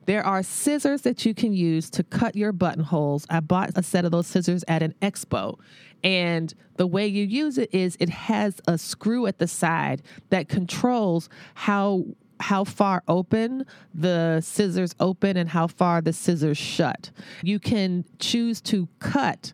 There 0.06 0.26
are 0.26 0.44
scissors 0.44 1.02
that 1.04 1.26
you 1.26 1.34
can 1.34 1.54
use 1.54 1.90
to 1.92 2.04
cut 2.04 2.36
your 2.36 2.52
buttonholes. 2.52 3.26
I 3.30 3.40
bought 3.40 3.72
a 3.76 3.84
set 3.84 4.06
of 4.06 4.12
those 4.12 4.28
scissors 4.28 4.64
at 4.68 4.84
an 4.84 4.94
expo. 5.02 5.58
And 6.04 6.54
the 6.76 6.88
way 6.88 7.08
you 7.08 7.24
use 7.24 7.58
it 7.58 7.74
is 7.74 7.96
it 8.00 8.10
has 8.10 8.60
a 8.68 8.78
screw 8.78 9.26
at 9.28 9.40
the 9.40 9.48
side 9.48 10.02
that 10.30 10.50
controls 10.50 11.30
how 11.54 12.04
how 12.40 12.66
far 12.66 13.02
open 13.08 13.66
the 13.94 14.42
scissors 14.42 14.94
open 15.00 15.38
and 15.38 15.48
how 15.48 15.66
far 15.66 16.02
the 16.02 16.12
scissors 16.12 16.58
shut. 16.58 17.10
You 17.42 17.58
can 17.58 18.04
choose 18.20 18.60
to 18.62 18.90
cut 19.00 19.54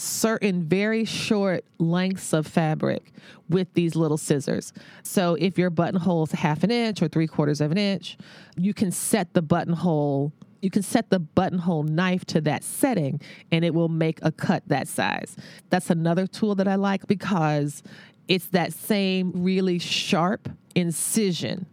certain 0.00 0.62
very 0.62 1.04
short 1.04 1.64
lengths 1.78 2.32
of 2.32 2.46
fabric 2.46 3.12
with 3.48 3.72
these 3.74 3.94
little 3.94 4.16
scissors. 4.16 4.72
So 5.02 5.34
if 5.34 5.58
your 5.58 5.70
buttonhole 5.70 6.24
is 6.24 6.32
half 6.32 6.62
an 6.62 6.70
inch 6.70 7.02
or 7.02 7.08
three 7.08 7.26
quarters 7.26 7.60
of 7.60 7.70
an 7.70 7.78
inch, 7.78 8.16
you 8.56 8.72
can 8.72 8.90
set 8.90 9.34
the 9.34 9.42
buttonhole 9.42 10.32
you 10.62 10.68
can 10.68 10.82
set 10.82 11.08
the 11.08 11.18
buttonhole 11.18 11.84
knife 11.84 12.22
to 12.26 12.40
that 12.42 12.62
setting 12.62 13.18
and 13.50 13.64
it 13.64 13.72
will 13.72 13.88
make 13.88 14.18
a 14.22 14.30
cut 14.30 14.62
that 14.66 14.88
size. 14.88 15.34
That's 15.70 15.88
another 15.88 16.26
tool 16.26 16.54
that 16.56 16.68
I 16.68 16.74
like 16.74 17.06
because 17.06 17.82
it's 18.28 18.48
that 18.48 18.74
same 18.74 19.32
really 19.34 19.78
sharp 19.78 20.50
incision. 20.74 21.64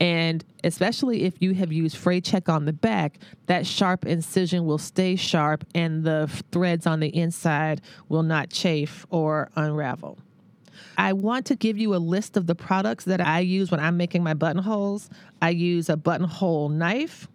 And 0.00 0.44
especially 0.62 1.24
if 1.24 1.34
you 1.40 1.54
have 1.54 1.72
used 1.72 1.96
fray 1.96 2.20
check 2.20 2.48
on 2.48 2.64
the 2.64 2.72
back, 2.72 3.18
that 3.46 3.66
sharp 3.66 4.06
incision 4.06 4.64
will 4.64 4.78
stay 4.78 5.16
sharp 5.16 5.64
and 5.74 6.04
the 6.04 6.30
threads 6.52 6.86
on 6.86 7.00
the 7.00 7.08
inside 7.08 7.80
will 8.08 8.22
not 8.22 8.50
chafe 8.50 9.06
or 9.10 9.50
unravel. 9.56 10.18
I 10.96 11.12
want 11.12 11.46
to 11.46 11.56
give 11.56 11.78
you 11.78 11.94
a 11.94 11.98
list 11.98 12.36
of 12.36 12.46
the 12.46 12.54
products 12.54 13.04
that 13.04 13.20
I 13.20 13.40
use 13.40 13.70
when 13.70 13.80
I'm 13.80 13.96
making 13.96 14.22
my 14.22 14.34
buttonholes. 14.34 15.10
I 15.42 15.50
use 15.50 15.88
a 15.88 15.96
buttonhole 15.96 16.68
knife, 16.68 17.28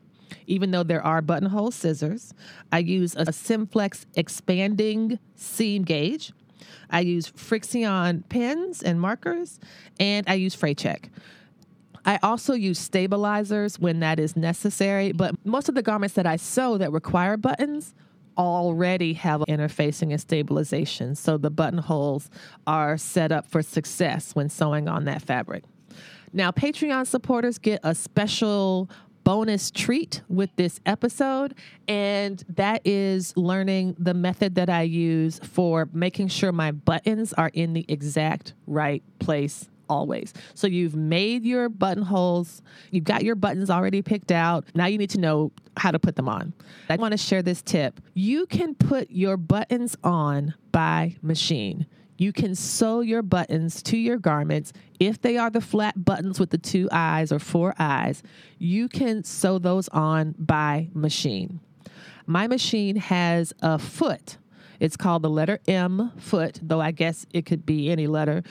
even 0.47 0.71
though 0.71 0.83
there 0.83 1.03
are 1.03 1.21
buttonhole 1.21 1.71
scissors. 1.71 2.33
I 2.71 2.79
use 2.79 3.15
a 3.15 3.25
Simflex 3.25 4.05
expanding 4.15 5.19
seam 5.35 5.83
gauge. 5.83 6.33
I 6.89 7.01
use 7.01 7.31
Frixion 7.31 8.27
pens 8.29 8.83
and 8.83 8.99
markers, 8.99 9.59
and 9.99 10.27
I 10.29 10.35
use 10.35 10.55
Fray 10.55 10.73
Check. 10.73 11.09
I 12.05 12.19
also 12.21 12.53
use 12.53 12.79
stabilizers 12.79 13.79
when 13.79 13.99
that 14.01 14.19
is 14.19 14.35
necessary, 14.35 15.11
but 15.11 15.35
most 15.45 15.69
of 15.69 15.75
the 15.75 15.81
garments 15.81 16.15
that 16.15 16.25
I 16.25 16.35
sew 16.35 16.77
that 16.77 16.91
require 16.91 17.37
buttons 17.37 17.93
already 18.37 19.13
have 19.13 19.41
interfacing 19.41 20.11
and 20.11 20.19
stabilization. 20.19 21.15
So 21.15 21.37
the 21.37 21.51
buttonholes 21.51 22.29
are 22.67 22.97
set 22.97 23.31
up 23.31 23.47
for 23.49 23.61
success 23.61 24.33
when 24.33 24.49
sewing 24.49 24.89
on 24.89 25.05
that 25.05 25.21
fabric. 25.21 25.63
Now, 26.33 26.51
Patreon 26.51 27.05
supporters 27.05 27.57
get 27.57 27.79
a 27.83 27.93
special 27.93 28.89
bonus 29.23 29.71
treat 29.71 30.21
with 30.27 30.49
this 30.57 30.81
episode, 30.85 31.53
and 31.87 32.43
that 32.49 32.81
is 32.85 33.37
learning 33.37 33.95
the 33.97 34.13
method 34.13 34.55
that 34.55 34.69
I 34.69 34.81
use 34.81 35.39
for 35.39 35.87
making 35.93 36.27
sure 36.27 36.51
my 36.51 36.71
buttons 36.71 37.33
are 37.33 37.51
in 37.53 37.73
the 37.73 37.85
exact 37.87 38.53
right 38.67 39.03
place 39.19 39.69
always. 39.89 40.33
So 40.53 40.67
you've 40.67 40.95
made 40.95 41.45
your 41.45 41.69
buttonholes, 41.69 42.61
you've 42.91 43.03
got 43.03 43.23
your 43.23 43.35
buttons 43.35 43.69
already 43.69 44.01
picked 44.01 44.31
out. 44.31 44.65
Now 44.75 44.85
you 44.85 44.97
need 44.97 45.09
to 45.11 45.19
know 45.19 45.51
how 45.77 45.91
to 45.91 45.99
put 45.99 46.15
them 46.15 46.29
on. 46.29 46.53
I 46.89 46.95
want 46.95 47.11
to 47.13 47.17
share 47.17 47.41
this 47.41 47.61
tip. 47.61 47.99
You 48.13 48.45
can 48.45 48.75
put 48.75 49.09
your 49.11 49.37
buttons 49.37 49.95
on 50.03 50.53
by 50.71 51.15
machine. 51.21 51.87
You 52.17 52.31
can 52.31 52.55
sew 52.55 53.01
your 53.01 53.21
buttons 53.21 53.81
to 53.83 53.97
your 53.97 54.17
garments. 54.17 54.71
If 54.99 55.21
they 55.21 55.37
are 55.37 55.49
the 55.49 55.61
flat 55.61 56.05
buttons 56.05 56.39
with 56.39 56.51
the 56.51 56.57
two 56.57 56.87
eyes 56.91 57.31
or 57.31 57.39
four 57.39 57.73
eyes, 57.79 58.21
you 58.59 58.87
can 58.87 59.23
sew 59.23 59.57
those 59.57 59.89
on 59.89 60.35
by 60.37 60.89
machine. 60.93 61.59
My 62.25 62.47
machine 62.47 62.95
has 62.97 63.51
a 63.61 63.79
foot. 63.79 64.37
It's 64.79 64.95
called 64.95 65.23
the 65.23 65.29
letter 65.29 65.59
M 65.67 66.11
foot, 66.17 66.59
though 66.61 66.81
I 66.81 66.91
guess 66.91 67.25
it 67.33 67.45
could 67.45 67.65
be 67.65 67.89
any 67.89 68.07
letter. 68.07 68.43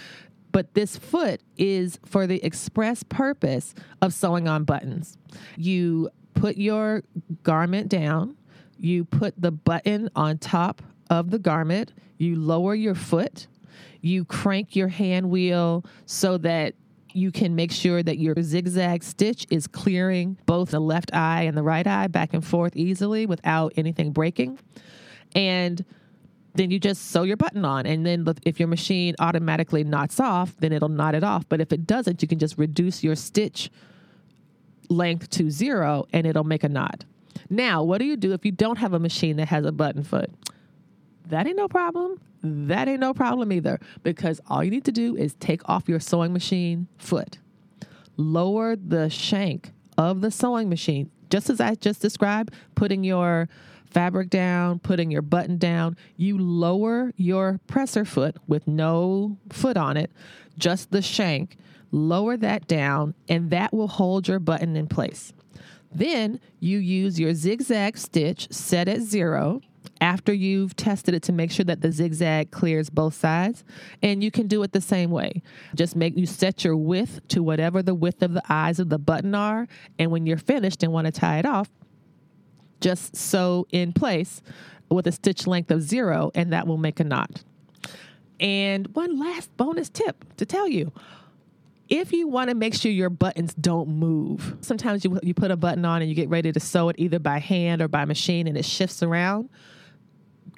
But 0.52 0.74
this 0.74 0.96
foot 0.96 1.40
is 1.56 1.98
for 2.04 2.26
the 2.26 2.44
express 2.44 3.02
purpose 3.02 3.74
of 4.00 4.12
sewing 4.12 4.48
on 4.48 4.64
buttons. 4.64 5.16
You 5.56 6.10
put 6.34 6.56
your 6.56 7.02
garment 7.42 7.88
down, 7.88 8.36
you 8.78 9.04
put 9.04 9.40
the 9.40 9.50
button 9.50 10.10
on 10.14 10.38
top 10.38 10.82
of 11.08 11.30
the 11.30 11.38
garment, 11.38 11.92
you 12.18 12.36
lower 12.36 12.74
your 12.74 12.94
foot, 12.94 13.46
you 14.00 14.24
crank 14.24 14.76
your 14.76 14.88
hand 14.88 15.30
wheel 15.30 15.84
so 16.06 16.38
that 16.38 16.74
you 17.14 17.30
can 17.30 17.54
make 17.54 17.70
sure 17.70 18.02
that 18.02 18.18
your 18.18 18.34
zigzag 18.42 19.02
stitch 19.02 19.46
is 19.50 19.66
clearing 19.66 20.38
both 20.46 20.70
the 20.70 20.80
left 20.80 21.12
eye 21.12 21.42
and 21.42 21.56
the 21.56 21.62
right 21.62 21.86
eye 21.86 22.06
back 22.06 22.32
and 22.32 22.44
forth 22.44 22.76
easily 22.76 23.26
without 23.26 23.72
anything 23.76 24.12
breaking. 24.12 24.58
And 25.34 25.84
then 26.54 26.70
you 26.70 26.78
just 26.78 27.10
sew 27.10 27.22
your 27.22 27.36
button 27.36 27.64
on. 27.64 27.86
And 27.86 28.04
then 28.04 28.26
if 28.44 28.58
your 28.58 28.68
machine 28.68 29.14
automatically 29.18 29.84
knots 29.84 30.20
off, 30.20 30.54
then 30.58 30.72
it'll 30.72 30.88
knot 30.88 31.14
it 31.14 31.24
off. 31.24 31.48
But 31.48 31.60
if 31.60 31.72
it 31.72 31.86
doesn't, 31.86 32.22
you 32.22 32.28
can 32.28 32.38
just 32.38 32.58
reduce 32.58 33.02
your 33.02 33.14
stitch 33.14 33.70
length 34.88 35.30
to 35.30 35.50
zero 35.50 36.06
and 36.12 36.26
it'll 36.26 36.44
make 36.44 36.64
a 36.64 36.68
knot. 36.68 37.04
Now, 37.48 37.82
what 37.82 37.98
do 37.98 38.04
you 38.04 38.16
do 38.16 38.32
if 38.32 38.44
you 38.44 38.52
don't 38.52 38.78
have 38.78 38.92
a 38.92 38.98
machine 38.98 39.36
that 39.36 39.48
has 39.48 39.64
a 39.64 39.72
button 39.72 40.02
foot? 40.02 40.30
That 41.26 41.46
ain't 41.46 41.56
no 41.56 41.68
problem. 41.68 42.20
That 42.42 42.88
ain't 42.88 43.00
no 43.00 43.14
problem 43.14 43.52
either 43.52 43.78
because 44.02 44.40
all 44.48 44.64
you 44.64 44.70
need 44.70 44.84
to 44.86 44.92
do 44.92 45.16
is 45.16 45.34
take 45.34 45.66
off 45.68 45.88
your 45.88 46.00
sewing 46.00 46.32
machine 46.32 46.88
foot, 46.98 47.38
lower 48.16 48.74
the 48.76 49.08
shank 49.08 49.72
of 49.96 50.20
the 50.20 50.30
sewing 50.30 50.68
machine, 50.68 51.10
just 51.30 51.48
as 51.48 51.60
I 51.60 51.76
just 51.76 52.02
described, 52.02 52.52
putting 52.74 53.04
your 53.04 53.48
fabric 53.92 54.30
down, 54.30 54.78
putting 54.78 55.10
your 55.10 55.22
button 55.22 55.58
down, 55.58 55.96
you 56.16 56.38
lower 56.38 57.12
your 57.16 57.60
presser 57.66 58.04
foot 58.04 58.36
with 58.46 58.66
no 58.66 59.36
foot 59.50 59.76
on 59.76 59.96
it, 59.96 60.10
just 60.58 60.90
the 60.90 61.02
shank, 61.02 61.56
lower 61.90 62.36
that 62.36 62.66
down, 62.66 63.14
and 63.28 63.50
that 63.50 63.72
will 63.72 63.88
hold 63.88 64.28
your 64.28 64.38
button 64.38 64.76
in 64.76 64.86
place. 64.86 65.32
Then 65.94 66.40
you 66.58 66.78
use 66.78 67.20
your 67.20 67.34
zigzag 67.34 67.98
stitch 67.98 68.48
set 68.50 68.88
at 68.88 69.02
zero 69.02 69.60
after 70.00 70.32
you've 70.32 70.74
tested 70.74 71.14
it 71.14 71.22
to 71.22 71.32
make 71.32 71.50
sure 71.50 71.64
that 71.64 71.80
the 71.80 71.92
zigzag 71.92 72.50
clears 72.50 72.90
both 72.90 73.14
sides. 73.14 73.62
And 74.02 74.22
you 74.22 74.30
can 74.30 74.48
do 74.48 74.62
it 74.62 74.72
the 74.72 74.80
same 74.80 75.10
way. 75.10 75.42
Just 75.74 75.94
make 75.94 76.16
you 76.16 76.26
set 76.26 76.64
your 76.64 76.76
width 76.76 77.20
to 77.28 77.42
whatever 77.42 77.82
the 77.82 77.94
width 77.94 78.22
of 78.22 78.32
the 78.32 78.42
eyes 78.48 78.80
of 78.80 78.88
the 78.88 78.98
button 78.98 79.34
are. 79.34 79.68
And 79.98 80.10
when 80.10 80.26
you're 80.26 80.38
finished 80.38 80.82
and 80.82 80.92
want 80.92 81.06
to 81.06 81.12
tie 81.12 81.38
it 81.38 81.46
off, 81.46 81.70
just 82.82 83.16
sew 83.16 83.66
in 83.70 83.92
place 83.92 84.42
with 84.90 85.06
a 85.06 85.12
stitch 85.12 85.46
length 85.46 85.70
of 85.70 85.82
zero, 85.82 86.30
and 86.34 86.52
that 86.52 86.66
will 86.66 86.76
make 86.76 87.00
a 87.00 87.04
knot. 87.04 87.42
And 88.38 88.88
one 88.94 89.18
last 89.18 89.56
bonus 89.56 89.88
tip 89.88 90.24
to 90.36 90.44
tell 90.44 90.68
you 90.68 90.92
if 91.88 92.12
you 92.12 92.26
want 92.26 92.48
to 92.48 92.54
make 92.54 92.74
sure 92.74 92.90
your 92.90 93.10
buttons 93.10 93.54
don't 93.54 93.88
move, 93.88 94.56
sometimes 94.62 95.04
you, 95.04 95.20
you 95.22 95.34
put 95.34 95.50
a 95.50 95.56
button 95.56 95.84
on 95.84 96.00
and 96.00 96.08
you 96.08 96.14
get 96.14 96.28
ready 96.28 96.50
to 96.50 96.58
sew 96.58 96.88
it 96.88 96.96
either 96.98 97.18
by 97.18 97.38
hand 97.38 97.82
or 97.82 97.88
by 97.88 98.04
machine 98.04 98.46
and 98.46 98.56
it 98.56 98.64
shifts 98.64 99.02
around. 99.02 99.50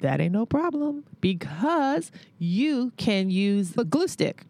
That 0.01 0.21
ain't 0.21 0.33
no 0.33 0.45
problem 0.45 1.03
because 1.19 2.11
you 2.39 2.93
can 2.97 3.29
use 3.29 3.75
a 3.77 3.83
glue 3.83 4.07
stick. 4.07 4.43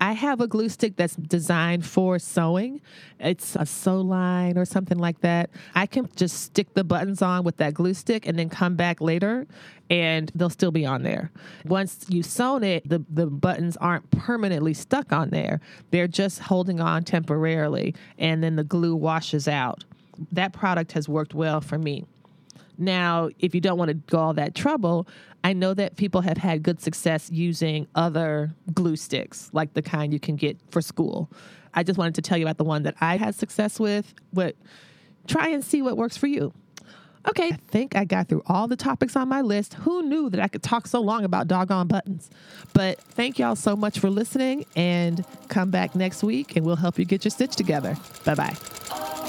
I 0.00 0.12
have 0.12 0.40
a 0.40 0.46
glue 0.46 0.68
stick 0.68 0.96
that's 0.96 1.16
designed 1.16 1.86
for 1.86 2.18
sewing. 2.18 2.80
It's 3.18 3.56
a 3.56 3.60
Sewline 3.60 4.56
or 4.56 4.64
something 4.64 4.98
like 4.98 5.20
that. 5.20 5.50
I 5.74 5.86
can 5.86 6.08
just 6.16 6.42
stick 6.42 6.74
the 6.74 6.84
buttons 6.84 7.22
on 7.22 7.44
with 7.44 7.56
that 7.58 7.74
glue 7.74 7.94
stick 7.94 8.26
and 8.26 8.38
then 8.38 8.48
come 8.48 8.76
back 8.76 9.00
later 9.00 9.46
and 9.88 10.30
they'll 10.34 10.50
still 10.50 10.70
be 10.70 10.84
on 10.84 11.02
there. 11.02 11.30
Once 11.64 12.04
you've 12.08 12.26
sewn 12.26 12.62
it, 12.62 12.86
the, 12.88 13.04
the 13.08 13.26
buttons 13.26 13.76
aren't 13.78 14.10
permanently 14.10 14.74
stuck 14.74 15.12
on 15.12 15.30
there. 15.30 15.60
They're 15.90 16.08
just 16.08 16.40
holding 16.40 16.80
on 16.80 17.04
temporarily 17.04 17.94
and 18.18 18.42
then 18.42 18.56
the 18.56 18.64
glue 18.64 18.94
washes 18.94 19.48
out. 19.48 19.84
That 20.32 20.52
product 20.52 20.92
has 20.92 21.08
worked 21.08 21.34
well 21.34 21.60
for 21.60 21.78
me. 21.78 22.04
Now, 22.78 23.30
if 23.38 23.54
you 23.54 23.60
don't 23.60 23.78
want 23.78 23.88
to 23.88 23.94
go 23.94 24.18
all 24.18 24.34
that 24.34 24.54
trouble, 24.54 25.06
I 25.44 25.52
know 25.52 25.74
that 25.74 25.96
people 25.96 26.22
have 26.22 26.36
had 26.36 26.62
good 26.62 26.80
success 26.80 27.30
using 27.32 27.86
other 27.94 28.54
glue 28.74 28.96
sticks, 28.96 29.48
like 29.52 29.74
the 29.74 29.82
kind 29.82 30.12
you 30.12 30.20
can 30.20 30.36
get 30.36 30.58
for 30.70 30.82
school. 30.82 31.30
I 31.74 31.82
just 31.82 31.98
wanted 31.98 32.16
to 32.16 32.22
tell 32.22 32.38
you 32.38 32.44
about 32.44 32.58
the 32.58 32.64
one 32.64 32.82
that 32.84 32.96
I 33.00 33.16
had 33.16 33.34
success 33.34 33.78
with. 33.78 34.14
But 34.32 34.56
try 35.26 35.48
and 35.48 35.64
see 35.64 35.82
what 35.82 35.96
works 35.96 36.16
for 36.16 36.26
you. 36.26 36.52
Okay, 37.28 37.48
I 37.48 37.56
think 37.68 37.96
I 37.96 38.04
got 38.04 38.28
through 38.28 38.42
all 38.46 38.68
the 38.68 38.76
topics 38.76 39.16
on 39.16 39.28
my 39.28 39.40
list. 39.40 39.74
Who 39.74 40.02
knew 40.02 40.30
that 40.30 40.40
I 40.40 40.46
could 40.46 40.62
talk 40.62 40.86
so 40.86 41.00
long 41.00 41.24
about 41.24 41.48
doggone 41.48 41.88
buttons? 41.88 42.30
But 42.72 43.00
thank 43.00 43.38
y'all 43.38 43.56
so 43.56 43.74
much 43.74 43.98
for 43.98 44.10
listening 44.10 44.64
and 44.76 45.24
come 45.48 45.70
back 45.70 45.96
next 45.96 46.22
week 46.22 46.56
and 46.56 46.64
we'll 46.64 46.76
help 46.76 46.98
you 46.98 47.04
get 47.04 47.24
your 47.24 47.30
stitch 47.30 47.56
together. 47.56 47.96
Bye 48.24 48.34
bye. 48.34 49.25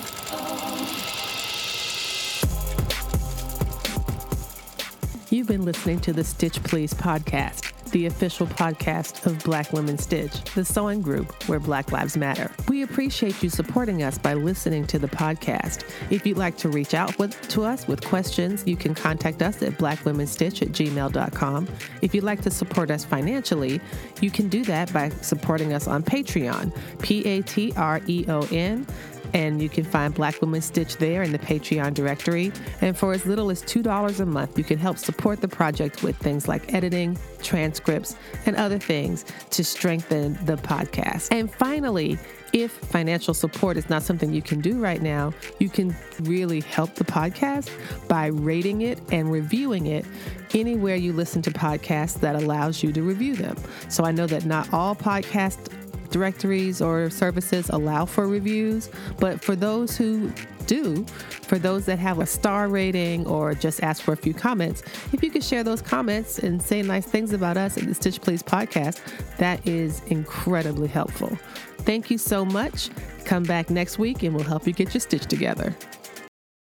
You've 5.29 5.47
been 5.47 5.65
listening 5.65 5.99
to 6.01 6.13
the 6.13 6.23
Stitch 6.23 6.63
Please 6.63 6.93
podcast, 6.93 7.73
the 7.91 8.05
official 8.05 8.47
podcast 8.47 9.25
of 9.25 9.43
Black 9.43 9.73
Women 9.73 9.97
Stitch, 9.97 10.41
the 10.55 10.63
sewing 10.63 11.01
group 11.01 11.49
where 11.49 11.59
Black 11.59 11.91
Lives 11.91 12.15
Matter. 12.15 12.49
We 12.69 12.83
appreciate 12.83 13.43
you 13.43 13.49
supporting 13.49 14.03
us 14.03 14.17
by 14.17 14.35
listening 14.35 14.87
to 14.87 14.97
the 14.97 15.09
podcast. 15.09 15.83
If 16.09 16.25
you'd 16.25 16.37
like 16.37 16.55
to 16.59 16.69
reach 16.69 16.93
out 16.93 17.19
with, 17.19 17.37
to 17.49 17.63
us 17.63 17.89
with 17.89 18.05
questions, 18.05 18.63
you 18.65 18.77
can 18.77 18.95
contact 18.95 19.41
us 19.41 19.61
at 19.61 19.73
blackwomenstitch 19.73 20.61
at 20.61 20.69
gmail.com. 20.69 21.67
If 22.01 22.15
you'd 22.15 22.23
like 22.23 22.39
to 22.43 22.51
support 22.51 22.89
us 22.89 23.03
financially, 23.03 23.81
you 24.21 24.31
can 24.31 24.47
do 24.47 24.63
that 24.63 24.93
by 24.93 25.09
supporting 25.09 25.73
us 25.73 25.89
on 25.89 26.03
Patreon, 26.03 26.73
P 27.01 27.25
A 27.25 27.41
T 27.41 27.73
R 27.75 27.99
E 28.07 28.23
O 28.29 28.47
N 28.49 28.87
and 29.33 29.61
you 29.61 29.69
can 29.69 29.83
find 29.83 30.13
Black 30.13 30.41
Women 30.41 30.61
Stitch 30.61 30.97
there 30.97 31.23
in 31.23 31.31
the 31.31 31.39
Patreon 31.39 31.93
directory. 31.93 32.51
And 32.81 32.97
for 32.97 33.13
as 33.13 33.25
little 33.25 33.49
as 33.49 33.63
$2 33.63 34.19
a 34.19 34.25
month, 34.25 34.57
you 34.57 34.63
can 34.63 34.77
help 34.77 34.97
support 34.97 35.41
the 35.41 35.47
project 35.47 36.03
with 36.03 36.17
things 36.17 36.47
like 36.47 36.73
editing, 36.73 37.17
transcripts, 37.41 38.15
and 38.45 38.55
other 38.55 38.79
things 38.79 39.25
to 39.51 39.63
strengthen 39.63 40.33
the 40.45 40.57
podcast. 40.57 41.29
And 41.31 41.51
finally, 41.53 42.17
if 42.53 42.71
financial 42.71 43.33
support 43.33 43.77
is 43.77 43.89
not 43.89 44.03
something 44.03 44.33
you 44.33 44.41
can 44.41 44.61
do 44.61 44.79
right 44.79 45.01
now, 45.01 45.33
you 45.59 45.69
can 45.69 45.95
really 46.21 46.61
help 46.61 46.95
the 46.95 47.03
podcast 47.03 47.69
by 48.07 48.27
rating 48.27 48.81
it 48.81 48.99
and 49.11 49.31
reviewing 49.31 49.87
it 49.87 50.05
anywhere 50.53 50.95
you 50.95 51.13
listen 51.13 51.41
to 51.41 51.51
podcasts 51.51 52.19
that 52.21 52.35
allows 52.35 52.81
you 52.81 52.91
to 52.93 53.01
review 53.01 53.35
them. 53.35 53.57
So 53.89 54.05
I 54.05 54.11
know 54.11 54.27
that 54.27 54.45
not 54.45 54.71
all 54.73 54.95
podcast 54.95 55.71
directories 56.09 56.81
or 56.81 57.09
services 57.09 57.69
allow 57.69 58.05
for 58.05 58.27
reviews, 58.27 58.89
but 59.19 59.43
for 59.43 59.55
those 59.55 59.97
who 59.97 60.31
do, 60.65 61.05
for 61.43 61.57
those 61.57 61.85
that 61.85 61.97
have 61.97 62.19
a 62.19 62.25
star 62.25 62.67
rating 62.67 63.25
or 63.25 63.53
just 63.53 63.81
ask 63.81 64.03
for 64.03 64.13
a 64.13 64.17
few 64.17 64.33
comments, 64.33 64.83
if 65.13 65.23
you 65.23 65.29
could 65.31 65.43
share 65.43 65.63
those 65.63 65.81
comments 65.81 66.39
and 66.39 66.61
say 66.61 66.81
nice 66.81 67.05
things 67.05 67.33
about 67.33 67.57
us 67.57 67.77
at 67.77 67.85
the 67.85 67.95
Stitch 67.95 68.21
Please 68.21 68.43
podcast, 68.43 68.99
that 69.37 69.65
is 69.67 70.01
incredibly 70.07 70.87
helpful. 70.87 71.37
Thank 71.79 72.11
you 72.11 72.17
so 72.17 72.43
much. 72.43 72.89
Come 73.23 73.43
back 73.43 73.69
next 73.69 73.97
week 73.97 74.23
and 74.23 74.35
we'll 74.35 74.43
help 74.43 74.67
you 74.67 74.73
get 74.73 74.93
your 74.93 75.01
stitch 75.01 75.25
together. 75.25 75.73